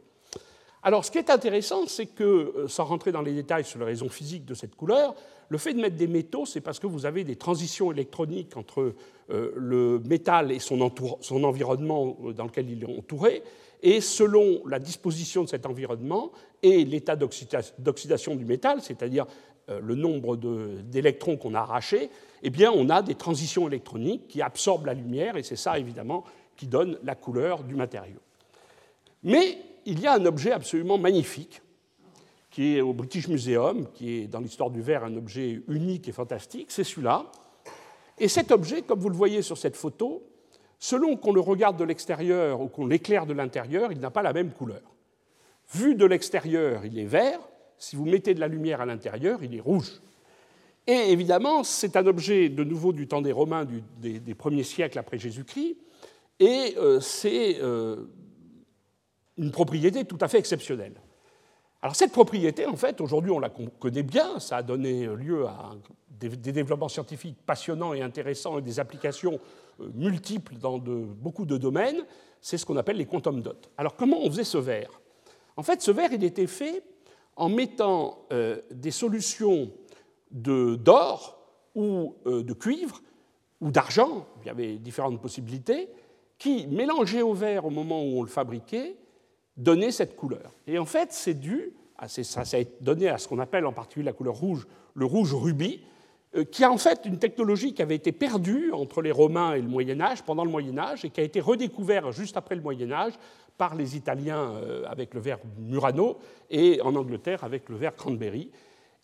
Alors, 0.84 1.04
ce 1.04 1.12
qui 1.12 1.18
est 1.18 1.30
intéressant, 1.30 1.88
c'est 1.88 2.06
que, 2.06 2.24
euh, 2.24 2.68
sans 2.68 2.86
rentrer 2.86 3.12
dans 3.12 3.22
les 3.22 3.34
détails 3.34 3.66
sur 3.66 3.80
les 3.80 3.86
raisons 3.86 4.10
physiques 4.10 4.46
de 4.46 4.54
cette 4.54 4.76
couleur, 4.76 5.16
le 5.50 5.58
fait 5.58 5.74
de 5.74 5.82
mettre 5.82 5.96
des 5.96 6.08
métaux, 6.08 6.46
c'est 6.46 6.62
parce 6.62 6.80
que 6.80 6.88
vous 6.88 7.06
avez 7.06 7.24
des 7.24 7.36
transitions 7.36 7.92
électroniques 7.92 8.58
entre 8.58 8.94
le 9.30 10.00
métal 10.00 10.52
et 10.52 10.60
son, 10.60 10.82
environnement 10.82 12.18
dans 12.36 12.44
lequel 12.44 12.70
il 12.70 12.84
est 12.84 12.98
entouré, 12.98 13.44
et 13.82 14.02
selon 14.02 14.62
la 14.68 14.80
disposition 14.80 15.44
de 15.44 15.50
cet 15.50 15.66
environnement 15.66 16.34
et 16.64 16.84
l'état 16.84 17.16
d'oxydation 17.16 18.36
du 18.36 18.44
métal, 18.44 18.82
c'est-à-dire 18.82 19.26
le 19.68 19.96
nombre 19.96 20.38
d'électrons 20.38 21.38
qu'on 21.38 21.54
a 21.54 21.60
arrachés, 21.60 22.10
eh 22.44 22.50
bien, 22.50 22.72
on 22.72 22.90
a 22.90 23.02
des 23.02 23.16
transitions 23.16 23.68
électroniques 23.68 24.28
qui 24.28 24.42
absorbent 24.42 24.86
la 24.86 24.94
lumière, 24.94 25.38
et 25.38 25.44
c'est 25.44 25.56
ça, 25.56 25.78
évidemment, 25.80 26.24
qui 26.56 26.68
donne 26.68 26.98
la 27.04 27.16
couleur 27.16 27.64
du 27.64 27.76
matériau. 27.76 28.20
Mais 29.24 29.58
il 29.86 30.00
y 30.00 30.08
a 30.08 30.14
un 30.14 30.26
objet 30.26 30.52
absolument 30.52 30.98
magnifique 30.98 31.62
qui 32.50 32.78
est 32.78 32.82
au 32.82 32.94
British 32.94 33.28
Museum, 33.28 33.88
qui 33.94 34.20
est 34.20 34.28
dans 34.28 34.40
l'histoire 34.40 34.70
du 34.70 34.82
verre 34.82 35.04
un 35.04 35.16
objet 35.16 35.62
unique 35.68 36.08
et 36.08 36.12
fantastique, 36.12 36.72
c'est 36.72 36.84
celui-là. 36.84 37.26
Et 38.18 38.28
cet 38.28 38.52
objet, 38.52 38.82
comme 38.82 39.00
vous 39.00 39.10
le 39.10 39.16
voyez 39.16 39.42
sur 39.42 39.58
cette 39.58 39.76
photo, 39.76 40.24
selon 40.80 41.18
qu'on 41.18 41.34
le 41.34 41.40
regarde 41.40 41.78
de 41.78 41.84
l'extérieur 41.84 42.62
ou 42.62 42.68
qu'on 42.68 42.88
l'éclaire 42.88 43.26
de 43.26 43.34
l'intérieur, 43.34 43.92
il 43.92 44.00
n'a 44.00 44.10
pas 44.10 44.24
la 44.24 44.34
même 44.34 44.52
couleur. 44.52 44.82
Vu 45.74 45.96
de 45.96 46.06
l'extérieur, 46.06 46.86
il 46.86 46.98
est 46.98 47.06
vert, 47.06 47.40
si 47.78 47.96
vous 47.96 48.06
mettez 48.06 48.34
de 48.34 48.40
la 48.40 48.48
lumière 48.48 48.82
à 48.82 48.86
l'intérieur, 48.86 49.44
il 49.44 49.56
est 49.56 49.62
rouge. 49.62 50.02
Et 50.88 51.12
évidemment, 51.12 51.64
c'est 51.64 51.98
un 51.98 52.08
objet 52.08 52.50
de 52.50 52.64
nouveau 52.64 52.94
du 52.94 53.08
temps 53.08 53.22
des 53.22 53.34
Romains 53.34 53.68
des, 54.00 54.36
premiers 54.36 54.64
siècles 54.64 54.98
après 54.98 55.18
Jésus-Christ, 55.18 55.76
et 56.40 56.76
euh, 56.78 57.00
c'est 57.02 57.58
euh, 57.62 58.06
une 59.38 59.52
propriété 59.52 60.06
tout 60.06 60.18
à 60.22 60.28
fait 60.28 60.40
exceptionnelle. 60.40 60.94
Alors 61.82 61.96
cette 61.96 62.12
propriété, 62.12 62.66
en 62.66 62.76
fait, 62.76 63.02
aujourd'hui 63.02 63.32
on 63.32 63.40
la 63.40 63.50
connaît 63.50 64.04
bien, 64.04 64.40
ça 64.40 64.58
a 64.58 64.64
donné 64.64 65.06
lieu 65.08 65.46
à 65.46 65.72
des, 66.10 66.30
développements 66.30 66.88
scientifiques 66.88 67.38
passionnants 67.46 67.94
et 67.94 68.02
intéressants 68.02 68.58
et 68.58 68.62
des 68.62 68.80
applications 68.80 69.40
euh, 69.80 69.90
multiples 69.94 70.56
dans 70.56 70.80
beaucoup 70.80 71.46
de 71.46 71.58
domaines, 71.58 72.04
c'est 72.42 72.58
ce 72.58 72.66
qu'on 72.66 72.78
appelle 72.78 72.98
les 72.98 73.06
quantum 73.06 73.42
dots. 73.42 73.52
Alors 73.78 73.96
comment 73.96 74.22
on 74.22 74.30
faisait 74.30 74.44
ce 74.44 74.58
verre? 74.58 75.02
En 75.56 75.64
fait, 75.64 75.82
ce 75.82 75.92
verre, 75.92 76.14
il 76.14 76.24
était 76.24 76.48
fait 76.48 76.84
en 77.38 77.50
mettant 77.50 78.26
euh, 78.34 78.60
des 78.72 78.92
solutions 78.92 79.72
d'or 80.32 81.40
ou 81.76 82.16
euh, 82.26 82.44
de 82.44 82.54
cuivre 82.54 83.02
ou 83.62 83.72
d'argent, 83.72 84.28
il 84.42 84.48
y 84.48 84.50
avait 84.50 84.76
différentes 84.78 85.22
possibilités, 85.22 85.90
qui, 86.38 86.68
mélangées 86.68 87.22
au 87.22 87.34
verre 87.34 87.66
au 87.66 87.70
moment 87.70 88.04
où 88.04 88.20
on 88.20 88.24
le 88.24 88.30
fabriquait, 88.30 88.96
donnaient 89.56 89.92
cette 89.92 90.16
couleur. 90.16 90.54
Et 90.68 90.78
en 90.78 90.86
fait, 90.86 91.12
c'est 91.12 91.34
dû, 91.34 91.74
à, 91.98 92.08
ça, 92.08 92.42
a 92.42 92.64
donné 92.82 93.08
à 93.08 93.18
ce 93.18 93.28
qu'on 93.28 93.40
appelle 93.40 93.66
en 93.66 93.74
particulier 93.74 94.06
la 94.06 94.14
couleur 94.14 94.36
rouge, 94.36 94.68
le 94.94 95.06
rouge 95.06 95.34
rubis, 95.34 95.82
euh, 96.36 96.44
qui 96.44 96.64
a 96.64 96.72
en 96.72 96.78
fait 96.78 97.02
une 97.06 97.18
technologie 97.18 97.74
qui 97.74 97.82
avait 97.82 97.96
été 97.96 98.12
perdue 98.12 98.72
entre 98.72 99.02
les 99.02 99.12
Romains 99.12 99.54
et 99.54 99.62
le 99.62 99.68
Moyen 99.68 100.00
Âge, 100.02 100.24
pendant 100.24 100.44
le 100.44 100.52
Moyen 100.52 100.78
Âge, 100.78 101.06
et 101.06 101.10
qui 101.10 101.22
a 101.22 101.24
été 101.24 101.40
redécouverte 101.40 102.12
juste 102.12 102.38
après 102.38 102.56
le 102.56 102.62
Moyen 102.62 102.92
Âge 102.92 103.14
par 103.58 103.76
les 103.76 103.96
Italiens 103.96 104.52
euh, 104.54 104.84
avec 104.88 105.14
le 105.14 105.20
verre 105.20 105.40
Murano 105.58 106.18
et 106.50 106.82
en 106.82 106.96
Angleterre 106.96 107.44
avec 107.44 107.70
le 107.70 107.76
verre 107.76 107.96
Cranberry. 107.96 108.52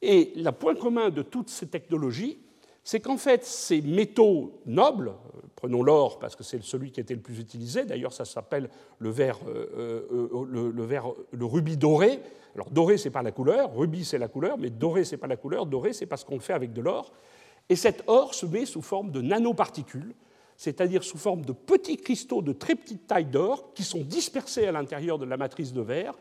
Et 0.02 0.34
le 0.36 0.52
point 0.52 0.76
commun 0.76 1.10
de 1.10 1.22
toutes 1.22 1.50
ces 1.50 1.68
technologies, 1.68 2.40
c'est 2.84 3.00
qu'en 3.00 3.18
fait, 3.18 3.46
ces 3.46 3.82
métaux 3.82 4.62
nobles, 4.66 5.10
euh, 5.10 5.40
prenons 5.56 5.82
l'or 5.82 6.20
parce 6.20 6.36
que 6.36 6.44
c'est 6.44 6.62
celui 6.62 6.92
qui 6.92 7.00
était 7.00 7.16
le 7.16 7.22
plus 7.22 7.40
utilisé, 7.40 7.86
d'ailleurs 7.86 8.14
ça 8.14 8.26
s'appelle 8.26 8.70
le 9.00 9.10
verre, 9.10 9.40
le, 9.48 10.72
le, 10.72 11.46
rubis 11.46 11.78
doré. 11.78 12.20
Alors 12.56 12.70
doré, 12.70 12.98
c'est 12.98 13.10
pas 13.10 13.24
la 13.24 13.32
couleur, 13.32 13.74
rubis, 13.76 14.06
c'est 14.06 14.18
la 14.18 14.28
couleur, 14.28 14.58
mais 14.58 14.70
doré, 14.70 15.06
c'est 15.06 15.18
pas 15.18 15.28
la 15.28 15.38
couleur, 15.38 15.66
doré, 15.66 15.94
c'est 15.94 16.06
parce 16.06 16.24
qu'on 16.24 16.36
le 16.36 16.42
fait 16.42 16.54
avec 16.54 16.74
de 16.74 16.82
l'or. 16.82 17.12
Et 17.70 17.76
cet 17.76 18.04
or 18.08 18.34
se 18.34 18.46
met 18.46 18.66
sous 18.66 18.82
forme 18.82 19.12
de 19.12 19.22
nanoparticules, 19.22 20.14
c'est-à-dire 20.58 21.04
sous 21.04 21.18
forme 21.18 21.44
de 21.44 21.54
petits 21.54 21.98
cristaux 21.98 22.42
de 22.42 22.54
très 22.54 22.76
petite 22.76 23.08
taille 23.08 23.26
d'or 23.26 23.74
qui 23.74 23.84
sont 23.84 24.02
dispersés 24.02 24.66
à 24.66 24.72
l'intérieur 24.72 25.18
de 25.18 25.26
la 25.26 25.38
matrice 25.38 25.74
de 25.74 25.82
verre 25.82 26.14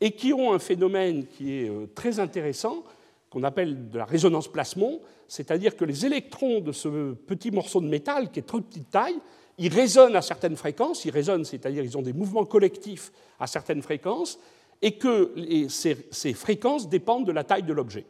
et 0.00 0.12
qui 0.12 0.32
ont 0.32 0.52
un 0.52 0.58
phénomène 0.58 1.26
qui 1.26 1.52
est 1.52 1.68
euh, 1.68 1.86
très 1.94 2.18
intéressant, 2.18 2.82
qu'on 3.30 3.42
appelle 3.42 3.90
de 3.90 3.98
la 3.98 4.04
résonance 4.04 4.48
plasmon, 4.48 5.00
c'est-à-dire 5.28 5.76
que 5.76 5.84
les 5.84 6.06
électrons 6.06 6.60
de 6.60 6.72
ce 6.72 7.12
petit 7.12 7.50
morceau 7.50 7.80
de 7.80 7.88
métal 7.88 8.30
qui 8.30 8.40
est 8.40 8.42
très 8.42 8.60
petite 8.60 8.90
taille, 8.90 9.18
ils 9.58 9.72
résonnent 9.72 10.16
à 10.16 10.22
certaines 10.22 10.56
fréquences, 10.56 11.04
ils 11.04 11.10
résonnent, 11.10 11.44
c'est-à-dire 11.44 11.84
ils 11.84 11.96
ont 11.96 12.02
des 12.02 12.12
mouvements 12.12 12.44
collectifs 12.44 13.12
à 13.38 13.46
certaines 13.46 13.82
fréquences, 13.82 14.38
et 14.82 14.98
que 14.98 15.32
ces 15.68 16.34
fréquences 16.34 16.88
dépendent 16.88 17.26
de 17.26 17.32
la 17.32 17.44
taille 17.44 17.62
de 17.62 17.72
l'objet. 17.72 18.04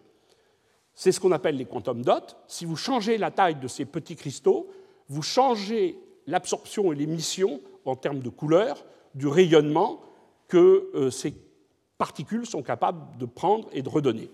C'est 0.95 1.13
ce 1.13 1.21
qu'on 1.21 1.33
appelle 1.33 1.57
les 1.57 1.65
quantum 1.65 2.03
dots. 2.03 2.35
Si 2.47 2.65
vous 2.65 2.77
changez 2.77 3.19
la 3.19 3.31
taille 3.31 3.57
de 3.57 3.69
ces 3.69 3.85
petits 3.85 4.17
cristaux, 4.17 4.69
vous 5.09 5.23
changez 5.23 5.99
l'absorption 6.27 6.93
et 6.93 6.97
l'émission 6.97 7.61
en 7.85 7.97
termes 7.97 8.21
de 8.21 8.29
couleur 8.29 8.85
du 9.15 9.27
rayonnement 9.27 10.01
que 10.49 10.91
euh, 10.95 11.11
ces 11.11 11.35
particules 11.99 12.47
sont 12.47 12.63
capables 12.63 13.17
de 13.19 13.27
prendre 13.27 13.69
et 13.73 13.83
de 13.83 13.89
redonner. 13.89 14.31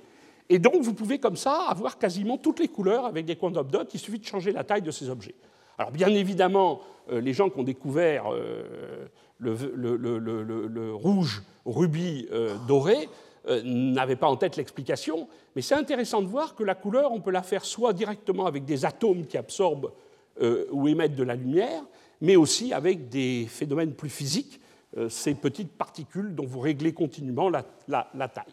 Et 0.49 0.59
donc 0.59 0.83
vous 0.83 0.95
pouvez 0.95 1.19
comme 1.19 1.37
ça 1.37 1.67
avoir 1.69 1.99
quasiment 1.99 2.39
toutes 2.39 2.59
les 2.59 2.69
couleurs 2.69 3.05
avec 3.05 3.27
des 3.27 3.37
quantum 3.37 3.69
dots, 3.69 3.85
il 3.93 4.01
suffit 4.01 4.19
de 4.19 4.25
changer 4.25 4.53
la 4.53 4.65
taille 4.65 4.83
de 4.83 4.91
ces 4.91 5.09
objets. 5.09 5.35
Alors 5.79 5.93
bien 5.93 6.09
évidemment, 6.09 6.81
euh, 7.11 7.21
les 7.21 7.33
gens 7.33 7.51
qui 7.51 7.59
ont 7.59 7.65
découvert 7.65 8.33
euh, 8.33 9.07
le, 9.39 9.55
le, 9.97 10.95
rouge 10.95 11.43
rubis 11.65 12.29
doré 12.69 13.09
n'avaient 13.65 14.17
pas 14.17 14.29
en 14.29 14.37
tête 14.37 14.57
l'explication, 14.57 15.29
mais 15.57 15.63
c'est 15.63 15.75
intéressant 15.75 16.21
de 16.21 16.27
voir 16.27 16.55
que 16.55 16.63
la 16.63 16.75
couleur, 16.75 17.13
on 17.13 17.21
peut 17.21 17.31
la 17.31 17.43
faire 17.43 17.65
soit 17.65 17.95
directement 17.95 18.45
avec 18.45 18.67
des 18.67 18.85
atomes 18.85 19.27
qui 19.27 19.39
absorbent 19.39 19.93
euh, 20.41 20.67
ou 20.71 20.89
émettent 20.89 21.17
de 21.17 21.23
la 21.23 21.35
lumière, 21.35 21.83
mais 22.21 22.37
aussi 22.37 22.73
avec 22.73 23.09
des 23.09 23.47
phénomènes 23.49 23.95
plus 23.95 24.09
physiques, 24.09 24.61
euh, 24.97 25.09
ces 25.09 25.35
petites 25.35 25.73
particules 25.73 26.35
dont 26.35 26.47
vous 26.47 26.61
réglez 26.61 26.93
continuellement 26.93 27.49
la, 27.49 27.63
taille. 28.29 28.45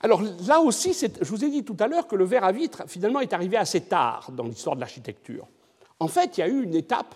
Alors 0.00 0.22
là 0.46 0.60
aussi, 0.60 0.92
je 0.92 1.28
vous 1.28 1.44
ai 1.44 1.50
dit 1.50 1.64
tout 1.64 1.76
à 1.80 1.88
l'heure 1.88 2.06
que 2.06 2.16
le 2.16 2.24
verre 2.24 2.44
à 2.44 2.52
vitre, 2.52 2.84
finalement, 2.86 3.20
est 3.20 3.32
arrivé 3.32 3.56
assez 3.56 3.82
tard 3.82 4.30
dans 4.32 4.44
l'histoire 4.44 4.76
de 4.76 4.80
l'architecture. 4.80 5.46
En 5.98 6.08
fait, 6.08 6.38
il 6.38 6.40
y 6.40 6.44
a 6.44 6.48
eu 6.48 6.62
une 6.62 6.74
étape 6.74 7.14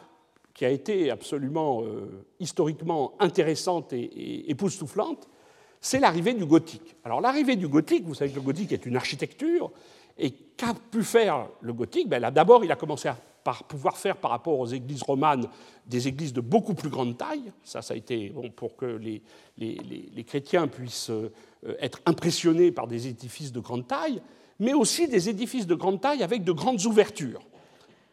qui 0.53 0.65
a 0.65 0.71
été 0.71 1.11
absolument 1.11 1.83
euh, 1.83 2.27
historiquement 2.41 3.15
intéressante 3.19 3.93
et, 3.93 4.03
et 4.03 4.51
époustouflante, 4.51 5.29
c'est 5.81 6.01
l'arrivée 6.01 6.33
du 6.33 6.47
gothique. 6.47 6.97
Alors 7.05 7.21
l'arrivée 7.21 7.57
du 7.57 7.69
gothique, 7.69 8.05
vous 8.05 8.15
savez 8.15 8.31
que 8.31 8.37
le 8.37 8.41
gothique 8.41 8.73
est 8.73 8.87
une 8.87 8.97
architecture, 8.97 9.71
et 10.19 10.31
qu'a 10.31 10.75
pu 10.91 11.03
faire 11.03 11.49
le 11.61 11.73
gothique? 11.73 12.09
Ben 12.09 12.31
D'abord, 12.31 12.65
il 12.65 12.73
a 12.73 12.77
commencé 12.77 13.09
à 13.09 13.17
par 13.45 13.65
pouvoir 13.65 13.97
faire 13.97 14.17
par 14.17 14.31
rapport 14.31 14.59
aux 14.59 14.67
églises 14.67 15.03
romanes 15.03 15.47
des 15.87 16.09
églises 16.09 16.33
de 16.33 16.41
beaucoup 16.41 16.75
plus 16.75 16.89
grande 16.89 17.17
taille. 17.19 17.53
Ça, 17.63 17.83
ça 17.83 17.95
a 17.95 17.97
été 17.97 18.31
bon, 18.31 18.51
pour 18.51 18.75
que 18.75 18.87
les, 18.87 19.23
les, 19.59 20.25
chrétiens 20.25 20.67
puissent 20.67 21.11
euh, 21.11 21.31
être 21.79 22.01
impressionnés 22.07 22.73
par 22.73 22.87
des 22.87 23.07
édifices 23.07 23.53
de 23.53 23.61
grande 23.61 23.87
taille, 23.87 24.23
mais 24.59 24.73
aussi 24.73 25.07
des 25.07 25.29
édifices 25.29 25.67
de 25.67 25.75
grande 25.75 26.01
taille 26.01 26.23
avec 26.23 26.43
de 26.43 26.53
grandes 26.53 26.85
ouvertures, 26.87 27.43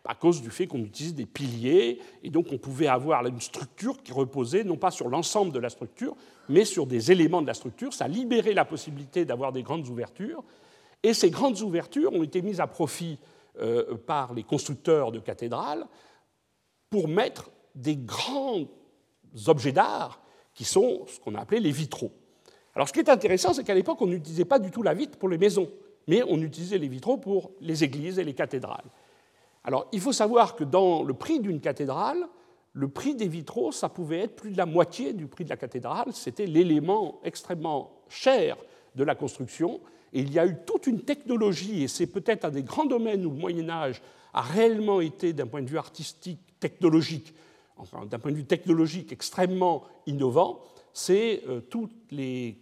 à 0.04 0.16
cause 0.16 0.42
du 0.42 0.50
fait 0.50 0.68
qu'on 0.68 0.80
utilisait 0.80 1.16
des 1.16 1.26
piliers, 1.26 2.00
et 2.24 2.30
donc 2.30 2.48
on 2.52 2.58
pouvait 2.58 2.88
avoir 2.88 3.26
une 3.26 3.40
structure 3.40 4.04
qui 4.04 4.12
reposait 4.12 4.66
non 4.66 4.76
pas 4.76 4.92
sur 4.92 5.08
l'ensemble 5.08 5.54
de 5.54 5.60
la 5.60 5.70
structure, 5.70 6.16
mais 6.50 6.66
sur 6.66 6.86
des 6.86 7.12
éléments 7.12 7.42
de 7.42 7.48
la 7.48 7.54
structure. 7.54 7.94
Ça 7.94 8.08
libérait 8.08 8.54
la 8.54 8.66
possibilité 8.66 9.24
d'avoir 9.24 9.54
des 9.54 9.64
grandes 9.64 9.88
ouvertures. 9.88 10.44
Et 11.04 11.14
ces 11.14 11.30
grandes 11.30 11.60
ouvertures 11.62 12.14
ont 12.14 12.24
été 12.24 12.42
mises 12.42 12.60
à 12.60 12.68
profit 12.68 13.18
euh, 13.60 13.96
par 13.96 14.34
les 14.34 14.44
constructeurs 14.44 15.12
de 15.12 15.20
cathédrales 15.20 15.86
pour 16.90 17.08
mettre 17.08 17.50
des 17.76 17.96
grands 17.96 18.66
objets 19.48 19.72
d'art 19.72 20.22
qui 20.54 20.64
sont 20.64 21.06
ce 21.08 21.20
qu'on 21.20 21.36
a 21.36 21.42
appelé 21.42 21.60
les 21.60 21.72
vitraux. 21.72 22.12
Alors 22.76 22.88
ce 22.88 22.94
qui 22.94 23.00
est 23.00 23.10
intéressant, 23.10 23.54
c'est 23.54 23.64
qu'à 23.64 23.74
l'époque, 23.74 24.02
on 24.02 24.08
n'utilisait 24.08 24.46
pas 24.46 24.60
du 24.60 24.72
tout 24.72 24.84
la 24.84 24.94
vitre 24.94 25.18
pour 25.18 25.30
les 25.30 25.38
maisons, 25.38 25.70
mais 26.08 26.24
on 26.28 26.42
utilisait 26.42 26.78
les 26.78 26.88
vitraux 26.88 27.18
pour 27.18 27.52
les 27.62 27.84
églises 27.84 28.20
et 28.20 28.24
les 28.24 28.34
cathédrales. 28.34 28.86
Alors 29.64 29.88
il 29.92 30.00
faut 30.00 30.14
savoir 30.14 30.56
que 30.56 30.64
dans 30.64 31.04
le 31.04 31.14
prix 31.14 31.40
d'une 31.40 31.60
cathédrale, 31.60 32.28
le 32.74 32.88
prix 32.88 33.16
des 33.16 33.28
vitraux, 33.28 33.72
ça 33.72 33.90
pouvait 33.90 34.20
être 34.20 34.36
plus 34.36 34.52
de 34.52 34.58
la 34.58 34.66
moitié 34.66 35.14
du 35.14 35.28
prix 35.28 35.44
de 35.44 35.50
la 35.50 35.58
cathédrale. 35.58 36.14
C'était 36.14 36.46
l'élément 36.46 37.20
extrêmement 37.24 37.92
cher 38.08 38.58
de 38.96 39.04
la 39.04 39.16
construction 39.16 39.82
et 40.14 40.22
il 40.22 40.32
y 40.32 40.40
a 40.40 40.46
eu 40.46 40.56
toute 40.66 40.88
une 40.88 41.02
technologie, 41.02 41.84
et 41.84 41.88
c'est 41.88 42.08
peut-être 42.08 42.46
un 42.46 42.52
des 42.52 42.64
grands 42.64 42.86
domaines 42.86 43.26
où 43.26 43.30
le 43.30 43.38
Moyen 43.38 43.70
Âge 43.70 44.02
a 44.34 44.42
réellement 44.42 45.02
été, 45.02 45.34
d'un 45.34 45.48
point 45.48 45.62
de 45.62 45.70
vue 45.70 45.78
artistique, 45.78 46.40
technologique, 46.60 47.34
enfin 47.78 48.06
d'un 48.06 48.20
point 48.20 48.32
de 48.32 48.38
vue 48.38 48.46
technologique 48.46 49.12
extrêmement 49.12 49.84
innovant, 50.06 50.62
c'est 50.94 51.44
euh, 51.48 51.62
toutes 51.62 52.12
les 52.12 52.58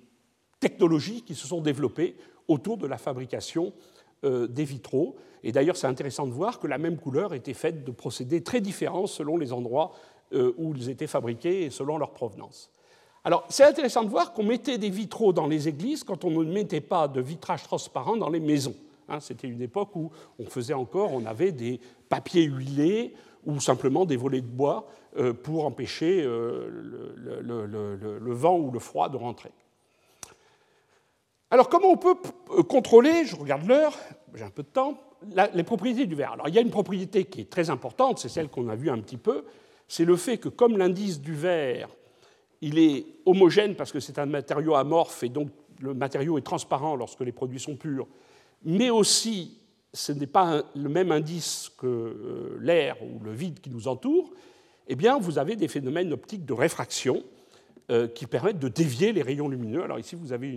technologies 0.60 1.24
qui 1.24 1.36
se 1.36 1.48
sont 1.48 1.62
développées 1.62 2.16
autour 2.48 2.78
de 2.78 2.88
la 2.88 2.98
fabrication 2.98 3.74
euh, 4.24 4.48
des 4.48 4.66
vitraux. 4.66 5.16
Et 5.44 5.52
d'ailleurs, 5.52 5.78
c'est 5.78 5.88
intéressant 5.88 6.28
de 6.28 6.34
voir 6.34 6.60
que 6.60 6.68
la 6.68 6.78
même 6.78 6.98
couleur 6.98 7.34
était 7.34 7.54
faite 7.54 7.84
de 7.84 7.92
procédés 7.92 8.44
très 8.44 8.62
différents 8.62 9.08
selon 9.08 9.38
les 9.38 9.54
endroits 9.54 9.94
euh, 10.34 10.54
où 10.58 10.76
ils 10.76 10.90
étaient 10.90 11.08
fabriqués 11.08 11.64
et 11.64 11.70
selon 11.70 11.98
leur 11.98 12.12
provenance. 12.12 12.72
Alors, 13.24 13.46
c'est 13.50 13.64
intéressant 13.64 14.04
de 14.04 14.10
voir 14.10 14.34
qu'on 14.34 14.44
mettait 14.44 14.78
des 14.78 14.90
vitraux 14.90 15.34
dans 15.34 15.48
les 15.48 15.68
églises 15.68 16.04
quand 16.04 16.24
on 16.24 16.32
ne 16.32 16.44
mettait 16.52 16.82
pas 16.82 17.08
de 17.08 17.22
vitrage 17.22 17.64
transparent 17.64 18.16
dans 18.16 18.30
les 18.30 18.40
maisons. 18.40 18.76
Hein, 19.10 19.20
c'était 19.20 19.48
une 19.48 19.62
époque 19.62 19.96
où 19.96 20.12
on 20.38 20.46
faisait 20.46 20.74
encore, 20.74 21.14
on 21.14 21.26
avait 21.26 21.52
des 21.52 21.80
papiers 22.08 22.44
huilés 22.44 23.14
ou 23.46 23.60
simplement 23.60 24.06
des 24.06 24.18
volets 24.18 24.42
de 24.42 24.48
bois 24.48 24.88
euh, 25.18 25.34
pour 25.34 25.66
empêcher 25.66 26.22
euh, 26.24 26.70
le, 26.70 28.34
vent 28.34 28.58
ou 28.58 28.72
le 28.72 28.80
froid 28.80 29.10
de 29.10 29.18
rentrer. 29.18 29.52
Alors, 31.52 31.68
comment 31.68 31.90
on 31.90 31.98
peut 31.98 32.16
euh, 32.52 32.64
contrôler, 32.64 33.26
je 33.26 33.36
regarde 33.36 33.66
l'heure, 33.66 33.98
j'ai 34.36 34.44
un 34.44 34.52
peu 34.52 34.64
de 34.64 34.68
temps, 34.68 35.02
les 35.54 35.64
propriétés 35.64 36.06
du 36.06 36.16
verre? 36.16 36.34
Alors, 36.34 36.48
il 36.48 36.54
y 36.54 36.60
a 36.60 36.62
une 36.62 36.70
propriété 36.70 37.26
qui 37.26 37.42
est 37.42 37.50
très 37.50 37.70
importante, 37.70 38.20
c'est 38.20 38.30
celle 38.30 38.50
qu'on 38.50 38.70
a 38.70 38.76
vue 38.76 38.92
un 38.92 39.00
petit 39.00 39.18
peu, 39.18 39.46
c'est 39.88 40.06
le 40.06 40.16
fait 40.16 40.38
que 40.38 40.50
comme 40.50 40.78
l'indice 40.78 41.20
du 41.20 41.34
verre 41.34 41.90
il 42.62 42.78
est 42.80 43.06
homogène 43.26 43.76
parce 43.76 43.92
que 43.92 44.00
c'est 44.00 44.20
un 44.20 44.26
matériau 44.26 44.76
amorphe 44.76 45.24
et 45.24 45.30
donc 45.30 45.50
le 45.80 45.94
matériau 45.94 46.38
est 46.38 46.44
transparent 46.44 46.96
lorsque 46.96 47.22
les 47.22 47.32
produits 47.32 47.60
sont 47.60 47.76
purs, 47.76 48.08
mais 48.64 48.90
aussi 48.90 49.58
ce 49.94 50.12
n'est 50.12 50.28
pas 50.28 50.64
le 50.76 50.90
même 50.90 51.12
indice 51.12 51.72
que 51.78 51.88
euh, 51.88 52.58
l'air 52.62 52.98
ou 53.02 53.24
le 53.24 53.32
vide 53.32 53.60
qui 53.60 53.70
nous 53.70 53.88
entoure, 53.88 54.32
eh 54.88 54.96
bien 54.96 55.18
vous 55.18 55.40
avez 55.40 55.56
des 55.56 55.68
phénomènes 55.68 56.14
optiques 56.14 56.46
de 56.46 56.54
réfraction 56.54 57.24
euh, 57.92 58.08
qui 58.08 58.28
permettent 58.28 58.60
de 58.60 58.68
dévier 58.68 59.14
les 59.14 59.22
rayons 59.22 59.48
lumineux. 59.48 59.84
Alors 59.84 60.00
ici 60.00 60.16
vous 60.16 60.34
avez 60.34 60.50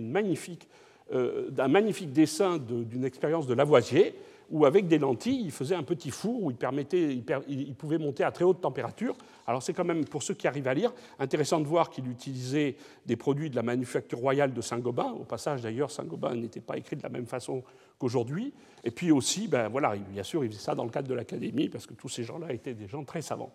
euh, 1.13 1.49
un 1.57 1.67
magnifique 1.67 2.13
dessin 2.13 2.57
d'une 2.57 3.05
expérience 3.05 3.47
de 3.47 3.53
Lavoisier 3.53 4.13
où 4.49 4.65
avec 4.65 4.87
des 4.87 4.99
lentilles, 4.99 5.41
il 5.43 5.51
faisait 5.51 5.75
un 5.75 5.83
petit 5.83 6.11
four 6.11 6.43
où 6.43 6.51
il, 6.51 6.57
permettait, 6.57 7.21
il, 7.47 7.75
pouvait 7.75 7.97
monter 7.97 8.23
à 8.23 8.31
très 8.31 8.43
haute 8.43 8.61
température. 8.61 9.15
Alors 9.47 9.63
c'est 9.63 9.73
quand 9.73 9.85
même, 9.85 10.05
pour 10.05 10.23
ceux 10.23 10.33
qui 10.33 10.47
arrivent 10.47 10.67
à 10.67 10.73
lire, 10.73 10.93
intéressant 11.19 11.59
de 11.59 11.65
voir 11.65 11.89
qu'il 11.89 12.09
utilisait 12.09 12.75
des 13.05 13.15
produits 13.15 13.49
de 13.49 13.55
la 13.55 13.63
manufacture 13.63 14.19
royale 14.19 14.53
de 14.53 14.61
Saint-Gobain. 14.61 15.11
Au 15.11 15.23
passage, 15.23 15.61
d'ailleurs, 15.61 15.91
Saint-Gobain 15.91 16.35
n'était 16.35 16.61
pas 16.61 16.77
écrit 16.77 16.95
de 16.95 17.03
la 17.03 17.09
même 17.09 17.25
façon 17.25 17.63
qu'aujourd'hui. 17.97 18.53
Et 18.83 18.91
puis 18.91 19.11
aussi, 19.11 19.47
ben, 19.47 19.69
voilà, 19.69 19.95
bien 19.95 20.23
sûr, 20.23 20.43
il 20.43 20.51
faisait 20.51 20.61
ça 20.61 20.75
dans 20.75 20.83
le 20.83 20.91
cadre 20.91 21.07
de 21.07 21.13
l'académie, 21.13 21.69
parce 21.69 21.85
que 21.85 21.93
tous 21.93 22.09
ces 22.09 22.23
gens-là 22.23 22.51
étaient 22.53 22.73
des 22.73 22.87
gens 22.87 23.03
très 23.03 23.21
savants. 23.21 23.53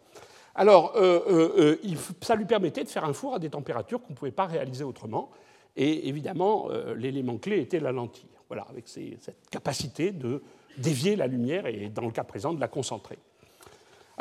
Alors, 0.55 0.97
euh, 0.97 1.20
euh, 1.28 1.76
euh, 1.84 1.95
ça 2.20 2.34
lui 2.34 2.45
permettait 2.45 2.82
de 2.82 2.89
faire 2.89 3.05
un 3.05 3.12
four 3.12 3.34
à 3.34 3.39
des 3.39 3.51
températures 3.51 4.03
qu'on 4.03 4.12
ne 4.12 4.18
pouvait 4.18 4.32
pas 4.32 4.47
réaliser 4.47 4.82
autrement. 4.82 5.30
Et 5.76 6.09
évidemment, 6.09 6.68
l'élément 6.97 7.39
clé 7.39 7.61
était 7.61 7.78
la 7.78 7.93
lentille, 7.93 8.28
voilà, 8.49 8.66
avec 8.68 8.89
cette 8.89 9.49
capacité 9.49 10.11
de 10.11 10.43
dévier 10.79 11.16
la 11.16 11.26
lumière 11.26 11.66
et, 11.66 11.89
dans 11.89 12.05
le 12.05 12.11
cas 12.11 12.24
présent, 12.24 12.53
de 12.53 12.61
la 12.61 12.68
concentrer. 12.68 13.18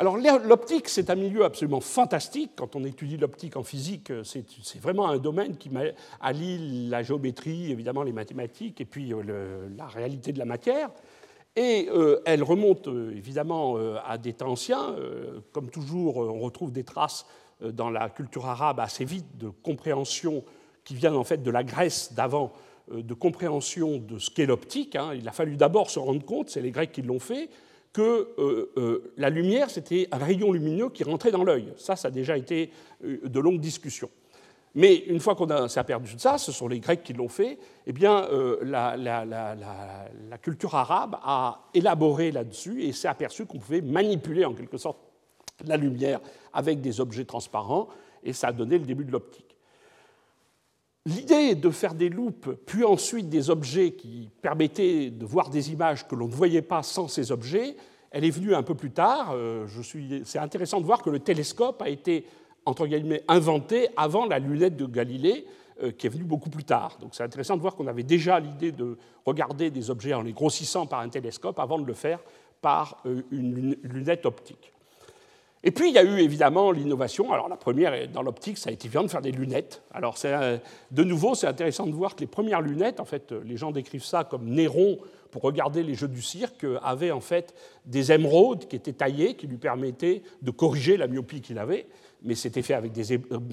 Alors 0.00 0.16
l'optique, 0.16 0.88
c'est 0.88 1.10
un 1.10 1.16
milieu 1.16 1.44
absolument 1.44 1.80
fantastique. 1.80 2.52
Quand 2.54 2.76
on 2.76 2.84
étudie 2.84 3.16
l'optique 3.16 3.56
en 3.56 3.64
physique, 3.64 4.12
c'est 4.22 4.80
vraiment 4.80 5.08
un 5.08 5.18
domaine 5.18 5.56
qui 5.56 5.70
allie 6.20 6.88
la 6.88 7.02
géométrie, 7.02 7.72
évidemment 7.72 8.04
les 8.04 8.12
mathématiques, 8.12 8.80
et 8.80 8.84
puis 8.84 9.12
la 9.76 9.86
réalité 9.88 10.32
de 10.32 10.38
la 10.38 10.44
matière. 10.44 10.90
Et 11.58 11.88
euh, 11.92 12.22
elle 12.24 12.44
remonte 12.44 12.86
euh, 12.86 13.10
évidemment 13.16 13.76
euh, 13.76 13.96
à 14.06 14.16
des 14.16 14.32
temps 14.32 14.52
anciens. 14.52 14.94
comme 15.52 15.70
toujours, 15.70 16.18
on 16.18 16.38
retrouve 16.38 16.70
des 16.70 16.84
traces 16.84 17.26
dans 17.60 17.90
la 17.90 18.08
culture 18.08 18.46
arabe 18.46 18.78
assez 18.78 19.04
vite 19.04 19.36
de 19.36 19.48
compréhension 19.48 20.44
qui 20.84 20.94
viennent 20.94 21.16
en 21.16 21.24
fait 21.24 21.42
de 21.42 21.50
la 21.50 21.64
Grèce 21.64 22.12
d'avant, 22.12 22.52
de 22.92 23.14
compréhension 23.14 23.98
de 23.98 24.18
ce 24.18 24.30
qu'est 24.30 24.46
l'optique. 24.46 24.96
Hein. 24.96 25.12
Il 25.14 25.28
a 25.28 25.32
fallu 25.32 25.56
d'abord 25.56 25.90
se 25.90 25.98
rendre 25.98 26.24
compte, 26.24 26.50
c'est 26.50 26.62
les 26.62 26.70
Grecs 26.70 26.92
qui 26.92 27.02
l'ont 27.02 27.18
fait, 27.18 27.48
que 27.92 28.28
la 29.16 29.30
lumière, 29.30 29.70
c'était 29.70 30.08
un 30.12 30.18
rayon 30.18 30.52
lumineux 30.52 30.90
qui 30.90 31.04
rentrait 31.04 31.30
dans 31.30 31.42
l'œil. 31.42 31.72
Ça, 31.76 31.96
ça 31.96 32.08
a 32.08 32.10
déjà 32.10 32.36
été 32.36 32.70
de 33.02 33.40
longues 33.40 33.60
discussions. 33.60 34.10
Mais 34.74 34.96
une 35.06 35.18
fois 35.18 35.34
qu'on 35.34 35.66
s'est 35.66 35.80
aperçu 35.80 36.14
de 36.14 36.20
ça, 36.20 36.38
ce 36.38 36.52
sont 36.52 36.68
les 36.68 36.78
Grecs 36.80 37.02
qui 37.02 37.12
l'ont 37.12 37.28
fait, 37.28 37.58
eh 37.86 37.92
bien, 37.92 38.26
euh, 38.26 38.58
la, 38.62 40.38
culture 40.40 40.74
arabe 40.74 41.16
a 41.22 41.68
élaboré 41.74 42.30
là-dessus 42.30 42.84
et 42.84 42.92
s'est 42.92 43.08
aperçu 43.08 43.46
qu'on 43.46 43.58
pouvait 43.58 43.80
manipuler 43.80 44.44
en 44.44 44.54
quelque 44.54 44.76
sorte 44.76 44.98
la 45.64 45.76
lumière 45.76 46.20
avec 46.52 46.80
des 46.80 47.00
objets 47.00 47.24
transparents, 47.24 47.88
et 48.22 48.32
ça 48.32 48.48
a 48.48 48.52
donné 48.52 48.78
le 48.78 48.84
début 48.84 49.04
de 49.04 49.10
l'optique. 49.10 49.47
L'idée 51.08 51.54
de 51.54 51.70
faire 51.70 51.94
des 51.94 52.10
loupes, 52.10 52.52
puis 52.66 52.84
ensuite 52.84 53.30
des 53.30 53.48
objets 53.48 53.92
qui 53.92 54.28
permettaient 54.42 55.08
de 55.08 55.24
voir 55.24 55.48
des 55.48 55.72
images 55.72 56.06
que 56.06 56.14
l'on 56.14 56.28
ne 56.28 56.32
voyait 56.34 56.60
pas 56.60 56.82
sans 56.82 57.08
ces 57.08 57.32
objets, 57.32 57.76
elle 58.10 58.26
est 58.26 58.30
venue 58.30 58.54
un 58.54 58.62
peu 58.62 58.74
plus 58.74 58.90
tard. 58.90 59.30
Euh, 59.32 59.66
c'est 60.24 60.38
intéressant 60.38 60.82
de 60.82 60.84
voir 60.84 61.00
que 61.00 61.08
le 61.08 61.18
télescope 61.18 61.80
a 61.80 61.88
été 61.88 62.26
inventé 63.26 63.88
avant 63.96 64.26
la 64.26 64.38
lunette 64.38 64.76
de 64.76 64.84
Galilée, 64.84 65.46
euh, 65.82 65.92
qui 65.92 66.08
est 66.08 66.10
venue 66.10 66.24
beaucoup 66.24 66.50
plus 66.50 66.64
tard. 66.64 66.98
Donc 67.00 67.14
c'est 67.14 67.22
intéressant 67.22 67.56
de 67.56 67.62
voir 67.62 67.74
qu'on 67.74 67.86
avait 67.86 68.02
déjà 68.02 68.38
l'idée 68.38 68.72
de 68.72 68.98
regarder 69.24 69.70
des 69.70 69.88
objets 69.88 70.12
en 70.12 70.20
les 70.20 70.34
grossissant 70.34 70.84
par 70.84 71.00
un 71.00 71.08
télescope 71.08 71.58
avant 71.58 71.78
de 71.78 71.86
le 71.86 71.94
faire 71.94 72.20
par 72.60 73.00
euh, 73.06 73.22
une 73.30 73.78
lunette 73.82 74.26
optique. 74.26 74.74
Et 75.64 75.70
puis 75.70 75.88
il 75.88 75.94
y 75.94 75.98
a 75.98 76.04
eu 76.04 76.20
évidemment 76.20 76.70
l'innovation. 76.70 77.32
Alors 77.32 77.48
la 77.48 77.56
première 77.56 78.08
dans 78.08 78.22
l'optique, 78.22 78.58
ça 78.58 78.70
a 78.70 78.72
été 78.72 78.88
bien 78.88 79.02
de 79.02 79.08
faire 79.08 79.22
des 79.22 79.32
lunettes. 79.32 79.82
Alors 79.92 80.16
de 80.90 81.04
nouveau, 81.04 81.34
c'est 81.34 81.46
intéressant 81.46 81.86
de 81.86 81.92
voir 81.92 82.14
que 82.14 82.20
les 82.20 82.26
premières 82.26 82.60
lunettes, 82.60 83.00
en 83.00 83.04
fait, 83.04 83.32
les 83.32 83.56
gens 83.56 83.70
décrivent 83.70 84.04
ça 84.04 84.24
comme 84.24 84.48
Néron 84.48 84.98
pour 85.30 85.42
regarder 85.42 85.82
les 85.82 85.94
jeux 85.94 86.08
du 86.08 86.22
cirque, 86.22 86.64
avaient 86.82 87.10
en 87.10 87.20
fait 87.20 87.54
des 87.84 88.12
émeraudes 88.12 88.66
qui 88.66 88.76
étaient 88.76 88.94
taillées, 88.94 89.34
qui 89.34 89.46
lui 89.46 89.58
permettaient 89.58 90.22
de 90.40 90.50
corriger 90.50 90.96
la 90.96 91.06
myopie 91.06 91.42
qu'il 91.42 91.58
avait 91.58 91.86
mais 92.22 92.34
c'était 92.34 92.62
fait 92.62 92.74
avec 92.74 92.92
des 92.92 93.12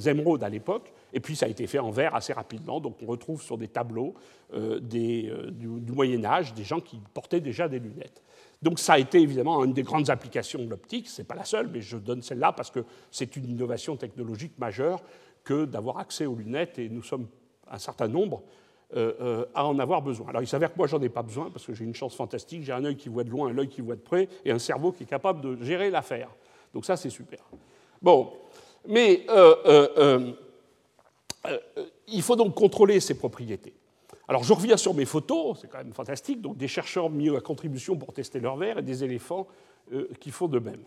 émeraudes 0.09 0.43
à 0.43 0.49
l'époque, 0.49 0.91
et 1.13 1.19
puis 1.19 1.35
ça 1.35 1.45
a 1.45 1.49
été 1.49 1.67
fait 1.67 1.79
en 1.79 1.91
verre 1.91 2.15
assez 2.15 2.33
rapidement. 2.33 2.79
Donc 2.79 2.97
on 3.01 3.05
retrouve 3.05 3.41
sur 3.41 3.57
des 3.57 3.67
tableaux 3.67 4.15
euh, 4.53 4.79
euh, 4.93 5.51
du, 5.51 5.91
Moyen 5.91 6.23
Âge 6.25 6.53
des 6.53 6.63
gens 6.63 6.79
qui 6.79 6.99
portaient 7.13 7.41
déjà 7.41 7.67
des 7.67 7.79
lunettes. 7.79 8.23
Donc 8.65 8.79
ça 8.79 8.93
a 8.93 8.97
été 8.97 9.19
évidemment 9.19 9.63
une 9.63 9.73
des 9.73 9.83
grandes 9.83 10.09
applications 10.09 10.57
de 10.57 10.67
l'optique, 10.67 11.07
ce 11.07 11.21
n'est 11.21 11.27
pas 11.27 11.35
la 11.35 11.45
seule, 11.45 11.67
mais 11.67 11.81
je 11.81 11.97
donne 11.97 12.23
celle-là 12.23 12.51
parce 12.51 12.71
que 12.71 12.83
c'est 13.11 13.35
une 13.35 13.47
innovation 13.47 13.95
technologique 13.95 14.57
majeure 14.57 15.03
que 15.43 15.65
d'avoir 15.65 15.99
accès 15.99 16.25
aux 16.25 16.33
lunettes, 16.33 16.79
et 16.79 16.89
nous 16.89 17.03
sommes 17.03 17.27
un 17.69 17.77
certain 17.77 18.07
nombre 18.07 18.41
euh, 18.95 19.45
à 19.53 19.67
en 19.67 19.77
avoir 19.77 20.01
besoin. 20.01 20.29
Alors 20.29 20.41
il 20.41 20.47
s'avère 20.47 20.73
que 20.73 20.77
moi 20.79 20.87
j'en 20.87 20.99
ai 20.99 21.09
pas 21.09 21.21
besoin 21.21 21.51
parce 21.51 21.63
que 21.63 21.75
j'ai 21.75 21.85
une 21.85 21.93
chance 21.93 22.15
fantastique, 22.15 22.63
j'ai 22.63 22.71
un 22.71 22.83
œil 22.83 22.97
qui 22.97 23.07
voit 23.07 23.23
de 23.23 23.29
loin, 23.29 23.51
un 23.51 23.57
œil 23.59 23.69
qui 23.69 23.81
voit 23.81 23.95
de 23.95 24.01
près, 24.01 24.27
et 24.43 24.49
un 24.49 24.57
cerveau 24.57 24.91
qui 24.91 25.03
est 25.03 25.07
capable 25.07 25.41
de 25.41 25.63
gérer 25.63 25.91
l'affaire. 25.91 26.31
Donc 26.73 26.85
ça 26.85 26.97
c'est 26.97 27.11
super. 27.11 27.41
Bon, 28.01 28.33
mais 28.87 29.27
euh, 29.29 29.55
euh, 29.67 30.33
euh, 31.45 31.59
il 32.07 32.23
faut 32.23 32.35
donc 32.35 32.55
contrôler 32.55 32.99
ces 32.99 33.13
propriétés. 33.13 33.75
Alors 34.27 34.43
je 34.43 34.53
reviens 34.53 34.77
sur 34.77 34.93
mes 34.93 35.05
photos, 35.05 35.59
c'est 35.61 35.67
quand 35.69 35.77
même 35.77 35.93
fantastique, 35.93 36.41
donc 36.41 36.57
des 36.57 36.67
chercheurs 36.67 37.09
mis 37.09 37.35
à 37.35 37.41
contribution 37.41 37.95
pour 37.95 38.13
tester 38.13 38.39
leur 38.39 38.57
verre 38.57 38.79
et 38.79 38.83
des 38.83 39.03
éléphants 39.03 39.47
qui 40.19 40.31
font 40.31 40.47
de 40.47 40.59
même. 40.59 40.83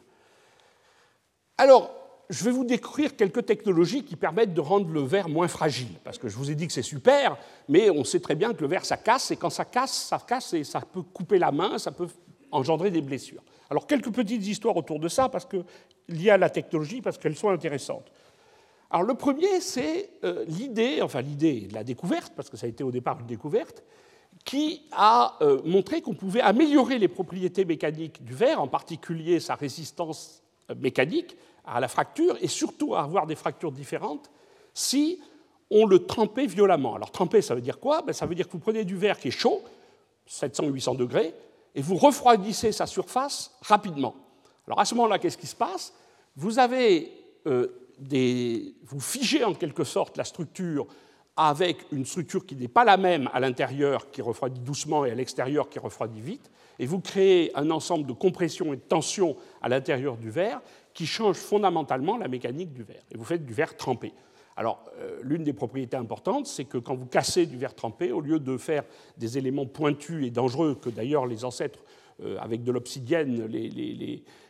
Alors, 1.56 1.90
je 2.30 2.44
vais 2.44 2.50
vous 2.50 2.64
décrire 2.64 3.16
quelques 3.16 3.46
technologies 3.46 4.04
qui 4.04 4.16
permettent 4.16 4.54
de 4.54 4.60
rendre 4.60 4.90
le 4.90 5.00
verre 5.00 5.28
moins 5.28 5.48
fragile, 5.48 5.98
parce 6.04 6.18
que 6.18 6.28
je 6.28 6.36
vous 6.36 6.50
ai 6.50 6.54
dit 6.54 6.66
que 6.66 6.72
c'est 6.72 6.82
super, 6.82 7.38
mais 7.68 7.90
on 7.90 8.04
sait 8.04 8.20
très 8.20 8.34
bien 8.34 8.52
que 8.52 8.60
le 8.60 8.68
verre, 8.68 8.84
ça 8.84 8.96
casse, 8.96 9.30
et 9.30 9.36
quand 9.36 9.50
ça 9.50 9.64
casse, 9.64 9.92
ça 9.92 10.18
casse 10.18 10.52
et 10.52 10.64
ça 10.64 10.80
peut 10.80 11.02
couper 11.02 11.38
la 11.38 11.50
main, 11.52 11.78
ça 11.78 11.90
peut 11.90 12.08
engendrer 12.50 12.90
des 12.90 13.00
blessures. 13.00 13.42
Alors, 13.70 13.86
quelques 13.86 14.12
petites 14.12 14.46
histoires 14.46 14.76
autour 14.76 14.98
de 14.98 15.08
ça, 15.08 15.28
parce 15.28 15.46
que, 15.46 15.64
liées 16.08 16.30
à 16.30 16.38
la 16.38 16.50
technologie, 16.50 17.00
parce 17.00 17.18
qu'elles 17.18 17.36
sont 17.36 17.50
intéressantes. 17.50 18.10
Alors, 18.90 19.06
le 19.06 19.14
premier, 19.14 19.60
c'est 19.60 20.08
euh, 20.24 20.44
l'idée, 20.46 21.02
enfin 21.02 21.20
l'idée 21.20 21.62
de 21.62 21.74
la 21.74 21.84
découverte, 21.84 22.32
parce 22.34 22.48
que 22.48 22.56
ça 22.56 22.66
a 22.66 22.68
été 22.68 22.82
au 22.82 22.90
départ 22.90 23.20
une 23.20 23.26
découverte, 23.26 23.82
qui 24.44 24.82
a 24.92 25.36
euh, 25.42 25.60
montré 25.64 26.00
qu'on 26.00 26.14
pouvait 26.14 26.40
améliorer 26.40 26.98
les 26.98 27.08
propriétés 27.08 27.66
mécaniques 27.66 28.24
du 28.24 28.32
verre, 28.32 28.62
en 28.62 28.68
particulier 28.68 29.40
sa 29.40 29.56
résistance 29.56 30.42
euh, 30.70 30.74
mécanique 30.74 31.36
à 31.66 31.80
la 31.80 31.88
fracture, 31.88 32.38
et 32.40 32.48
surtout 32.48 32.94
à 32.94 33.02
avoir 33.02 33.26
des 33.26 33.34
fractures 33.34 33.72
différentes, 33.72 34.30
si 34.72 35.20
on 35.70 35.84
le 35.84 36.06
trempait 36.06 36.46
violemment. 36.46 36.94
Alors, 36.94 37.10
tremper, 37.10 37.42
ça 37.42 37.54
veut 37.54 37.60
dire 37.60 37.78
quoi? 37.78 38.00
Ben, 38.00 38.14
Ça 38.14 38.24
veut 38.24 38.34
dire 38.34 38.46
que 38.46 38.52
vous 38.52 38.58
prenez 38.58 38.86
du 38.86 38.96
verre 38.96 39.18
qui 39.18 39.28
est 39.28 39.32
chaud, 39.32 39.60
700-800 40.30 40.96
degrés, 40.96 41.34
et 41.74 41.82
vous 41.82 41.96
refroidissez 41.96 42.72
sa 42.72 42.86
surface 42.86 43.54
rapidement. 43.60 44.14
Alors 44.66 44.80
à 44.80 44.86
ce 44.86 44.94
moment-là, 44.94 45.18
qu'est-ce 45.18 45.36
qui 45.36 45.46
se 45.46 45.56
passe? 45.56 45.92
Vous 46.36 46.58
avez 46.58 47.12
vous 48.00 49.00
figez 49.00 49.44
en 49.44 49.54
quelque 49.54 49.84
sorte 49.84 50.16
la 50.16 50.24
structure 50.24 50.86
avec 51.36 51.86
une 51.92 52.04
structure 52.04 52.44
qui 52.44 52.56
n'est 52.56 52.68
pas 52.68 52.84
la 52.84 52.96
même 52.96 53.30
à 53.32 53.38
l'intérieur, 53.38 54.10
qui 54.10 54.22
refroidit 54.22 54.60
doucement, 54.60 55.04
et 55.04 55.12
à 55.12 55.14
l'extérieur, 55.14 55.68
qui 55.68 55.78
refroidit 55.78 56.20
vite, 56.20 56.50
et 56.80 56.86
vous 56.86 57.00
créez 57.00 57.56
un 57.56 57.70
ensemble 57.70 58.06
de 58.06 58.12
compression 58.12 58.72
et 58.72 58.76
de 58.76 58.82
tension 58.82 59.36
à 59.62 59.68
l'intérieur 59.68 60.16
du 60.16 60.30
verre 60.30 60.60
qui 60.94 61.06
change 61.06 61.36
fondamentalement 61.36 62.16
la 62.16 62.26
mécanique 62.26 62.72
du 62.72 62.82
verre. 62.82 63.02
Et 63.12 63.16
vous 63.16 63.24
faites 63.24 63.46
du 63.46 63.52
verre 63.52 63.76
trempé. 63.76 64.12
Alors, 64.56 64.84
euh, 64.98 65.20
l'une 65.22 65.44
des 65.44 65.52
propriétés 65.52 65.96
importantes, 65.96 66.48
c'est 66.48 66.64
que 66.64 66.78
quand 66.78 66.96
vous 66.96 67.06
cassez 67.06 67.46
du 67.46 67.56
verre 67.56 67.76
trempé, 67.76 68.10
au 68.10 68.20
lieu 68.20 68.40
de 68.40 68.56
faire 68.56 68.82
des 69.16 69.38
éléments 69.38 69.66
pointus 69.66 70.26
et 70.26 70.30
dangereux, 70.30 70.74
que 70.74 70.90
d'ailleurs 70.90 71.26
les 71.26 71.44
ancêtres, 71.44 71.78
avec 72.40 72.64
de 72.64 72.72
l'obsidienne, 72.72 73.46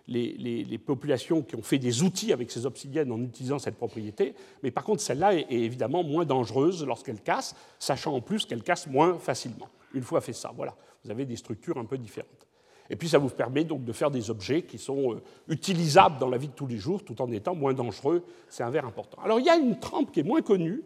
les, 0.08 0.78
populations 0.78 1.42
qui 1.42 1.56
ont 1.56 1.62
fait 1.62 1.78
des 1.78 2.02
outils 2.02 2.32
avec 2.32 2.50
ces 2.50 2.66
obsidiennes 2.66 3.12
en 3.12 3.20
utilisant 3.20 3.58
cette 3.58 3.76
propriété, 3.76 4.34
mais 4.62 4.70
par 4.70 4.84
contre, 4.84 5.02
celle-là 5.02 5.34
est, 5.34 5.46
évidemment 5.50 6.02
moins 6.02 6.24
dangereuse 6.24 6.84
lorsqu'elle 6.84 7.20
casse, 7.20 7.54
sachant 7.78 8.14
en 8.14 8.20
plus 8.20 8.46
qu'elle 8.46 8.62
casse 8.62 8.86
moins 8.86 9.18
facilement. 9.18 9.68
Une 9.94 10.02
fois 10.02 10.20
fait 10.20 10.32
ça, 10.32 10.52
voilà, 10.56 10.74
vous 11.04 11.10
avez 11.10 11.24
des 11.24 11.36
structures 11.36 11.78
un 11.78 11.84
peu 11.84 11.98
différentes. 11.98 12.46
Et 12.90 12.96
puis 12.96 13.08
ça 13.08 13.18
vous 13.18 13.28
permet 13.28 13.64
donc 13.64 13.84
de 13.84 13.92
faire 13.92 14.10
des 14.10 14.30
objets 14.30 14.62
qui 14.62 14.78
sont 14.78 15.14
euh, 15.14 15.22
utilisables 15.48 16.18
dans 16.18 16.28
la 16.28 16.38
vie 16.38 16.48
de 16.48 16.54
tous 16.54 16.66
les 16.66 16.78
jours 16.78 17.04
tout 17.04 17.20
en 17.20 17.30
étant 17.30 17.54
moins 17.54 17.74
dangereux. 17.74 18.24
C'est 18.48 18.62
un 18.62 18.70
verre 18.70 18.86
important. 18.86 19.20
Alors 19.22 19.40
il 19.40 19.46
y 19.46 19.50
a 19.50 19.56
une 19.56 19.78
trempe 19.78 20.10
qui 20.12 20.20
est 20.20 20.24
moins 20.24 20.40
connue, 20.40 20.82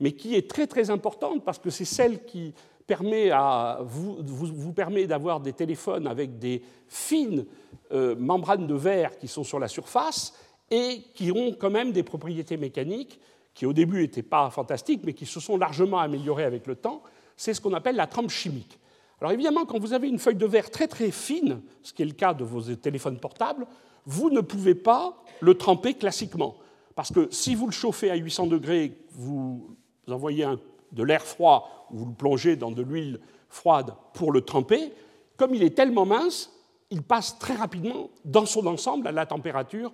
mais 0.00 0.12
qui 0.12 0.34
est 0.34 0.50
très 0.50 0.66
très 0.66 0.90
importante 0.90 1.44
parce 1.44 1.58
que 1.58 1.70
c'est 1.70 1.86
celle 1.86 2.24
qui 2.24 2.52
permet 2.86 3.30
à 3.30 3.80
vous, 3.82 4.18
vous, 4.22 4.72
permet 4.72 5.06
d'avoir 5.06 5.40
des 5.40 5.52
téléphones 5.52 6.06
avec 6.06 6.38
des 6.38 6.62
fines 6.86 7.44
euh, 7.92 8.14
membranes 8.16 8.66
de 8.66 8.74
verre 8.74 9.18
qui 9.18 9.28
sont 9.28 9.44
sur 9.44 9.58
la 9.58 9.68
surface 9.68 10.34
et 10.70 11.02
qui 11.14 11.32
ont 11.32 11.52
quand 11.52 11.70
même 11.70 11.92
des 11.92 12.02
propriétés 12.02 12.56
mécaniques 12.56 13.20
qui 13.54 13.64
au 13.64 13.72
début 13.72 14.02
n'étaient 14.02 14.22
pas 14.22 14.50
fantastiques, 14.50 15.00
mais 15.04 15.14
qui 15.14 15.24
se 15.24 15.40
sont 15.40 15.56
largement 15.56 15.98
améliorées 15.98 16.44
avec 16.44 16.66
le 16.66 16.76
temps. 16.76 17.02
C'est 17.36 17.54
ce 17.54 17.60
qu'on 17.60 17.72
appelle 17.72 17.96
la 17.96 18.06
trempe 18.06 18.30
chimique. 18.30 18.78
Alors 19.20 19.32
évidemment, 19.32 19.64
quand 19.64 19.78
vous 19.78 19.94
avez 19.94 20.08
une 20.08 20.18
feuille 20.18 20.36
de 20.36 20.46
verre 20.46 20.70
très 20.70 20.86
très 20.86 21.10
fine, 21.10 21.62
ce 21.82 21.94
qui 21.94 22.02
est 22.02 22.06
le 22.06 22.12
cas 22.12 22.34
de 22.34 22.44
vos 22.44 22.60
téléphones 22.74 23.18
portables, 23.18 23.66
vous 24.04 24.28
ne 24.28 24.42
pouvez 24.42 24.74
pas 24.74 25.24
le 25.40 25.54
tremper 25.54 25.94
classiquement. 25.94 26.56
Parce 26.94 27.10
que 27.10 27.28
si 27.30 27.54
vous 27.54 27.66
le 27.66 27.72
chauffez 27.72 28.10
à 28.10 28.14
800 28.14 28.46
degrés, 28.46 28.98
vous 29.12 29.74
envoyez 30.06 30.46
de 30.92 31.02
l'air 31.02 31.22
froid, 31.22 31.88
vous 31.90 32.06
le 32.06 32.14
plongez 32.14 32.56
dans 32.56 32.70
de 32.70 32.82
l'huile 32.82 33.20
froide 33.48 33.94
pour 34.14 34.32
le 34.32 34.40
tremper, 34.40 34.92
comme 35.36 35.54
il 35.54 35.62
est 35.62 35.76
tellement 35.76 36.06
mince, 36.06 36.52
il 36.90 37.02
passe 37.02 37.38
très 37.38 37.54
rapidement 37.54 38.10
dans 38.24 38.46
son 38.46 38.66
ensemble 38.66 39.06
à 39.06 39.12
la 39.12 39.26
température 39.26 39.92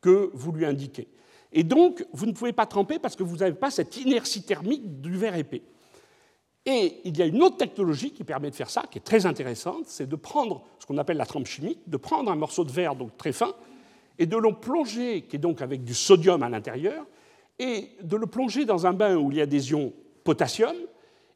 que 0.00 0.30
vous 0.32 0.52
lui 0.52 0.64
indiquez. 0.64 1.08
Et 1.52 1.64
donc, 1.64 2.06
vous 2.12 2.26
ne 2.26 2.32
pouvez 2.32 2.52
pas 2.52 2.66
tremper 2.66 2.98
parce 2.98 3.16
que 3.16 3.22
vous 3.22 3.38
n'avez 3.38 3.54
pas 3.54 3.70
cette 3.70 3.96
inertie 3.96 4.42
thermique 4.42 5.00
du 5.00 5.16
verre 5.16 5.36
épais. 5.36 5.62
Et 6.66 7.00
il 7.04 7.16
y 7.16 7.22
a 7.22 7.26
une 7.26 7.42
autre 7.42 7.56
technologie 7.56 8.12
qui 8.12 8.22
permet 8.22 8.50
de 8.50 8.54
faire 8.54 8.70
ça, 8.70 8.84
qui 8.90 8.98
est 8.98 9.02
très 9.02 9.26
intéressante, 9.26 9.86
c'est 9.86 10.08
de 10.08 10.16
prendre 10.16 10.62
ce 10.78 10.86
qu'on 10.86 10.98
appelle 10.98 11.16
la 11.16 11.26
trempe 11.26 11.46
chimique, 11.46 11.80
de 11.86 11.96
prendre 11.96 12.30
un 12.30 12.36
morceau 12.36 12.64
de 12.64 12.70
verre 12.70 12.94
donc 12.94 13.16
très 13.16 13.32
fin, 13.32 13.54
et 14.18 14.26
de 14.26 14.36
le 14.36 14.52
plonger, 14.52 15.22
qui 15.22 15.36
est 15.36 15.40
donc 15.40 15.62
avec 15.62 15.82
du 15.82 15.94
sodium 15.94 16.42
à 16.42 16.48
l'intérieur, 16.48 17.06
et 17.58 17.90
de 18.02 18.16
le 18.16 18.26
plonger 18.26 18.66
dans 18.66 18.86
un 18.86 18.92
bain 18.92 19.16
où 19.16 19.30
il 19.30 19.38
y 19.38 19.40
a 19.40 19.46
des 19.46 19.70
ions 19.70 19.92
potassium, 20.24 20.74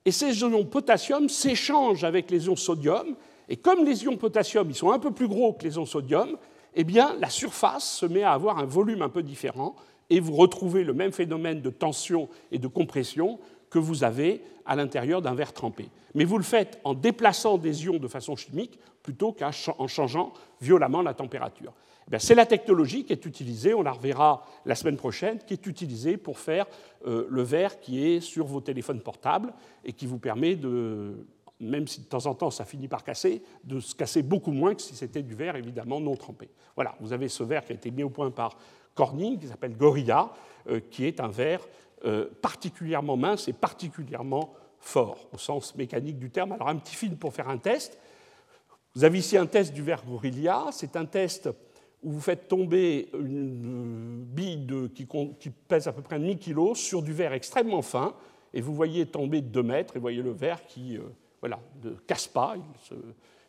et 0.05 0.11
ces 0.11 0.41
ions 0.41 0.65
potassium 0.65 1.29
s'échangent 1.29 2.05
avec 2.05 2.31
les 2.31 2.47
ions 2.47 2.57
sodium, 2.57 3.17
et 3.49 3.57
comme 3.57 3.85
les 3.85 4.05
ions 4.05 4.17
potassium 4.17 4.69
ils 4.69 4.77
sont 4.77 4.91
un 4.91 4.99
peu 4.99 5.11
plus 5.11 5.29
gros 5.29 5.53
que 5.53 5.65
les 5.65 5.75
ions 5.77 5.87
sodium, 5.87 6.37
eh 6.75 6.85
la 6.85 7.31
surface 7.31 7.85
se 7.85 8.07
met 8.07 8.23
à 8.23 8.33
avoir 8.33 8.59
un 8.59 8.67
volume 8.67 9.03
un 9.03 9.09
peu 9.09 9.23
différent, 9.23 9.77
et 10.11 10.21
vous 10.21 10.35
retrouvez 10.35 10.85
le 10.85 10.93
même 10.93 11.13
phénomène 11.13 11.61
de 11.61 11.71
tension 11.71 12.29
et 12.53 12.59
de 12.59 12.69
compression 12.69 13.39
que 13.71 13.79
vous 13.79 14.05
avez 14.05 14.43
à 14.67 14.77
l'intérieur 14.77 15.23
d'un 15.23 15.35
verre 15.35 15.53
trempé. 15.53 15.89
Mais 16.15 16.25
vous 16.25 16.39
le 16.39 16.45
faites 16.45 16.81
en 16.85 16.95
déplaçant 16.95 17.59
des 17.59 17.85
ions 17.85 17.99
de 17.99 18.09
façon 18.09 18.37
chimique 18.37 18.79
plutôt 19.03 19.33
qu'en 19.33 19.51
changeant 19.53 20.33
violemment 20.61 21.03
la 21.03 21.15
température. 21.15 21.73
Eh 22.13 22.19
c'est 22.19 22.35
la 22.35 22.47
technologie 22.47 23.05
qui 23.05 23.13
est 23.13 23.25
utilisée, 23.25 23.75
on 23.75 23.83
la 23.83 23.93
reverra 23.93 24.45
la 24.67 24.75
semaine 24.75 24.97
prochaine, 24.97 25.39
qui 25.39 25.55
est 25.55 25.67
utilisée 25.67 26.17
pour 26.17 26.39
faire 26.39 26.67
euh, 27.07 27.27
le 27.31 27.43
verre 27.43 27.81
qui 27.81 28.07
est 28.07 28.21
sur 28.21 28.47
vos 28.47 28.61
téléphones 28.61 29.01
portables 29.01 29.53
et 29.85 29.93
qui 29.93 30.07
vous 30.07 30.19
permet 30.19 30.55
de, 30.55 31.27
même 31.61 31.87
si 31.87 32.01
de 32.01 32.07
temps 32.07 32.27
en 32.27 32.35
temps 32.35 32.51
ça 32.51 32.65
finit 32.65 32.89
par 32.89 33.05
casser, 33.05 33.43
de 33.65 33.81
se 33.81 33.95
casser 33.95 34.23
beaucoup 34.23 34.53
moins 34.53 34.75
que 34.75 34.83
si 34.83 34.95
c'était 34.95 35.23
du 35.23 35.35
verre 35.35 35.57
évidemment 35.57 36.01
non 36.01 36.17
trempé. 36.17 36.51
Voilà, 36.75 36.95
vous 37.01 37.13
avez 37.13 37.29
ce 37.29 37.43
verre 37.43 37.65
qui 37.65 37.73
a 37.73 37.77
été 37.77 37.91
mis 37.91 38.03
au 38.03 38.11
point 38.11 38.31
par 38.31 38.59
Corning, 38.95 39.39
qui 39.39 39.49
s'appelle 39.49 39.77
Gorilla, 39.77 40.33
euh, 40.69 40.81
qui 40.91 41.05
est 41.07 41.21
un 41.21 41.29
verre 41.29 41.67
euh, 42.05 42.29
particulièrement 42.43 43.17
mince 43.17 43.49
et 43.49 43.53
particulièrement 43.53 44.53
fort, 44.79 45.29
au 45.33 45.39
sens 45.39 45.75
mécanique 45.75 46.19
du 46.19 46.31
terme. 46.31 46.53
Alors 46.53 46.69
un 46.69 46.77
petit 46.77 46.95
film 46.95 47.17
pour 47.17 47.33
faire 47.33 47.49
un 47.49 47.59
test. 47.59 47.99
Vous 48.95 49.03
avez 49.05 49.19
ici 49.19 49.37
un 49.37 49.47
test 49.47 49.73
du 49.73 49.83
verre 49.83 50.05
Gorilla, 50.05 50.67
c'est 50.71 50.97
un 50.97 51.07
test 51.07 51.49
où 52.05 52.11
vous 52.11 52.21
faites 52.21 52.49
tomber 52.49 53.09
une 53.19 54.25
bille 54.25 54.67
qui, 54.95 55.51
pèse 55.51 55.89
à 55.89 55.93
peu 55.93 56.03
près 56.03 56.19
1000 56.19 56.39
kg 56.39 56.75
sur 56.75 57.03
du 57.03 57.13
verre 57.13 57.33
extrêmement 57.33 57.83
fin, 57.83 58.15
et 58.53 58.61
vous 58.61 58.75
voyez 58.75 59.07
tomber 59.07 59.41
de 59.41 59.49
2 59.49 59.63
mètres, 59.63 59.97
et 59.97 59.99
vous 59.99 60.03
voyez 60.03 60.23
le 60.23 60.31
verre 60.31 60.65
qui 60.67 60.99
euh, 60.99 61.03
voilà, 61.41 61.59
ne 61.83 61.91
casse 61.91 62.29
pas, 62.29 62.57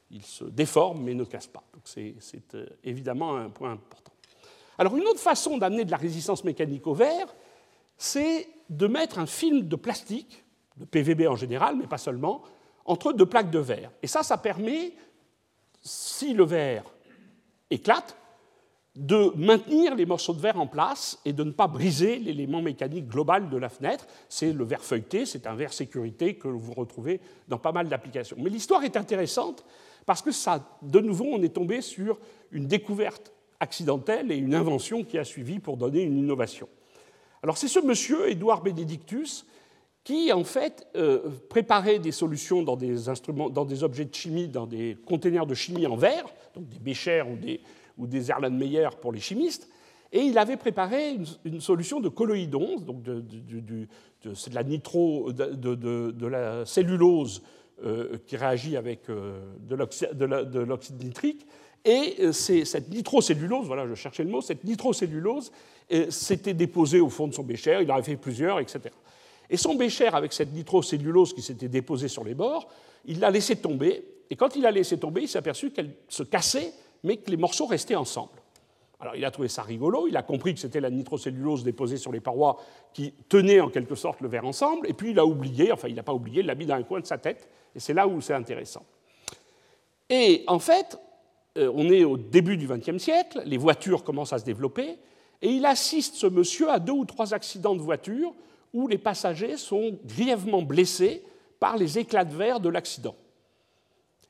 il 0.10 0.24
se, 0.24 0.46
déforme 0.46 1.04
mais 1.04 1.14
ne 1.14 1.26
casse 1.26 1.48
pas. 1.48 1.64
Donc 1.74 1.84
c'est 1.86 2.16
euh, 2.56 2.66
évidemment 2.84 3.36
un 3.36 3.50
point 3.50 3.74
important. 3.74 4.14
Alors 4.78 4.96
une 4.96 5.04
autre 5.04 5.20
façon 5.20 5.58
d'amener 5.58 5.84
de 5.86 5.92
la 5.92 5.98
résistance 5.98 6.44
mécanique 6.44 6.88
au 6.88 6.94
verre, 6.94 7.28
c'est 7.98 8.48
de 8.70 8.88
mettre 8.88 9.20
un 9.20 9.26
film 9.26 9.68
de 9.68 9.76
plastique, 9.76 10.44
de 10.78 10.86
PVB 10.86 11.28
en 11.28 11.36
général, 11.36 11.76
mais 11.76 11.88
pas 11.88 11.98
seulement, 11.98 12.42
entre 12.86 13.14
deux 13.14 13.26
plaques 13.26 13.52
de 13.52 13.60
verre. 13.60 13.92
Et 14.02 14.08
ça, 14.08 14.24
ça 14.24 14.38
permet, 14.38 14.94
si 15.82 16.34
le 16.34 16.46
verre 16.46 16.84
éclate, 17.70 18.18
de 18.96 19.34
maintenir 19.36 19.94
les 19.96 20.06
morceaux 20.06 20.34
de 20.34 20.40
verre 20.40 20.60
en 20.60 20.68
place 20.68 21.20
et 21.26 21.34
de 21.34 21.44
ne 21.44 21.52
pas 21.52 21.68
briser 21.68 22.18
l'élément 22.18 22.62
mécanique 22.62 23.08
global 23.08 23.50
de 23.50 23.58
la 23.58 23.68
fenêtre. 23.68 24.08
C'est 24.30 24.54
le 24.54 24.64
verre 24.64 24.84
feuilleté, 24.84 25.26
c'est 25.26 25.48
un 25.48 25.56
verre 25.56 25.74
sécurité 25.74 26.36
que 26.36 26.48
vous 26.48 26.74
retrouvez 26.74 27.20
dans 27.50 27.58
pas 27.58 27.74
mal 27.74 27.90
d'applications. 27.90 28.38
Mais 28.40 28.50
l'histoire 28.50 28.84
est 28.84 28.96
intéressante 28.96 29.66
parce 30.06 30.22
que 30.22 30.32
ça, 30.32 30.78
de 30.82 31.00
nouveau, 31.00 31.26
on 31.26 31.42
est 31.42 31.54
tombé 31.54 31.82
sur 31.82 32.20
une 32.52 32.68
découverte 32.68 33.34
accidentelle 33.60 34.32
et 34.32 34.38
une 34.38 34.56
invention 34.56 35.04
qui 35.04 35.18
a 35.18 35.26
suivi 35.26 35.60
pour 35.60 35.76
donner 35.76 36.02
une 36.02 36.18
innovation. 36.18 36.70
Alors 37.44 37.58
c'est 37.58 37.68
ce 37.68 37.80
monsieur, 37.80 38.30
Édouard 38.30 38.64
Benedictus, 38.64 39.46
qui 40.06 40.32
en 40.32 40.44
fait 40.44 40.88
euh, 40.96 41.30
préparait 41.50 42.00
des 42.00 42.12
solutions 42.12 42.64
dans 42.64 42.78
des, 42.78 43.10
instruments, 43.10 43.50
dans 43.50 43.66
des 43.66 43.84
objets 43.84 44.06
de 44.06 44.14
chimie, 44.14 44.48
dans 44.48 44.68
des 44.68 44.98
conteneurs 45.06 45.48
de 45.48 45.56
chimie 45.56 45.86
en 45.88 45.96
verre, 45.96 46.26
donc 46.56 46.70
des 46.70 46.80
béchers 46.80 47.24
ou 47.24 47.36
des, 47.36 47.60
ou 47.98 48.08
des 48.08 48.32
Erlenmeyer 48.32 48.90
pour 49.02 49.12
les 49.12 49.20
chimistes, 49.20 49.70
et 50.12 50.22
il 50.22 50.38
avait 50.38 50.58
préparé 50.58 51.18
une, 51.44 51.60
solution 51.60 52.00
de 52.00 52.10
colloïdon, 52.10 52.78
donc 52.80 53.02
de, 53.02 53.22
de 53.22 53.88
la 54.54 54.64
nitro, 54.64 55.32
de, 55.34 56.28
la 56.28 56.66
cellulose 56.66 57.42
euh, 57.84 58.18
qui 58.26 58.38
réagit 58.38 58.78
avec 58.78 59.10
euh, 59.10 59.42
de 59.60 59.76
l'oxyde 60.60 61.04
nitrique, 61.04 61.46
et 61.84 62.16
euh, 62.20 62.32
cette 62.32 62.90
nitrocellulose, 62.90 63.68
voilà, 63.68 63.86
je 63.88 63.94
cherchais 63.94 64.24
le 64.24 64.30
mot, 64.30 64.42
cette 64.42 64.64
nitrocellulose 64.64 65.52
s'était 66.10 66.54
déposée 66.54 67.00
au 67.00 67.10
fond 67.10 67.28
de 67.28 67.34
son 67.34 67.44
bécher, 67.44 67.80
il 67.82 67.92
en 67.92 67.96
avait 67.96 68.04
fait 68.04 68.16
plusieurs, 68.16 68.60
etc. 68.60 68.80
Et 69.50 69.58
son 69.58 69.76
bécher, 69.76 70.08
avec 70.08 70.34
cette 70.34 70.54
nitrocellulose 70.54 71.34
qui 71.34 71.42
s'était 71.42 71.68
déposée 71.68 72.08
sur 72.08 72.24
les 72.24 72.34
bords, 72.34 72.70
il 73.06 73.20
l'a 73.20 73.30
laissé 73.30 73.58
tomber, 73.58 74.04
et 74.30 74.36
quand 74.36 74.56
il 74.56 74.64
l'a 74.64 74.72
laissé 74.72 74.98
tomber, 74.98 75.24
il 75.24 75.28
s'est 75.28 75.38
aperçu 75.38 75.72
qu'elle 75.72 75.92
se 76.08 76.24
cassait, 76.24 76.74
mais 77.06 77.18
que 77.18 77.30
les 77.30 77.38
morceaux 77.38 77.68
restaient 77.68 77.96
ensemble. 77.96 78.42
Alors 79.00 79.16
il 79.16 79.24
a 79.24 79.32
trouvé 79.32 79.48
ça 79.48 79.62
rigolo, 79.62 80.08
il 80.08 80.18
a 80.18 80.24
compris 80.24 80.54
que 80.54 80.60
c'était 80.60 80.80
la 80.80 80.90
nitrocellulose 80.90 81.64
déposée 81.64 81.98
sur 81.98 82.12
les 82.12 82.20
parois 82.20 82.58
qui 82.94 83.14
tenait 83.30 83.60
en 83.60 83.70
quelque 83.70 83.96
sorte 83.96 84.22
le 84.22 84.28
verre 84.28 84.46
ensemble, 84.46 84.90
et 84.90 84.94
puis 84.94 85.12
il 85.12 85.20
a 85.20 85.26
oublié, 85.26 85.72
enfin 85.72 85.88
il 85.88 85.96
n'a 85.96 86.04
pas 86.04 86.14
oublié, 86.14 86.40
il 86.40 86.48
l'a 86.48 86.56
mis 86.56 86.66
dans 86.66 86.76
un 86.76 86.84
coin 86.84 87.00
de 87.00 87.06
sa 87.06 87.18
tête, 87.18 87.48
et 87.76 87.80
c'est 87.80 87.94
là 87.94 88.08
où 88.08 88.20
c'est 88.22 88.34
intéressant. 88.34 88.84
Et 90.10 90.44
en 90.48 90.60
fait, 90.60 90.98
euh, 91.58 91.72
on 91.76 91.90
est 91.90 92.04
au 92.04 92.18
début 92.18 92.58
du 92.58 92.68
XXe 92.68 92.98
siècle, 92.98 93.42
les 93.46 93.58
voitures 93.58 94.04
commencent 94.04 94.34
à 94.34 94.40
se 94.40 94.46
développer, 94.46 94.98
et 95.42 95.50
il 95.50 95.66
assiste, 95.66 96.16
ce 96.16 96.28
monsieur, 96.28 96.72
à 96.72 96.80
deux 96.80 96.94
ou 96.94 97.06
trois 97.06 97.34
accidents 97.34 97.76
de 97.76 97.82
voiture 97.82 98.34
où 98.74 98.88
les 98.88 98.98
passagers 98.98 99.58
sont 99.58 100.00
grièvement 100.06 100.62
blessés 100.62 101.24
par 101.60 101.78
les 101.78 102.00
éclats 102.00 102.26
de 102.26 102.36
verre 102.36 102.60
de 102.60 102.70
l'accident. 102.70 103.16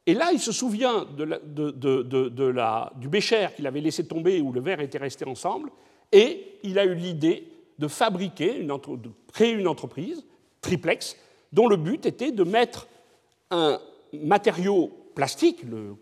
Et 0.07 0.13
là, 0.13 0.31
il 0.31 0.39
se 0.39 0.51
souvient 0.51 1.05
du 2.95 3.09
bécher 3.09 3.47
qu'il 3.55 3.65
avait 3.65 3.81
laissé 3.81 4.05
tomber 4.07 4.41
où 4.41 4.51
le 4.51 4.61
verre 4.61 4.81
était 4.81 4.97
resté 4.97 5.25
ensemble, 5.25 5.71
et 6.11 6.59
il 6.63 6.77
a 6.77 6.85
eu 6.85 6.93
l'idée 6.93 7.47
de 7.79 7.87
fabriquer, 7.87 8.63
de 8.63 9.09
créer 9.33 9.51
une 9.53 9.67
entreprise, 9.67 10.25
Triplex, 10.61 11.17
dont 11.51 11.67
le 11.67 11.77
but 11.77 12.05
était 12.05 12.31
de 12.31 12.43
mettre 12.43 12.87
un 13.51 13.79
matériau 14.13 14.91
plastique, 15.13 15.63
le 15.63 15.95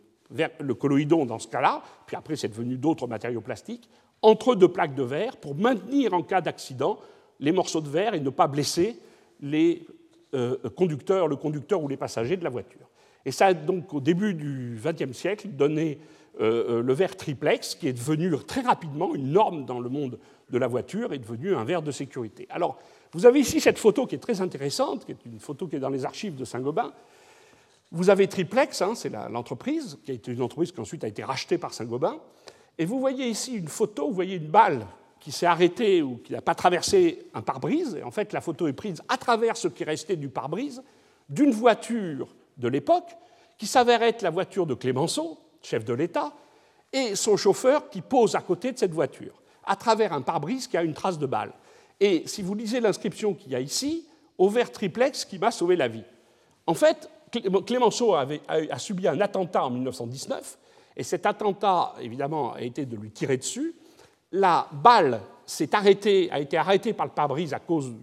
le 0.60 0.74
colloïdon 0.74 1.26
dans 1.26 1.40
ce 1.40 1.48
cas-là, 1.48 1.82
puis 2.06 2.16
après 2.16 2.36
c'est 2.36 2.48
devenu 2.48 2.78
d'autres 2.78 3.08
matériaux 3.08 3.42
plastiques, 3.42 3.90
entre 4.22 4.56
deux 4.56 4.68
plaques 4.68 4.96
de 4.96 5.04
verre 5.04 5.38
pour 5.38 5.56
maintenir 5.56 6.14
en 6.14 6.24
cas 6.24 6.42
d'accident 6.42 7.00
les 7.40 7.52
morceaux 7.52 7.82
de 7.82 7.90
verre 7.90 8.14
et 8.14 8.20
ne 8.20 8.30
pas 8.30 8.48
blesser 8.48 8.98
les 9.42 9.86
euh, 10.34 10.58
conducteurs, 10.76 11.28
le 11.28 11.36
conducteur 11.36 11.84
ou 11.84 11.88
les 11.88 11.98
passagers 11.98 12.38
de 12.38 12.44
la 12.44 12.50
voiture. 12.50 12.88
Et 13.26 13.32
ça 13.32 13.48
a 13.48 13.54
donc 13.54 13.94
au 13.94 14.02
début 14.02 14.34
du 14.34 14.80
XXe 14.84 15.16
siècle 15.18 15.48
donné 15.50 16.00
euh, 16.42 16.80
euh, 16.80 16.82
le 16.82 16.94
verre 16.94 17.16
triplex, 17.16 17.76
qui 17.76 17.88
est 17.88 17.94
devenu 17.94 18.32
très 18.46 18.62
rapidement 18.62 19.14
une 19.14 19.32
norme 19.32 19.66
dans 19.66 19.80
le 19.80 19.90
monde 19.90 20.20
de 20.50 20.58
la 20.58 20.68
voiture 20.68 21.14
et 21.14 21.20
devenu 21.20 21.56
un 21.56 21.64
verre 21.64 21.82
de 21.82 21.92
sécurité. 21.92 22.48
Alors, 22.50 22.80
vous 23.12 23.26
avez 23.26 23.40
ici 23.40 23.60
cette 23.60 23.78
photo 23.78 24.08
qui 24.08 24.16
est 24.16 24.20
très 24.20 24.42
intéressante, 24.42 25.06
qui 25.06 25.12
est 25.12 25.26
une 25.26 25.40
photo 25.40 25.68
qui 25.68 25.76
est 25.76 25.80
dans 25.80 25.90
les 25.90 26.06
archives 26.06 26.36
de 26.36 26.46
Saint-Gobain, 26.46 26.92
vous 27.94 28.10
avez 28.10 28.28
Triplex, 28.28 28.82
hein, 28.82 28.94
c'est 28.96 29.12
l'entreprise, 29.30 30.00
qui 30.04 30.10
a 30.10 30.14
été 30.16 30.32
une 30.32 30.42
entreprise 30.42 30.72
qui 30.72 30.82
ensuite 30.82 31.04
a 31.04 31.08
été 31.08 31.24
rachetée 31.24 31.60
par 31.60 31.76
Saint-Gobain. 31.76 32.18
Et 32.80 32.86
vous 32.86 33.00
voyez 33.00 33.28
ici 33.28 33.54
une 33.54 33.68
photo, 33.68 34.08
vous 34.08 34.16
voyez 34.16 34.38
une 34.38 34.48
balle 34.48 34.88
qui 35.20 35.32
s'est 35.32 35.46
arrêtée 35.46 36.02
ou 36.02 36.18
qui 36.18 36.34
n'a 36.34 36.42
pas 36.42 36.56
traversé 36.56 37.28
un 37.36 37.44
pare-brise. 37.44 37.96
Et 37.96 38.02
en 38.02 38.10
fait, 38.10 38.34
la 38.34 38.42
photo 38.42 38.68
est 38.68 38.74
prise 38.74 39.04
à 39.08 39.18
travers 39.18 39.56
ce 39.58 39.68
qui 39.68 39.84
restait 39.84 40.16
du 40.16 40.28
pare-brise 40.28 40.82
d'une 41.30 41.52
voiture 41.52 42.28
de 42.58 42.68
l'époque, 42.68 43.16
qui 43.58 43.68
s'avère 43.68 44.04
être 44.04 44.22
la 44.22 44.30
voiture 44.30 44.66
de 44.66 44.74
Clémenceau, 44.74 45.38
chef 45.62 45.86
de 45.86 45.94
l'État, 45.94 46.34
et 46.92 47.16
son 47.16 47.38
chauffeur 47.38 47.90
qui 47.90 48.02
pose 48.02 48.36
à 48.36 48.42
côté 48.42 48.72
de 48.72 48.78
cette 48.78 48.94
voiture, 48.94 49.42
à 49.66 49.76
travers 49.76 50.14
un 50.14 50.22
pare-brise 50.22 50.68
qui 50.68 50.78
a 50.78 50.84
une 50.84 50.94
trace 50.94 51.18
de 51.18 51.26
balle. 51.26 51.54
Et 52.00 52.24
si 52.28 52.42
vous 52.42 52.54
lisez 52.54 52.80
l'inscription 52.80 53.34
qu'il 53.34 53.52
y 53.52 53.56
a 53.56 53.60
ici, 53.60 54.08
au 54.38 54.50
vert 54.50 54.72
triplex 54.72 55.26
qui 55.26 55.40
m'a 55.40 55.52
sauvé 55.52 55.76
la 55.76 55.88
vie. 55.88 56.04
En 56.68 56.74
fait, 56.74 57.10
Clémenceau 57.66 58.14
a, 58.16 58.28
subi 58.78 59.08
un 59.08 59.20
attentat 59.22 59.66
en 59.66 59.70
1919, 59.70 60.58
et 60.96 61.04
cet 61.04 61.26
attentat, 61.26 61.96
évidemment, 62.02 62.54
a 62.54 62.62
été 62.62 62.86
de 62.86 62.96
lui 62.96 63.12
tirer 63.12 63.38
dessus. 63.38 63.74
La 64.32 64.68
balle 64.72 65.22
s'est 65.46 65.74
arrêtée, 65.76 66.30
a 66.32 66.40
été 66.40 66.58
arrêtée 66.58 66.94
par 66.94 67.08
le 67.08 67.12
pare-brise 67.12 67.54
à 67.54 67.60
cause 67.60 67.94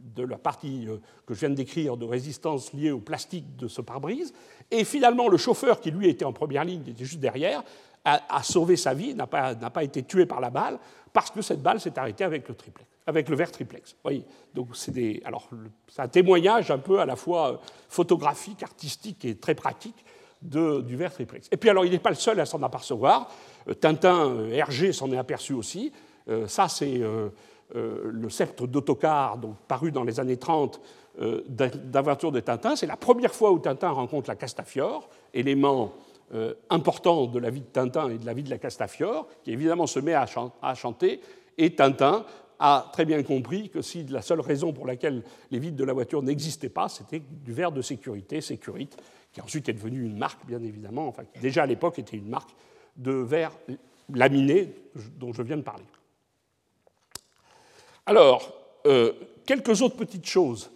de 0.00 0.24
la 0.24 0.38
partie 0.38 0.86
euh, 0.88 0.98
que 1.26 1.34
je 1.34 1.40
viens 1.40 1.50
de 1.50 1.54
décrire 1.54 1.96
de 1.96 2.04
résistance 2.04 2.72
liée 2.72 2.90
au 2.90 3.00
plastique 3.00 3.56
de 3.56 3.68
ce 3.68 3.80
pare-brise. 3.80 4.32
Et 4.70 4.84
finalement, 4.84 5.28
le 5.28 5.36
chauffeur, 5.36 5.80
qui 5.80 5.90
lui 5.90 6.08
était 6.08 6.24
en 6.24 6.32
première 6.32 6.64
ligne, 6.64 6.82
qui 6.82 6.90
était 6.90 7.04
juste 7.04 7.20
derrière, 7.20 7.62
a, 8.04 8.42
sauvé 8.44 8.76
sa 8.76 8.94
vie, 8.94 9.14
n'a 9.14 9.26
pas, 9.26 9.56
pas, 9.56 9.82
été 9.82 10.04
tué 10.04 10.26
par 10.26 10.40
la 10.40 10.50
balle, 10.50 10.78
parce 11.12 11.32
que 11.32 11.42
cette 11.42 11.60
balle 11.60 11.80
s'est 11.80 11.98
arrêtée 11.98 12.22
avec 12.22 12.48
le 12.48 12.54
triplex 12.54 12.88
avec 13.06 13.28
le 13.28 13.36
verre 13.36 13.52
triplex. 13.52 13.96
Voyez 14.02 14.24
Donc 14.52 14.68
c'est 14.74 15.22
un 15.98 16.08
témoignage 16.08 16.70
un 16.70 16.78
peu 16.78 17.00
à 17.00 17.06
la 17.06 17.16
fois 17.16 17.60
photographique, 17.88 18.62
artistique 18.62 19.24
et 19.24 19.36
très 19.36 19.54
pratique 19.54 20.04
du 20.42 20.96
verre 20.96 21.12
triplex. 21.12 21.48
Et 21.50 21.56
puis 21.56 21.70
alors, 21.70 21.84
il 21.84 21.92
n'est 21.92 21.98
pas 21.98 22.10
le 22.10 22.16
seul 22.16 22.38
à 22.40 22.46
s'en 22.46 22.62
apercevoir. 22.62 23.30
Euh, 23.68 23.74
Tintin, 23.74 24.30
euh, 24.30 24.50
Hergé 24.52 24.92
s'en 24.92 25.10
est 25.12 25.16
aperçu 25.16 25.54
aussi. 25.54 25.92
Euh, 26.28 26.46
ça, 26.46 26.68
c'est 26.68 27.00
le 27.74 28.28
sceptre 28.28 28.66
d'autocar, 28.66 29.38
paru 29.68 29.90
dans 29.90 30.04
les 30.04 30.20
années 30.20 30.36
30 30.36 30.80
d'aventure 31.48 32.30
de 32.30 32.40
Tintin. 32.40 32.76
C'est 32.76 32.86
la 32.86 32.96
première 32.96 33.34
fois 33.34 33.50
où 33.50 33.58
Tintin 33.58 33.90
rencontre 33.90 34.30
la 34.30 34.36
Castafiore, 34.36 35.08
élément 35.34 35.94
important 36.70 37.26
de 37.26 37.38
la 37.38 37.50
vie 37.50 37.60
de 37.60 37.66
Tintin 37.66 38.10
et 38.10 38.18
de 38.18 38.26
la 38.26 38.34
vie 38.34 38.42
de 38.42 38.50
la 38.50 38.58
Castafiore, 38.58 39.28
qui 39.42 39.52
évidemment 39.52 39.86
se 39.86 40.00
met 40.00 40.14
à, 40.14 40.26
chanter. 40.74 41.20
Et 41.58 41.74
Tintin 41.74 42.24
a 42.58 42.88
très 42.92 43.04
bien 43.04 43.22
compris 43.22 43.68
que 43.68 43.82
si 43.82 44.04
la 44.04 44.22
seule 44.22 44.40
raison 44.40 44.72
pour 44.72 44.86
laquelle 44.86 45.22
les 45.50 45.58
vides 45.58 45.76
de 45.76 45.84
la 45.84 45.92
voiture 45.92 46.22
n'existaient 46.22 46.68
pas, 46.68 46.88
c'était 46.88 47.20
du 47.20 47.52
verre 47.52 47.72
de 47.72 47.82
sécurité, 47.82 48.40
Sécurite, 48.40 48.96
qui 49.32 49.40
ensuite 49.40 49.68
est 49.68 49.74
devenu 49.74 50.04
une 50.04 50.16
marque, 50.16 50.46
bien 50.46 50.62
évidemment, 50.62 51.06
enfin, 51.08 51.24
déjà 51.40 51.64
à 51.64 51.66
l'époque 51.66 51.98
était 51.98 52.16
une 52.16 52.28
marque 52.28 52.50
de 52.96 53.12
verre 53.12 53.52
laminé 54.12 54.72
dont 55.18 55.32
je 55.32 55.42
viens 55.42 55.58
de 55.58 55.62
parler. 55.62 55.84
Alors, 58.08 58.52
euh, 58.86 59.12
quelques 59.44 59.82
autres 59.82 59.96
petites 59.96 60.26
choses. 60.26 60.70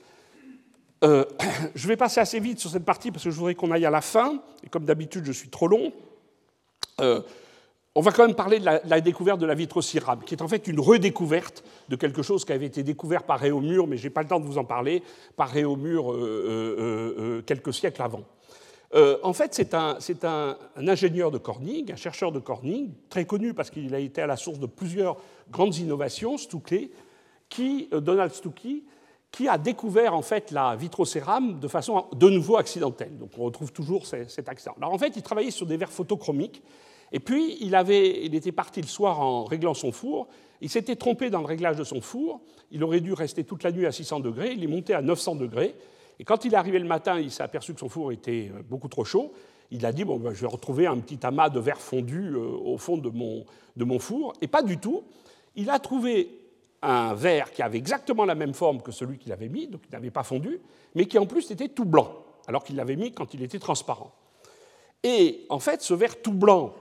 Euh, 1.05 1.24
je 1.74 1.87
vais 1.87 1.97
passer 1.97 2.20
assez 2.20 2.41
vite 2.41 2.59
sur 2.59 2.70
cette 2.70 2.85
partie 2.85 3.12
parce 3.12 3.22
que 3.22 3.31
je 3.31 3.37
voudrais 3.37 3.55
qu'on 3.55 3.70
aille 3.70 3.87
à 3.87 3.91
la 3.91 4.01
fin, 4.01 4.43
et 4.64 4.68
comme 4.68 4.85
d'habitude 4.85 5.24
je 5.24 5.33
suis 5.33 5.49
trop 5.49 5.68
long. 5.68 5.93
Euh, 7.01 7.22
on 7.95 8.03
va 8.03 8.12
quand 8.12 8.26
même 8.26 8.37
parler 8.37 8.59
de 8.59 8.64
la, 8.64 9.01
découverte 9.01 9.41
de 9.41 9.47
la 9.47 9.55
vitrocérame, 9.55 10.22
qui 10.24 10.35
est 10.35 10.43
en 10.43 10.49
fait 10.49 10.68
une 10.68 10.78
redécouverte 10.78 11.64
de 11.89 11.97
quelque 11.97 12.22
chose 12.22 12.45
qui 12.45 12.53
avait 12.53 12.66
été 12.66 12.83
découvert 12.83 13.24
par 13.24 13.41
Réaumur, 13.41 13.87
mais 13.87 13.97
je 13.97 14.05
n'ai 14.05 14.11
pas 14.11 14.22
le 14.22 14.28
temps 14.28 14.39
de 14.39 14.45
vous 14.45 14.59
en 14.59 14.64
parler, 14.64 15.03
par 15.37 15.49
Réaumur 15.49 16.14
quelques 17.47 17.74
siècles 17.74 18.01
avant. 18.01 18.22
En 18.95 19.33
fait, 19.33 19.55
c'est 19.55 19.74
un, 19.74 20.57
ingénieur 20.76 21.33
de 21.33 21.39
Corning, 21.39 21.91
un 21.91 21.97
chercheur 21.97 22.31
de 22.31 22.39
Corning, 22.39 22.93
très 23.09 23.24
connu 23.24 23.55
parce 23.55 23.70
qu'il 23.70 23.93
a 23.93 23.99
été 23.99 24.22
à 24.22 24.28
la 24.28 24.37
source 24.37 24.61
de 24.61 24.66
plusieurs 24.66 25.16
grandes 25.51 25.76
innovations, 25.76 26.39
Stuckley, 26.39 26.93
qui, 27.51 27.88
euh, 27.92 28.01
Donald 28.01 28.32
Stuckey, 28.32 28.84
qui 29.30 29.46
a 29.46 29.59
découvert 29.59 30.14
en 30.14 30.22
fait 30.22 30.51
la 30.51 30.74
vitrocérame 30.74 31.61
de 31.61 31.68
façon 31.68 32.07
de 32.16 32.28
nouveau 32.30 32.57
accidentelle. 32.57 33.16
Donc 33.18 33.30
on 33.36 33.44
retrouve 33.44 33.72
toujours 33.72 34.07
cet 34.07 34.48
accident. 34.48 34.74
Alors 34.78 34.92
en 34.92 34.98
fait, 34.98 35.12
il 35.14 35.22
travaillait 35.22 35.51
sur 35.51 35.66
des 35.66 35.76
verres 35.76 35.92
photochromiques, 35.92 36.62
et 37.12 37.20
puis 37.20 37.59
il, 37.61 37.74
avait, 37.74 38.24
il 38.24 38.34
était 38.34 38.53
parti 38.53 38.80
le 38.80 38.86
soir 38.86 39.20
en 39.20 39.44
réglant 39.44 39.74
son 39.74 39.92
four, 39.92 40.28
il 40.62 40.70
s'était 40.70 40.96
trompé 40.96 41.30
dans 41.30 41.40
le 41.40 41.46
réglage 41.46 41.76
de 41.76 41.84
son 41.84 42.01
four, 42.01 42.40
il 42.70 42.82
aurait 42.82 43.01
dû 43.01 43.12
rester 43.12 43.44
toute 43.44 43.62
la 43.62 43.72
nuit 43.72 43.86
à 43.86 43.92
600 43.92 44.20
degrés, 44.20 44.53
il 44.53 44.64
est 44.64 44.68
monté 44.68 44.94
à 44.94 45.03
900 45.03 45.36
degrés, 45.36 45.74
et 46.20 46.24
quand 46.24 46.44
il 46.44 46.53
est 46.53 46.57
arrivé 46.57 46.78
le 46.78 46.86
matin, 46.86 47.18
il 47.18 47.30
s'est 47.30 47.42
aperçu 47.42 47.72
que 47.72 47.80
son 47.80 47.88
four 47.88 48.12
était 48.12 48.53
euh, 48.55 48.62
beaucoup 48.62 48.88
trop 48.88 49.05
chaud. 49.05 49.32
Il 49.70 49.86
a 49.86 49.92
dit 49.92 50.05
bon, 50.05 50.18
ben, 50.18 50.34
je 50.34 50.40
vais 50.42 50.48
retrouver 50.48 50.86
un 50.86 50.98
petit 50.98 51.24
amas 51.24 51.48
de 51.48 51.59
verre 51.59 51.80
fondu 51.80 52.34
euh, 52.34 52.40
au 52.40 52.76
fond 52.76 52.98
de 52.98 53.09
mon, 53.09 53.46
de 53.76 53.84
mon 53.84 53.98
four. 53.98 54.34
Et 54.42 54.46
pas 54.46 54.62
du 54.62 54.76
tout. 54.76 55.03
Il 55.57 55.70
a 55.70 55.78
trouvé 55.78 56.28
un 56.83 57.14
verre 57.14 57.51
qui 57.53 57.62
avait 57.62 57.78
exactement 57.78 58.24
la 58.24 58.35
même 58.35 58.55
forme 58.55 58.81
que 58.83 58.93
celui 58.93 59.18
qu'il 59.18 59.33
avait 59.33 59.49
mis, 59.49 59.66
donc 59.66 59.83
il 59.89 59.93
n'avait 59.93 60.11
pas 60.11 60.22
fondu, 60.22 60.61
mais 60.95 61.07
qui 61.07 61.18
en 61.18 61.26
plus 61.26 61.51
était 61.51 61.68
tout 61.68 61.85
blanc, 61.85 62.12
alors 62.47 62.64
qu'il 62.64 62.76
l'avait 62.76 62.97
mis 62.97 63.12
quand 63.12 63.35
il 63.35 63.43
était 63.43 63.59
transparent. 63.59 64.12
Et 65.03 65.47
en 65.49 65.59
fait, 65.59 65.83
ce 65.83 65.95
verre 65.95 66.20
tout 66.20 66.33
blanc 66.33 66.74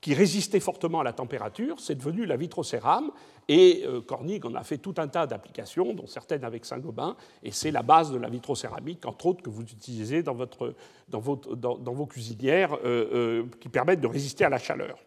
qui 0.00 0.14
résistait 0.14 0.60
fortement 0.60 1.00
à 1.00 1.04
la 1.04 1.12
température, 1.12 1.80
c'est 1.80 1.96
devenu 1.96 2.24
la 2.24 2.36
vitrocérame. 2.36 3.10
Et 3.48 3.84
euh, 3.86 4.00
Corning 4.00 4.44
en 4.44 4.54
a 4.54 4.62
fait 4.62 4.78
tout 4.78 4.94
un 4.98 5.08
tas 5.08 5.26
d'applications, 5.26 5.94
dont 5.94 6.06
certaines 6.06 6.44
avec 6.44 6.64
Saint-Gobain, 6.64 7.16
et 7.42 7.50
c'est 7.50 7.70
la 7.70 7.82
base 7.82 8.12
de 8.12 8.18
la 8.18 8.28
vitrocéramique, 8.28 9.06
entre 9.06 9.26
autres, 9.26 9.42
que 9.42 9.50
vous 9.50 9.62
utilisez 9.62 10.22
dans, 10.22 10.34
votre, 10.34 10.74
dans, 11.08 11.18
votre, 11.18 11.56
dans, 11.56 11.92
vos 11.92 12.06
cuisinières, 12.06 12.74
euh, 12.74 13.08
euh, 13.12 13.44
qui 13.58 13.68
permettent 13.68 14.00
de 14.00 14.06
résister 14.06 14.44
à 14.44 14.50
la 14.50 14.58
chaleur. 14.58 14.98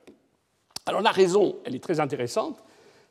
Alors 0.87 1.01
la 1.01 1.11
raison, 1.11 1.57
elle 1.63 1.75
est 1.75 1.83
très 1.83 1.99
intéressante, 1.99 2.61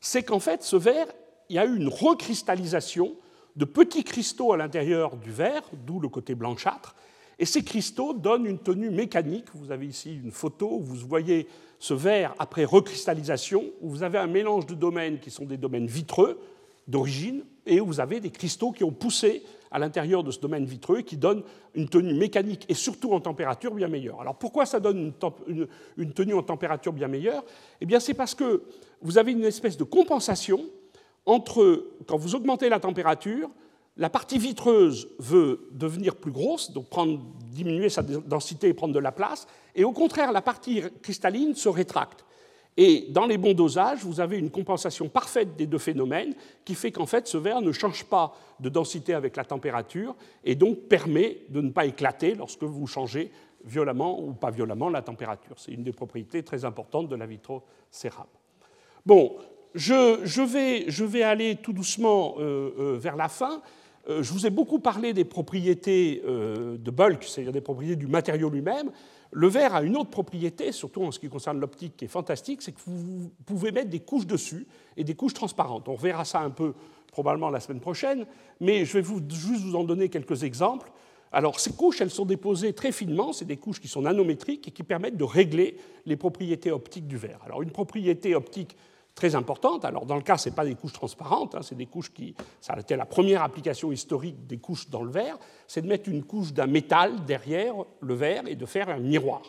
c'est 0.01 0.23
qu'en 0.23 0.41
fait, 0.41 0.63
ce 0.63 0.77
verre, 0.77 1.07
il 1.49 1.57
y 1.57 1.59
a 1.59 1.67
eu 1.67 1.77
une 1.77 1.89
recristallisation 1.89 3.13
de 3.57 3.65
petits 3.65 4.05
cristaux 4.05 4.53
à 4.53 4.57
l'intérieur 4.57 5.17
du 5.17 5.31
verre, 5.31 5.63
d'où 5.87 6.01
le 6.01 6.09
côté 6.09 6.35
blanchâtre, 6.35 6.95
et 7.39 7.47
ces 7.47 7.65
cristaux 7.65 8.13
donnent 8.13 8.47
une 8.47 8.59
tenue 8.59 8.91
mécanique. 8.91 9.47
Vous 9.55 9.73
avez 9.73 9.87
ici 9.87 10.15
une 10.23 10.31
photo 10.31 10.77
où 10.79 10.83
vous 10.83 11.07
voyez 11.07 11.49
ce 11.79 11.95
verre 11.95 12.35
après 12.39 12.65
recristallisation, 12.65 13.65
où 13.81 13.89
vous 13.89 14.03
avez 14.03 14.19
un 14.19 14.27
mélange 14.27 14.67
de 14.67 14.75
domaines 14.75 15.19
qui 15.19 15.31
sont 15.31 15.47
des 15.47 15.57
domaines 15.57 15.87
vitreux 15.87 16.39
d'origine, 16.87 17.45
et 17.67 17.81
où 17.81 17.87
vous 17.87 18.01
avez 18.01 18.21
des 18.21 18.31
cristaux 18.31 18.73
qui 18.73 18.85
ont 18.85 18.91
poussé 18.91 19.43
à 19.71 19.79
l'intérieur 19.79 20.25
de 20.25 20.31
ce 20.31 20.41
domaine 20.41 20.65
vitreux 20.65 21.03
qui 21.03 21.17
donne 21.17 21.43
une 21.75 21.89
tenue 21.89 22.15
mécanique 22.15 22.67
et 22.69 22.75
surtout 22.75 23.13
en 23.13 23.21
température 23.21 23.73
bien 23.73 23.87
meilleure. 23.87 24.21
Alors 24.21 24.37
pourquoi 24.37 24.67
ça 24.67 24.81
donne 24.81 25.13
une, 25.47 25.69
une 25.97 26.13
tenue 26.13 26.35
en 26.35 26.43
température 26.43 26.93
bien 26.93 27.07
meilleure? 27.07 27.45
Eh 27.81 27.87
bien 27.87 28.01
c'est 28.01 28.15
parce 28.15 28.35
que 28.35 28.65
vous 29.03 29.19
avez 29.19 29.33
une 29.33 29.45
espèce 29.45 29.77
de 29.77 29.85
compensation 29.85 30.65
entre, 31.27 31.87
quand 32.07 32.17
vous 32.17 32.35
augmentez 32.35 32.69
la 32.69 32.81
température, 32.81 33.51
la 33.97 34.09
partie 34.09 34.39
vitreuse 34.39 35.09
veut 35.19 35.69
devenir 35.73 36.17
plus 36.17 36.31
grosse, 36.33 36.73
donc 36.73 36.89
prendre, 36.89 37.21
diminuer 37.53 37.89
sa 37.89 38.03
densité 38.03 38.69
et 38.69 38.75
prendre 38.75 38.95
de 38.95 38.99
la 38.99 39.13
place, 39.13 39.47
et 39.75 39.85
au 39.85 39.93
contraire, 39.93 40.33
la 40.33 40.43
partie 40.43 40.83
cristalline 41.03 41.55
se 41.55 41.69
rétracte. 41.69 42.25
Et 42.77 43.09
dans 43.11 43.27
les 43.27 43.37
bons 43.37 43.53
dosages, 43.53 44.05
vous 44.05 44.21
avez 44.21 44.39
une 44.39 44.51
compensation 44.51 45.09
parfaite 45.09 45.57
des 45.57 45.67
deux 45.67 45.79
phénomènes 45.79 46.35
qui 46.65 46.75
fait 46.75 46.93
qu'en 46.93 47.07
fait, 47.07 47.27
ce 47.27 47.37
verre 47.37 47.61
ne 47.61 47.73
change 47.73 48.05
pas 48.05 48.35
de 48.61 48.69
densité 48.69 49.13
avec 49.13 49.37
la 49.37 49.45
température 49.45 50.15
et 50.45 50.55
donc 50.55 50.79
permet 50.89 51.43
de 51.51 51.61
ne 51.61 51.71
pas 51.71 51.85
éclater 51.85 52.35
lorsque 52.35 52.63
vous 52.63 52.87
changez 52.87 53.33
violemment 53.65 54.23
ou 54.23 54.33
pas 54.33 54.51
violemment 54.51 54.89
la 54.89 55.03
température. 55.03 55.57
C'est 55.59 55.73
une 55.73 55.83
des 55.83 55.93
propriétés 55.93 56.43
très 56.43 56.65
importantes 56.65 57.09
de 57.09 57.17
la 57.17 57.27
vitrocérame. 57.27 58.27
Bon, 59.07 59.37
je, 59.75 61.05
vais, 61.05 61.23
aller 61.23 61.57
tout 61.57 61.73
doucement 61.73 62.37
euh, 62.39 62.71
euh, 62.79 62.99
vers 62.99 63.17
la 63.17 63.29
fin. 63.29 63.63
Euh, 64.09 64.23
je 64.23 64.33
vous 64.33 64.47
ai 64.47 64.51
beaucoup 64.51 64.79
parlé 64.79 65.13
des 65.13 65.25
propriétés 65.25 66.23
de 66.25 66.91
bulk, 66.91 67.25
c'est-à-dire 67.25 67.53
des 67.53 67.61
propriétés 67.61 67.97
du 67.97 68.07
matériau 68.07 68.51
lui-même. 68.51 68.91
Le 69.33 69.47
verre 69.47 69.75
a 69.77 69.83
une 69.83 69.97
autre 69.97 70.11
propriété, 70.11 70.73
surtout 70.73 71.03
en 71.05 71.13
ce 71.13 71.21
qui 71.21 71.29
concerne 71.29 71.61
l'optique, 71.61 71.97
qui 71.97 72.07
est 72.07 72.09
fantastique, 72.09 72.63
c'est 72.63 72.73
que 72.73 72.81
vous 72.85 73.31
pouvez 73.47 73.71
mettre 73.71 73.89
des 73.89 74.01
couches 74.01 74.27
dessus 74.27 74.67
et 74.97 75.05
des 75.05 75.15
couches 75.15 75.35
transparentes. 75.35 75.89
On 75.89 75.95
verra 75.95 76.25
ça 76.25 76.41
un 76.41 76.51
peu 76.51 76.75
probablement 77.13 77.49
la 77.49 77.61
semaine 77.61 77.81
prochaine, 77.81 78.27
mais 78.61 78.85
je 78.85 78.99
vais 78.99 79.05
juste 79.29 79.63
vous 79.63 79.77
en 79.77 79.85
donner 79.85 80.09
quelques 80.09 80.43
exemples. 80.43 80.91
Alors, 81.33 81.61
ces 81.61 81.73
couches, 81.73 82.01
elles 82.01 82.11
sont 82.11 82.25
déposées 82.25 82.73
très 82.73 82.91
finement, 82.91 83.33
c'est 83.33 83.45
des 83.45 83.57
couches 83.57 83.81
qui 83.81 83.87
sont 83.87 84.03
nanométriques 84.03 84.67
et 84.67 84.71
qui 84.73 84.83
permettent 84.83 85.17
de 85.17 85.25
régler 85.25 85.77
les 86.07 86.17
propriétés 86.17 86.73
optiques 86.73 87.07
du 87.07 87.17
verre. 87.17 87.39
Alors, 87.45 87.63
une 87.63 87.71
propriété 87.71 88.35
optique 88.35 88.77
très 89.15 89.35
importante. 89.35 89.85
Alors, 89.85 90.07
dans 90.07 90.17
le 90.17 90.23
cas, 90.23 90.39
ce 90.39 90.49
n'est 90.49 90.55
pas 90.55 90.65
des 90.65 90.75
couches 90.75 90.93
transparentes, 90.93 91.55
hein, 91.55 91.63
c'est 91.63 91.75
des 91.75 91.87
couches 91.87 92.13
qui. 92.13 92.35
Ça 92.61 92.75
a 92.75 92.81
été 92.81 92.97
la 92.97 93.07
première 93.07 93.43
application 93.43 93.93
historique 93.93 94.47
des 94.47 94.59
couches 94.59 94.89
dans 94.89 95.03
le 95.03 95.11
verre, 95.11 95.39
c'est 95.67 95.83
de 95.83 95.87
mettre 95.87 96.09
une 96.09 96.25
couche 96.25 96.53
d'un 96.53 96.67
métal 96.67 97.25
derrière 97.25 97.75
le 98.01 98.15
verre 98.15 98.47
et 98.47 98.57
de 98.57 98.67
faire 98.67 98.89
un 98.89 98.99
miroir. 98.99 99.43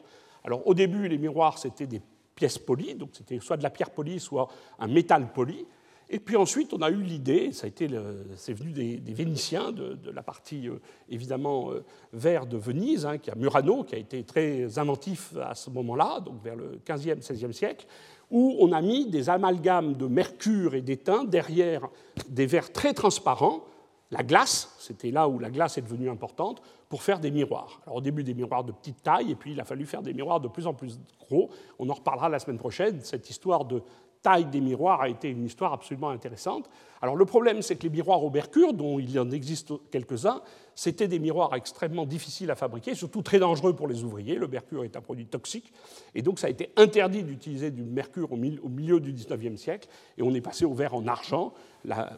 Alors, 0.43 0.65
au 0.67 0.73
début, 0.73 1.07
les 1.07 1.17
miroirs, 1.17 1.57
c'était 1.57 1.87
des 1.87 2.01
pièces 2.35 2.57
polies, 2.57 2.95
donc 2.95 3.09
c'était 3.13 3.39
soit 3.39 3.57
de 3.57 3.63
la 3.63 3.69
pierre 3.69 3.91
polie, 3.91 4.19
soit 4.19 4.47
un 4.79 4.87
métal 4.87 5.31
poli. 5.31 5.65
Et 6.13 6.19
puis 6.19 6.35
ensuite, 6.35 6.73
on 6.73 6.81
a 6.81 6.89
eu 6.89 7.01
l'idée, 7.01 7.53
ça 7.53 7.65
a 7.65 7.69
été, 7.69 7.87
c'est 8.35 8.51
venu 8.51 8.73
des, 8.73 9.13
Vénitiens, 9.13 9.71
de, 9.71 10.11
la 10.11 10.21
partie 10.21 10.67
euh, 10.67 10.81
évidemment 11.07 11.71
euh, 11.71 11.85
vert 12.11 12.47
de 12.47 12.57
Venise, 12.57 13.05
hein, 13.05 13.17
qui 13.17 13.31
a 13.31 13.35
Murano, 13.35 13.85
qui 13.85 13.95
a 13.95 13.97
été 13.97 14.23
très 14.25 14.77
inventif 14.77 15.33
à 15.41 15.55
ce 15.55 15.69
moment-là, 15.69 16.19
donc 16.19 16.43
vers 16.43 16.57
le 16.57 16.81
15e, 16.85 17.21
16e 17.21 17.53
siècle, 17.53 17.87
où 18.31 18.55
on 18.59 18.71
a 18.71 18.81
mis 18.81 19.05
des 19.05 19.29
amalgames 19.29 19.93
de 19.93 20.07
mercure 20.07 20.73
et 20.73 20.81
d'étain 20.81 21.25
derrière 21.25 21.89
des 22.27 22.45
verres 22.45 22.71
très 22.71 22.93
transparents, 22.93 23.65
la 24.09 24.23
glace, 24.23 24.75
c'était 24.79 25.11
là 25.11 25.29
où 25.29 25.39
la 25.39 25.49
glace 25.49 25.77
est 25.77 25.81
devenue 25.81 26.09
importante, 26.09 26.61
pour 26.89 27.03
faire 27.03 27.19
des 27.19 27.31
miroirs. 27.31 27.81
Alors 27.85 27.97
au 27.97 28.01
début 28.01 28.23
des 28.23 28.33
miroirs 28.33 28.63
de 28.63 28.71
petite 28.71 29.01
taille, 29.03 29.31
et 29.31 29.35
puis 29.35 29.53
il 29.53 29.61
a 29.61 29.63
fallu 29.63 29.85
faire 29.85 30.01
des 30.01 30.13
miroirs 30.13 30.41
de 30.41 30.49
plus 30.49 30.67
en 30.67 30.73
plus 30.73 30.99
gros. 31.19 31.49
On 31.79 31.89
en 31.89 31.93
reparlera 31.93 32.27
la 32.27 32.39
semaine 32.39 32.57
prochaine, 32.57 32.99
cette 33.01 33.29
histoire 33.29 33.63
de 33.63 33.81
taille 34.21 34.45
des 34.45 34.61
miroirs 34.61 35.01
a 35.01 35.09
été 35.09 35.29
une 35.29 35.45
histoire 35.45 35.73
absolument 35.73 36.09
intéressante. 36.09 36.69
Alors 37.01 37.15
le 37.15 37.25
problème, 37.25 37.61
c'est 37.61 37.75
que 37.75 37.83
les 37.83 37.89
miroirs 37.89 38.23
au 38.23 38.29
mercure, 38.29 38.73
dont 38.73 38.99
il 38.99 39.11
y 39.11 39.19
en 39.19 39.31
existe 39.31 39.71
quelques-uns, 39.89 40.41
c'était 40.81 41.07
des 41.07 41.19
miroirs 41.19 41.53
extrêmement 41.53 42.07
difficiles 42.07 42.49
à 42.49 42.55
fabriquer, 42.55 42.95
surtout 42.95 43.21
très 43.21 43.37
dangereux 43.37 43.75
pour 43.75 43.87
les 43.87 44.03
ouvriers. 44.03 44.33
Le 44.33 44.47
mercure 44.47 44.83
est 44.83 44.95
un 44.95 45.01
produit 45.01 45.27
toxique, 45.27 45.71
et 46.15 46.23
donc 46.23 46.39
ça 46.39 46.47
a 46.47 46.49
été 46.49 46.71
interdit 46.75 47.21
d'utiliser 47.21 47.69
du 47.69 47.83
mercure 47.83 48.31
au 48.31 48.35
milieu 48.35 48.99
du 48.99 49.13
XIXe 49.13 49.61
siècle, 49.61 49.87
et 50.17 50.23
on 50.23 50.33
est 50.33 50.41
passé 50.41 50.65
au 50.65 50.73
verre 50.73 50.95
en 50.95 51.05
argent, 51.05 51.53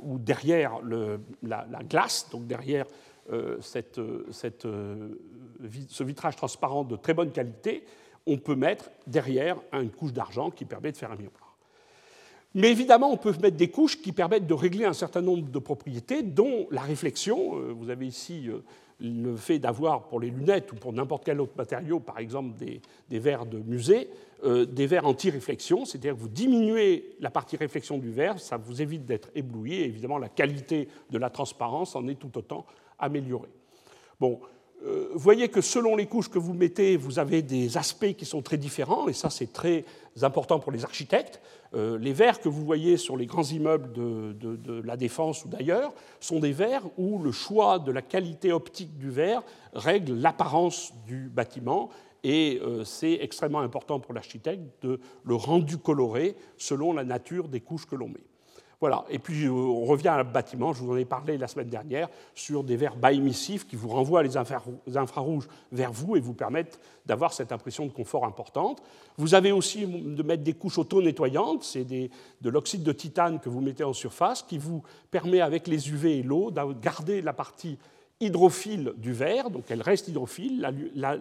où 0.01 0.17
derrière 0.17 0.79
la, 1.41 1.65
glace, 1.89 2.29
donc 2.31 2.47
derrière 2.47 2.85
euh, 3.33 3.59
euh, 3.97 4.23
euh, 4.63 5.19
ce 5.89 6.03
vitrage 6.05 6.37
transparent 6.37 6.85
de 6.85 6.95
très 6.95 7.13
bonne 7.13 7.33
qualité, 7.33 7.83
on 8.25 8.37
peut 8.37 8.55
mettre 8.55 8.91
derrière 9.05 9.57
une 9.73 9.91
couche 9.91 10.13
d'argent 10.13 10.51
qui 10.51 10.63
permet 10.63 10.93
de 10.93 10.97
faire 10.97 11.11
un 11.11 11.17
miroir. 11.17 11.42
Mais 12.55 12.69
évidemment, 12.69 13.11
on 13.11 13.17
peut 13.17 13.33
mettre 13.41 13.57
des 13.57 13.69
couches 13.69 13.99
qui 14.01 14.11
permettent 14.11 14.45
de 14.45 14.53
régler 14.53 14.85
un 14.85 14.93
certain 14.93 15.21
nombre 15.21 15.49
de 15.49 15.59
propriétés, 15.59 16.21
dont 16.21 16.67
la 16.69 16.81
réflexion. 16.81 17.57
Euh, 17.57 17.73
vous 17.73 17.89
avez 17.89 18.05
ici 18.05 18.47
euh, 18.47 18.59
le 18.99 19.35
fait 19.35 19.57
d'avoir 19.57 20.07
pour 20.07 20.19
les 20.19 20.29
lunettes 20.29 20.71
ou 20.71 20.75
pour 20.75 20.93
n'importe 20.93 21.25
quel 21.25 21.41
autre 21.41 21.53
matériau, 21.57 21.99
par 21.99 22.19
exemple 22.19 22.55
des, 22.55 23.19
verres 23.19 23.47
de 23.47 23.57
musée, 23.57 24.09
euh, 24.43 24.65
des 24.65 24.85
verres 24.85 25.07
anti-réflexion, 25.07 25.85
c'est-à-dire 25.85 26.13
que 26.13 26.19
vous 26.19 26.29
diminuez 26.29 27.15
la 27.19 27.31
partie 27.31 27.57
réflexion 27.57 27.97
du 27.97 28.11
verre, 28.11 28.39
ça 28.39 28.57
vous 28.57 28.81
évite 28.81 29.05
d'être 29.05 29.29
ébloui, 29.33 29.73
et 29.73 29.85
évidemment 29.85 30.19
la 30.19 30.29
qualité 30.29 30.87
de 31.09 31.17
la 31.17 31.31
transparence 31.31 31.95
en 31.95 32.07
est 32.07 32.19
tout 32.19 32.37
autant 32.37 32.65
améliorée. 32.99 33.49
Bon, 34.19 34.39
euh, 34.85 35.09
voyez 35.13 35.47
que 35.47 35.61
selon 35.61 35.95
les 35.95 36.07
couches 36.07 36.29
que 36.29 36.39
vous 36.39 36.53
mettez, 36.53 36.97
vous 36.97 37.17
avez 37.17 37.41
des 37.41 37.77
aspects 37.77 38.13
qui 38.17 38.25
sont 38.25 38.41
très 38.41 38.57
différents, 38.57 39.07
et 39.07 39.13
ça 39.13 39.29
c'est 39.29 39.53
très 39.53 39.85
important 40.21 40.59
pour 40.59 40.71
les 40.71 40.83
architectes. 40.83 41.39
Euh, 41.73 41.97
les 41.97 42.11
verres 42.11 42.41
que 42.41 42.49
vous 42.49 42.65
voyez 42.65 42.97
sur 42.97 43.15
les 43.15 43.25
grands 43.25 43.43
immeubles 43.43 43.93
de, 43.93 44.81
la 44.83 44.97
Défense 44.97 45.45
ou 45.45 45.47
d'ailleurs 45.47 45.93
sont 46.19 46.39
des 46.39 46.51
verres 46.51 46.83
où 46.97 47.19
le 47.19 47.31
choix 47.31 47.79
de 47.79 47.91
la 47.91 48.01
qualité 48.01 48.51
optique 48.51 48.97
du 48.97 49.09
verre 49.09 49.41
règle 49.73 50.15
l'apparence 50.15 50.93
du 51.07 51.29
bâtiment, 51.29 51.89
et 52.23 52.59
euh, 52.61 52.83
c'est 52.83 53.19
extrêmement 53.21 53.61
important 53.61 53.99
pour 53.99 54.13
l'architecte 54.13 54.63
de 54.81 54.99
le 55.23 55.35
rendu 55.35 55.77
coloré 55.77 56.35
selon 56.57 56.93
la 56.93 57.05
nature 57.05 57.47
des 57.47 57.61
couches 57.61 57.85
que 57.85 57.95
l'on 57.95 58.09
met. 58.09 58.23
Voilà. 58.83 59.05
Et 59.09 59.17
puis, 59.17 59.45
euh, 59.45 59.49
on 59.49 59.85
revient 59.85 60.09
à 60.09 60.25
bâtiment. 60.25 60.73
Je 60.73 60.83
vous 60.83 60.91
en 60.91 60.97
ai 60.97 61.05
parlé 61.05 61.37
la 61.37 61.47
semaine 61.47 61.69
dernière 61.69 62.09
sur 62.35 62.65
des 62.65 62.75
verres 62.75 62.97
bas 62.97 63.13
émissifs 63.13 63.65
qui 63.65 63.77
vous 63.77 63.87
renvoient 63.87 64.21
les 64.21 64.35
infrarouges 64.35 65.47
vers 65.71 65.93
vous 65.93 66.17
et 66.17 66.19
vous 66.19 66.33
permettent 66.33 66.81
d'avoir 67.05 67.31
cette 67.31 67.53
impression 67.53 67.85
de 67.85 67.93
confort 67.93 68.25
importante. 68.25 68.83
Vous 69.17 69.35
avez 69.35 69.53
aussi 69.53 69.85
de 69.87 70.21
mettre 70.21 70.43
des 70.43 70.51
couches 70.51 70.79
auto-nettoyantes. 70.79 71.63
C'est 71.63 71.85
de 71.85 72.49
l'oxyde 72.49 72.83
de 72.83 72.91
titane 72.91 73.39
que 73.39 73.47
vous 73.47 73.61
mettez 73.61 73.85
en 73.85 73.93
surface 73.93 74.43
qui 74.43 74.57
vous 74.57 74.83
permet, 75.11 75.39
avec 75.39 75.67
les 75.67 75.89
UV 75.89 76.17
et 76.17 76.21
l'eau, 76.21 76.51
de 76.51 76.73
garder 76.73 77.21
la 77.21 77.31
partie 77.31 77.77
hydrophile 78.23 78.93
du 78.97 79.13
verre, 79.13 79.49
donc 79.49 79.65
elle 79.69 79.81
reste 79.81 80.07
hydrophile, 80.07 80.67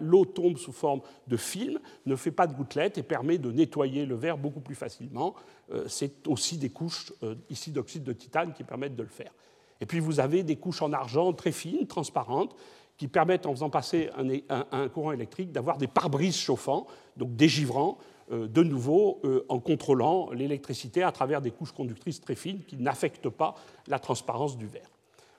l'eau 0.01 0.25
tombe 0.25 0.57
sous 0.57 0.71
forme 0.71 1.01
de 1.27 1.37
film, 1.37 1.79
ne 2.05 2.15
fait 2.15 2.31
pas 2.31 2.47
de 2.47 2.53
gouttelettes 2.53 2.97
et 2.97 3.03
permet 3.03 3.37
de 3.37 3.51
nettoyer 3.51 4.05
le 4.05 4.15
verre 4.15 4.37
beaucoup 4.37 4.59
plus 4.59 4.75
facilement. 4.75 5.35
Euh, 5.71 5.85
c'est 5.87 6.27
aussi 6.27 6.57
des 6.57 6.69
couches 6.69 7.13
euh, 7.23 7.35
ici 7.49 7.71
d'oxyde 7.71 8.03
de 8.03 8.13
titane 8.13 8.53
qui 8.53 8.63
permettent 8.63 8.95
de 8.95 9.03
le 9.03 9.09
faire. 9.09 9.31
Et 9.81 9.85
puis 9.85 9.99
vous 9.99 10.19
avez 10.19 10.43
des 10.43 10.55
couches 10.55 10.81
en 10.81 10.93
argent 10.93 11.33
très 11.33 11.51
fines, 11.51 11.87
transparentes, 11.87 12.55
qui 12.97 13.07
permettent, 13.07 13.45
en 13.45 13.51
faisant 13.51 13.69
passer 13.69 14.09
un, 14.49 14.87
courant 14.87 15.11
électrique, 15.11 15.51
d'avoir 15.51 15.77
des 15.77 15.87
pare-brises 15.87 16.37
chauffants, 16.37 16.85
donc 17.17 17.35
dégivrants, 17.35 17.97
euh, 18.31 18.47
de 18.47 18.63
nouveau 18.63 19.21
en 19.49 19.59
contrôlant 19.59 20.31
l'électricité 20.31 21.03
à 21.03 21.11
travers 21.11 21.41
des 21.41 21.51
couches 21.51 21.71
conductrices 21.71 22.21
très 22.21 22.35
fines 22.35 22.63
qui 22.65 22.77
n'affectent 22.77 23.29
pas 23.29 23.55
la 23.87 23.99
transparence 23.99 24.57
du 24.57 24.67
verre. 24.67 24.89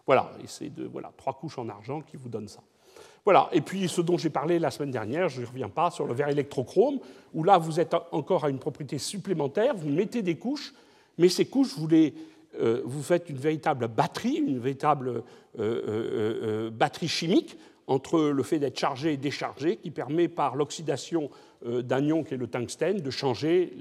Voilà, 0.07 0.32
et 0.42 0.46
c'est 0.46 0.70
voilà, 0.92 1.12
trois 1.16 1.32
couches 1.32 1.59
en 1.59 1.68
argent 1.68 2.00
qui 2.02 2.16
vous 2.16 2.28
donnent 2.28 2.48
ça. 2.48 2.61
Voilà, 3.24 3.48
et 3.52 3.62
puis 3.62 3.88
ce 3.88 4.02
dont 4.02 4.18
j'ai 4.18 4.28
parlé 4.28 4.59
la 4.59 4.70
semaine 4.70 4.90
dernière, 4.90 5.30
je 5.30 5.40
ne 5.40 5.46
reviens 5.46 5.70
pas, 5.70 5.90
sur 5.90 6.07
le 6.07 6.12
verre 6.12 6.28
électrochrome, 6.28 6.98
où 7.32 7.42
là 7.42 7.57
vous 7.57 7.80
êtes 7.80 7.94
encore 8.12 8.44
à 8.44 8.50
une 8.50 8.59
propriété 8.59 8.98
supplémentaire, 8.98 9.74
vous 9.74 9.88
mettez 9.88 10.20
des 10.20 10.36
couches, 10.36 10.74
mais 11.16 11.30
ces 11.30 11.46
couches, 11.46 11.74
vous, 11.78 11.88
les, 11.88 12.12
euh, 12.61 12.82
vous 12.84 13.02
faites 13.02 13.30
une 13.30 13.38
véritable 13.38 13.88
batterie, 13.88 14.36
une 14.46 14.59
véritable 14.59 15.09
euh, 15.09 15.22
euh, 15.59 16.70
batterie 16.70 17.09
chimique 17.09 17.57
entre 17.86 18.20
le 18.20 18.42
fait 18.42 18.59
d'être 18.59 18.78
chargé 18.78 19.14
et 19.14 19.16
déchargé, 19.16 19.76
qui 19.76 19.90
permet 19.90 20.28
par 20.28 20.57
l'oxydation 20.57 21.30
d'un 21.62 22.05
ion 22.05 22.24
qui 22.24 22.34
est 22.34 22.38
le 22.38 22.46
tungstène 22.46 23.00
de 23.00 23.11
changer 23.11 23.76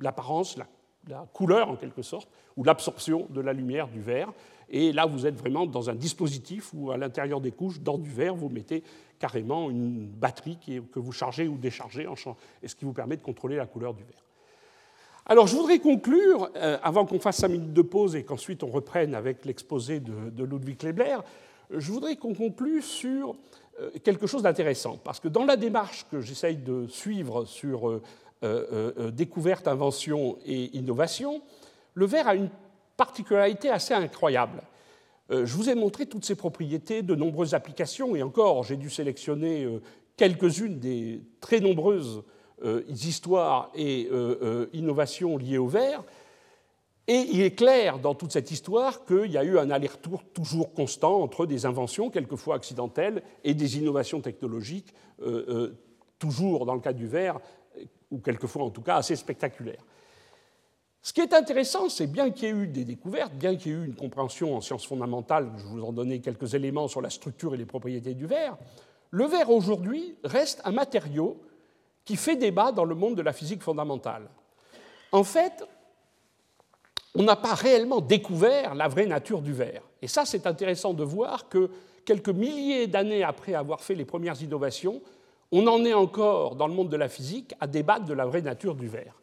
l'apparence, 0.00 0.56
la, 0.56 0.66
la 1.06 1.26
couleur 1.32 1.70
en 1.70 1.76
quelque 1.76 2.02
sorte, 2.02 2.28
ou 2.56 2.64
l'absorption 2.64 3.26
de 3.30 3.40
la 3.40 3.52
lumière 3.52 3.88
du 3.88 4.00
verre. 4.00 4.32
Et 4.70 4.92
là, 4.92 5.06
vous 5.06 5.26
êtes 5.26 5.36
vraiment 5.36 5.64
dans 5.64 5.88
un 5.88 5.94
dispositif 5.94 6.72
où, 6.74 6.90
à 6.90 6.96
l'intérieur 6.96 7.40
des 7.40 7.52
couches, 7.52 7.80
dans 7.80 7.98
du 7.98 8.10
verre, 8.10 8.34
vous 8.34 8.48
mettez 8.48 8.82
carrément 9.18 9.70
une 9.70 10.06
batterie 10.06 10.58
que 10.92 10.98
vous 10.98 11.12
chargez 11.12 11.48
ou 11.48 11.56
déchargez, 11.56 12.06
et 12.62 12.68
ce 12.68 12.74
qui 12.74 12.84
vous 12.84 12.92
permet 12.92 13.16
de 13.16 13.22
contrôler 13.22 13.56
la 13.56 13.66
couleur 13.66 13.94
du 13.94 14.04
verre. 14.04 14.24
Alors, 15.30 15.46
je 15.46 15.54
voudrais 15.54 15.78
conclure, 15.78 16.48
euh, 16.56 16.78
avant 16.82 17.04
qu'on 17.04 17.20
fasse 17.20 17.36
cinq 17.36 17.48
minutes 17.48 17.74
de 17.74 17.82
pause 17.82 18.16
et 18.16 18.24
qu'ensuite 18.24 18.62
on 18.62 18.68
reprenne 18.68 19.14
avec 19.14 19.44
l'exposé 19.44 20.00
de, 20.00 20.42
Ludwig 20.42 20.82
Lebler, 20.82 21.18
je 21.70 21.92
voudrais 21.92 22.16
qu'on 22.16 22.32
conclue 22.32 22.80
sur 22.80 23.36
euh, 23.78 23.90
quelque 24.02 24.26
chose 24.26 24.42
d'intéressant. 24.42 24.98
Parce 25.04 25.20
que 25.20 25.28
dans 25.28 25.44
la 25.44 25.56
démarche 25.56 26.06
que 26.10 26.22
j'essaye 26.22 26.56
de 26.56 26.86
suivre 26.86 27.44
sur 27.44 27.90
euh, 27.90 28.02
découverte, 29.12 29.66
invention 29.66 30.38
et 30.46 30.76
innovation, 30.76 31.42
le 31.94 32.06
verre 32.06 32.28
a 32.28 32.34
une 32.34 32.50
particularité 32.96 33.70
assez 33.70 33.94
incroyable. 33.94 34.62
Euh, 35.30 35.44
je 35.44 35.54
vous 35.54 35.68
ai 35.68 35.74
montré 35.74 36.06
toutes 36.06 36.24
ces 36.24 36.34
propriétés, 36.34 37.02
de 37.02 37.14
nombreuses 37.14 37.54
applications, 37.54 38.16
et 38.16 38.22
encore, 38.22 38.64
j'ai 38.64 38.76
dû 38.76 38.90
sélectionner 38.90 39.64
euh, 39.64 39.80
quelques-unes 40.16 40.78
des 40.78 41.22
très 41.40 41.60
nombreuses 41.60 42.22
euh, 42.64 42.82
histoires 42.88 43.70
et 43.74 44.08
innovations 44.72 45.36
liées 45.36 45.58
au 45.58 45.68
verre. 45.68 46.02
Et 47.06 47.24
il 47.32 47.40
est 47.40 47.54
clair 47.54 47.98
dans 47.98 48.14
toute 48.14 48.32
cette 48.32 48.50
histoire 48.50 49.06
qu'il 49.06 49.30
y 49.30 49.38
a 49.38 49.44
eu 49.44 49.58
un 49.58 49.70
aller-retour 49.70 50.22
toujours 50.34 50.74
constant 50.74 51.22
entre 51.22 51.46
des 51.46 51.64
inventions, 51.64 52.10
quelquefois 52.10 52.56
accidentelles, 52.56 53.22
et 53.44 53.54
des 53.54 53.78
innovations 53.78 54.20
technologiques, 54.20 54.92
toujours 56.18 56.66
dans 56.66 56.74
le 56.74 56.80
cas 56.80 56.92
du 56.92 57.06
verre, 57.06 57.38
ou 58.10 58.18
quelquefois 58.18 58.64
en 58.64 58.70
tout 58.70 58.82
cas 58.82 58.96
assez 58.96 59.16
spectaculaires. 59.16 59.84
Ce 61.00 61.12
qui 61.12 61.20
est 61.20 61.32
intéressant, 61.32 61.88
c'est 61.88 62.06
bien 62.06 62.30
qu'il 62.30 62.48
y 62.48 62.50
ait 62.50 62.54
eu 62.54 62.66
des 62.66 62.84
découvertes, 62.84 63.32
bien 63.32 63.56
qu'il 63.56 63.72
y 63.72 63.74
ait 63.74 63.78
eu 63.78 63.86
une 63.86 63.94
compréhension 63.94 64.56
en 64.56 64.60
sciences 64.60 64.86
fondamentales, 64.86 65.50
je 65.56 65.64
vous 65.64 65.82
en 65.82 65.92
donnais 65.92 66.18
quelques 66.18 66.54
éléments 66.54 66.88
sur 66.88 67.00
la 67.00 67.10
structure 67.10 67.54
et 67.54 67.56
les 67.56 67.66
propriétés 67.66 68.14
du 68.14 68.26
verre, 68.26 68.56
le 69.10 69.24
verre 69.24 69.50
aujourd'hui 69.50 70.16
reste 70.24 70.60
un 70.64 70.72
matériau 70.72 71.40
qui 72.04 72.16
fait 72.16 72.36
débat 72.36 72.72
dans 72.72 72.84
le 72.84 72.94
monde 72.94 73.16
de 73.16 73.22
la 73.22 73.32
physique 73.32 73.62
fondamentale. 73.62 74.28
En 75.12 75.24
fait, 75.24 75.64
on 77.14 77.22
n'a 77.22 77.36
pas 77.36 77.54
réellement 77.54 78.00
découvert 78.00 78.74
la 78.74 78.88
vraie 78.88 79.06
nature 79.06 79.40
du 79.40 79.52
verre. 79.52 79.82
Et 80.02 80.08
ça, 80.08 80.24
c'est 80.24 80.46
intéressant 80.46 80.94
de 80.94 81.04
voir 81.04 81.48
que 81.48 81.70
quelques 82.04 82.28
milliers 82.28 82.86
d'années 82.86 83.22
après 83.22 83.54
avoir 83.54 83.80
fait 83.80 83.94
les 83.94 84.04
premières 84.04 84.40
innovations, 84.42 85.00
on 85.52 85.66
en 85.66 85.84
est 85.84 85.94
encore 85.94 86.56
dans 86.56 86.66
le 86.66 86.74
monde 86.74 86.90
de 86.90 86.96
la 86.96 87.08
physique 87.08 87.54
à 87.60 87.66
débattre 87.66 88.04
de 88.04 88.14
la 88.14 88.26
vraie 88.26 88.42
nature 88.42 88.74
du 88.74 88.88
verre. 88.88 89.14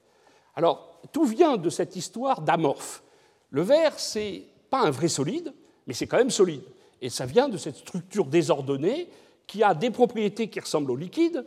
Alors, 0.56 1.00
tout 1.12 1.26
vient 1.26 1.58
de 1.58 1.70
cette 1.70 1.96
histoire 1.96 2.42
d'amorphe? 2.42 3.04
Le 3.52 3.62
verre, 3.62 4.00
c'est 4.00 4.44
pas 4.70 4.82
un 4.82 4.90
vrai 4.90 5.08
solide, 5.08 5.54
mais 5.86 5.94
c'est 5.94 6.08
quand 6.08 6.18
même 6.18 6.32
solide. 6.32 6.64
Et 7.02 7.10
ça 7.10 7.26
vient 7.26 7.50
de 7.50 7.58
cette 7.58 7.76
structure 7.76 8.26
désordonnée 8.26 9.08
qui 9.48 9.64
a 9.64 9.74
des 9.74 9.92
propriétés 9.92 10.50
qui 10.50 10.60
ressemblent 10.60 10.92
au 10.92 10.96
liquide 10.96 11.46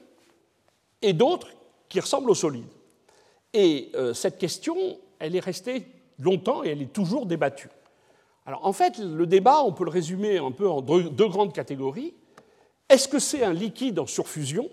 et 1.02 1.12
d'autres 1.12 1.48
qui 1.88 2.00
ressemblent 2.00 2.30
au 2.30 2.34
solide. 2.34 2.68
Et 3.52 3.90
euh, 3.94 4.14
cette 4.14 4.38
question, 4.38 4.76
elle 5.18 5.34
est 5.34 5.40
restée 5.40 5.86
longtemps 6.18 6.62
et 6.62 6.68
elle 6.68 6.82
est 6.82 6.92
toujours 6.92 7.26
débattue. 7.26 7.70
Alors 8.46 8.64
en 8.64 8.72
fait, 8.72 8.98
le 8.98 9.26
débat, 9.26 9.62
on 9.62 9.72
peut 9.72 9.84
le 9.84 9.90
résumer 9.90 10.38
un 10.38 10.52
peu 10.52 10.68
en 10.68 10.80
deux 10.80 11.28
grandes 11.28 11.52
catégories. 11.52 12.14
Est-ce 12.88 13.08
que 13.08 13.18
c'est 13.18 13.44
un 13.44 13.52
liquide 13.52 13.98
en 13.98 14.06
surfusion? 14.06 14.68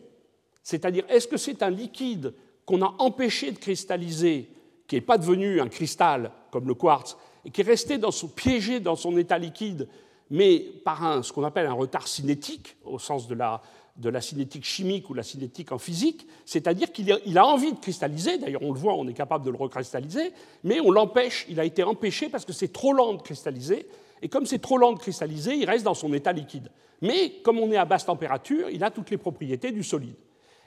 C'est-à-dire, 0.64 1.04
est-ce 1.10 1.28
que 1.28 1.38
c'est 1.38 1.62
un 1.64 1.70
liquide 1.70 2.34
qu'on 2.66 2.82
a 2.82 2.96
empêché 3.00 3.52
de 3.52 3.58
cristalliser, 3.58 4.50
qui 4.88 4.96
n'est 4.96 5.02
pas 5.02 5.18
devenu 5.18 5.62
un 5.62 5.68
cristal 5.68 6.32
comme 6.52 6.68
le 6.68 6.74
quartz, 6.74 7.18
et 7.44 7.52
qui 7.52 7.62
est 7.62 7.66
resté 7.66 7.98
dans 7.98 8.12
son, 8.12 8.28
piégé 8.28 8.80
dans 8.80 8.96
son 8.96 9.16
état 9.18 9.38
liquide, 9.38 9.88
mais 10.32 10.60
par 10.84 11.04
un, 11.06 11.22
ce 11.22 11.32
qu'on 11.32 11.44
appelle 11.44 11.68
un 11.68 11.74
retard 11.74 12.08
cinétique, 12.08 12.76
au 12.84 12.98
sens 12.98 13.28
de 13.28 13.36
la, 13.36 13.62
de 13.98 14.10
la 14.10 14.22
cinétique 14.22 14.66
chimique 14.66 15.10
ou 15.10 15.14
la 15.14 15.24
cinétique 15.24 15.72
en 15.72 15.78
physique, 15.78 16.28
c'est-à-dire 16.46 16.92
qu'il 16.92 17.38
a, 17.38 17.46
envie 17.46 17.72
de 17.72 17.80
cristalliser, 17.80 18.38
d'ailleurs 18.38 18.64
on 18.64 18.74
le 18.74 18.80
voit, 18.80 18.96
on 18.96 19.08
est 19.08 19.14
capable 19.14 19.46
de 19.46 19.52
le 19.52 19.58
recristalliser, 19.58 20.34
mais 20.64 20.80
on 20.82 20.92
l'empêche, 20.92 21.46
il 21.50 21.60
a 21.60 21.66
été 21.66 21.84
empêché 21.84 22.30
parce 22.30 22.46
que 22.46 22.54
c'est 22.54 22.74
trop 22.74 22.94
lent 22.94 23.14
de 23.14 23.22
cristalliser, 23.22 23.88
et 24.22 24.30
comme 24.30 24.46
c'est 24.46 24.60
trop 24.60 24.78
lent 24.78 24.94
de 24.94 25.00
cristalliser, 25.00 25.56
il 25.56 25.66
reste 25.66 25.84
dans 25.84 25.94
son 25.94 26.14
état 26.14 26.32
liquide. 26.32 26.70
Mais 27.02 27.42
comme 27.44 27.60
on 27.60 27.72
est 27.72 27.78
à 27.78 27.86
basse 27.86 28.06
température, 28.06 28.70
il 28.70 28.84
a 28.84 28.92
toutes 28.92 29.10
les 29.10 29.18
propriétés 29.18 29.72
du 29.72 29.84
solide. 29.84 30.16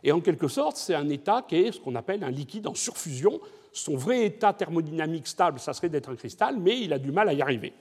Et 0.05 0.13
en 0.13 0.21
quelque 0.21 0.49
sorte, 0.49 0.77
c'est 0.77 0.95
un 0.95 1.09
état 1.09 1.45
qui 1.49 1.57
est 1.57 1.73
ce 1.73 1.81
qu'on 1.81 1.95
appelle 1.95 2.23
un 2.23 2.31
liquide 2.31 2.67
en 2.67 2.75
surfusion. 2.75 3.41
Son 3.73 3.97
vrai 3.97 4.27
état 4.27 4.53
thermodynamique 4.53 5.27
stable, 5.27 5.59
ça 5.59 5.73
serait 5.73 5.89
d'être 5.89 6.11
un 6.11 6.17
cristal, 6.17 6.57
mais 6.59 6.79
il 6.81 6.93
a 6.93 6.99
du 6.99 7.11
mal 7.11 7.29
à 7.29 7.33
y 7.33 7.43
arriver. 7.43 7.73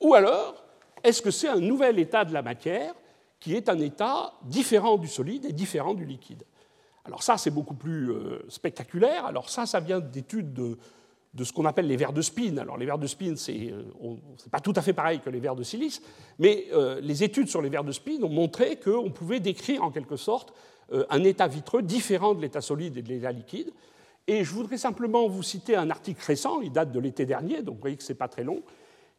Ou 0.00 0.14
alors, 0.14 0.64
est-ce 1.04 1.20
que 1.20 1.30
c'est 1.30 1.48
un 1.48 1.60
nouvel 1.60 1.98
état 1.98 2.24
de 2.24 2.32
la 2.32 2.42
matière 2.42 2.94
qui 3.38 3.54
est 3.54 3.68
un 3.68 3.78
état 3.80 4.32
différent 4.44 4.96
du 4.96 5.08
solide 5.08 5.44
et 5.44 5.52
différent 5.52 5.94
du 5.94 6.04
liquide? 6.04 6.44
Alors 7.04 7.22
ça, 7.22 7.36
c'est 7.36 7.50
beaucoup 7.50 7.74
plus 7.74 8.12
euh, 8.12 8.44
spectaculaire. 8.48 9.26
Alors 9.26 9.50
ça, 9.50 9.66
ça 9.66 9.80
vient 9.80 10.00
d'études 10.00 10.52
de, 10.54 10.78
ce 11.44 11.52
qu'on 11.52 11.64
appelle 11.64 11.86
les 11.86 11.96
verres 11.96 12.12
de 12.12 12.22
spin. 12.22 12.56
Alors 12.58 12.76
les 12.76 12.86
verres 12.86 12.98
de 12.98 13.06
spin, 13.06 13.34
c'est 13.36 13.72
euh, 13.72 14.16
pas 14.50 14.60
tout 14.60 14.72
à 14.76 14.82
fait 14.82 14.92
pareil 14.92 15.20
que 15.20 15.30
les 15.30 15.40
verres 15.40 15.56
de 15.56 15.62
silice, 15.62 16.02
mais 16.38 16.66
euh, 16.72 17.00
les 17.00 17.24
études 17.24 17.48
sur 17.48 17.62
les 17.62 17.70
verres 17.70 17.84
de 17.84 17.92
spin 17.92 18.22
ont 18.22 18.28
montré 18.28 18.76
qu'on 18.76 19.10
pouvait 19.10 19.40
décrire 19.40 19.82
en 19.82 19.90
quelque 19.90 20.16
sorte 20.16 20.52
euh, 20.92 21.04
un 21.08 21.24
état 21.24 21.48
vitreux 21.48 21.82
différent 21.82 22.34
de 22.34 22.42
l'état 22.42 22.60
solide 22.60 22.98
et 22.98 23.02
de 23.02 23.08
l'état 23.08 23.32
liquide. 23.32 23.70
Et 24.26 24.44
je 24.44 24.52
voudrais 24.52 24.76
simplement 24.76 25.26
vous 25.26 25.42
citer 25.42 25.74
un 25.74 25.90
article 25.90 26.22
récent, 26.24 26.60
il 26.60 26.70
date 26.70 26.92
de 26.92 27.00
l'été 27.00 27.24
dernier, 27.24 27.62
donc 27.62 27.76
vous 27.76 27.80
voyez 27.80 27.96
que 27.96 28.04
ce 28.04 28.12
n'est 28.12 28.18
pas 28.18 28.28
très 28.28 28.44
long, 28.44 28.62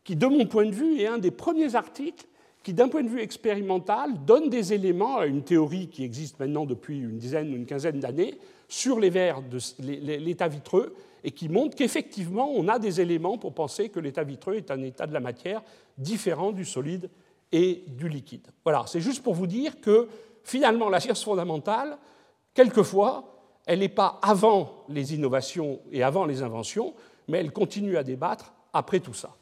qui, 0.04 0.16
de 0.16 0.28
mon 0.28 0.46
point 0.46 0.66
de 0.66 0.76
vue, 0.76 1.00
est 1.00 1.08
un 1.08 1.18
des 1.18 1.32
premiers 1.32 1.76
articles 1.76 2.26
qui, 2.62 2.74
d'un 2.74 2.88
point 2.88 3.04
de 3.04 3.10
vue 3.10 3.20
expérimental, 3.20 4.24
donne 4.26 4.50
des 4.50 4.72
éléments 4.72 5.18
à 5.18 5.26
une 5.26 5.44
théorie 5.44 5.90
qui 5.90 6.04
existe 6.04 6.40
maintenant 6.40 6.66
depuis 6.66 7.00
une 7.00 7.18
dizaine 7.18 7.52
ou 7.52 7.56
une 7.56 7.66
quinzaine 7.66 8.00
d'années 8.00 8.40
sur 8.70 9.00
les 9.00 9.10
verres 9.10 9.42
de 9.42 9.58
l'état 9.80 10.48
vitreux 10.48 10.96
et 11.24 11.32
qui 11.32 11.50
montre 11.50 11.76
qu'effectivement, 11.76 12.50
on 12.54 12.68
a 12.68 12.80
des 12.80 13.00
éléments 13.00 13.38
pour 13.38 13.54
penser 13.54 13.90
que 13.90 14.00
l'état 14.00 14.24
vitreux 14.24 14.56
est 14.56 14.72
un 14.72 14.82
état 14.82 15.08
de 15.08 15.14
la 15.14 15.20
matière 15.20 15.62
différent 15.98 16.52
du 16.52 16.66
solide 16.66 17.10
et 17.52 17.84
du 17.88 18.10
liquide. 18.10 18.48
Voilà, 18.64 18.84
c'est 18.88 19.00
juste 19.00 19.24
pour 19.24 19.34
vous 19.34 19.48
dire 19.48 19.80
que 19.80 20.10
finalement, 20.44 20.90
la 20.90 21.00
science 21.00 21.24
fondamentale, 21.24 21.98
quelquefois, 22.54 23.34
elle 23.66 23.80
n'est 23.80 23.90
pas 23.90 24.20
avant 24.22 24.84
les 24.90 25.14
innovations 25.14 25.80
et 25.92 26.04
avant 26.04 26.26
les 26.26 26.42
inventions, 26.42 26.94
mais 27.28 27.38
elle 27.38 27.52
continue 27.52 27.98
à 27.98 28.04
débattre 28.04 28.54
après 28.74 29.00
tout 29.00 29.14
ça. 29.14 29.36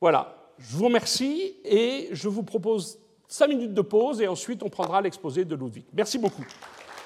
Voilà, 0.00 0.36
je 0.58 0.76
vous 0.76 0.84
remercie 0.84 1.56
et 1.64 2.08
je 2.12 2.28
vous 2.28 2.42
propose 2.44 2.98
cinq 3.26 3.48
minutes 3.48 3.74
de 3.74 3.80
pause 3.80 4.20
et 4.20 4.28
ensuite 4.28 4.62
on 4.62 4.68
prendra 4.68 5.00
l'exposé 5.00 5.44
de 5.44 5.56
Ludwig. 5.56 5.86
Merci 5.92 6.18
beaucoup. 6.18 6.44